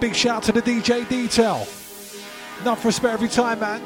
Big 0.00 0.14
shout 0.14 0.42
to 0.44 0.52
the 0.52 0.62
DJ 0.62 1.08
Detail. 1.08 1.66
Enough 2.60 2.84
respect 2.84 3.14
every 3.14 3.28
time, 3.28 3.60
man. 3.60 3.82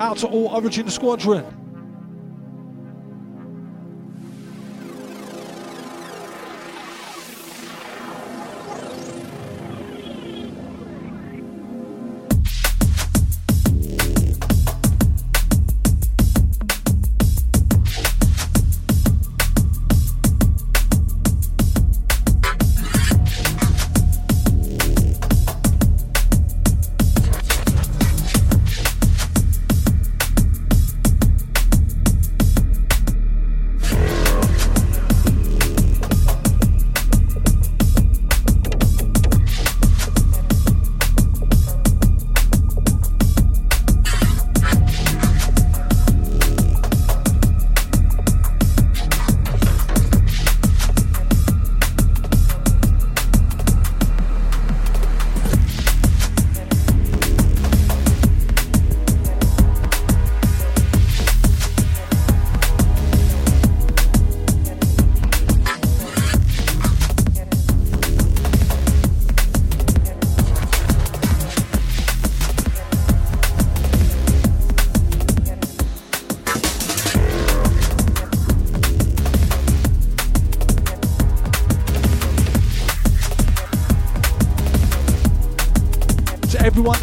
Out 0.00 0.18
to 0.18 0.26
all 0.26 0.48
Origin 0.48 0.88
Squadron. 0.90 1.55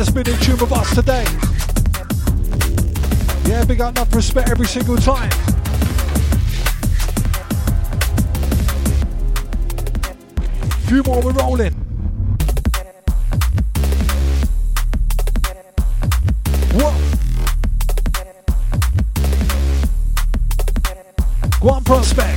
That's 0.03 0.13
been 0.13 0.27
in 0.33 0.39
tune 0.41 0.57
with 0.57 0.71
us 0.73 0.93
today. 0.93 1.23
Yeah, 3.49 3.63
big 3.63 3.79
up 3.79 3.95
enough 3.95 4.13
respect 4.13 4.49
every 4.49 4.67
single 4.67 4.97
time. 4.97 5.29
Few 10.87 11.03
more, 11.03 11.21
we're 11.21 11.31
rolling. 11.31 11.73
What? 16.73 16.93
Go 21.61 21.69
on, 21.69 21.83
prospect. 21.85 22.32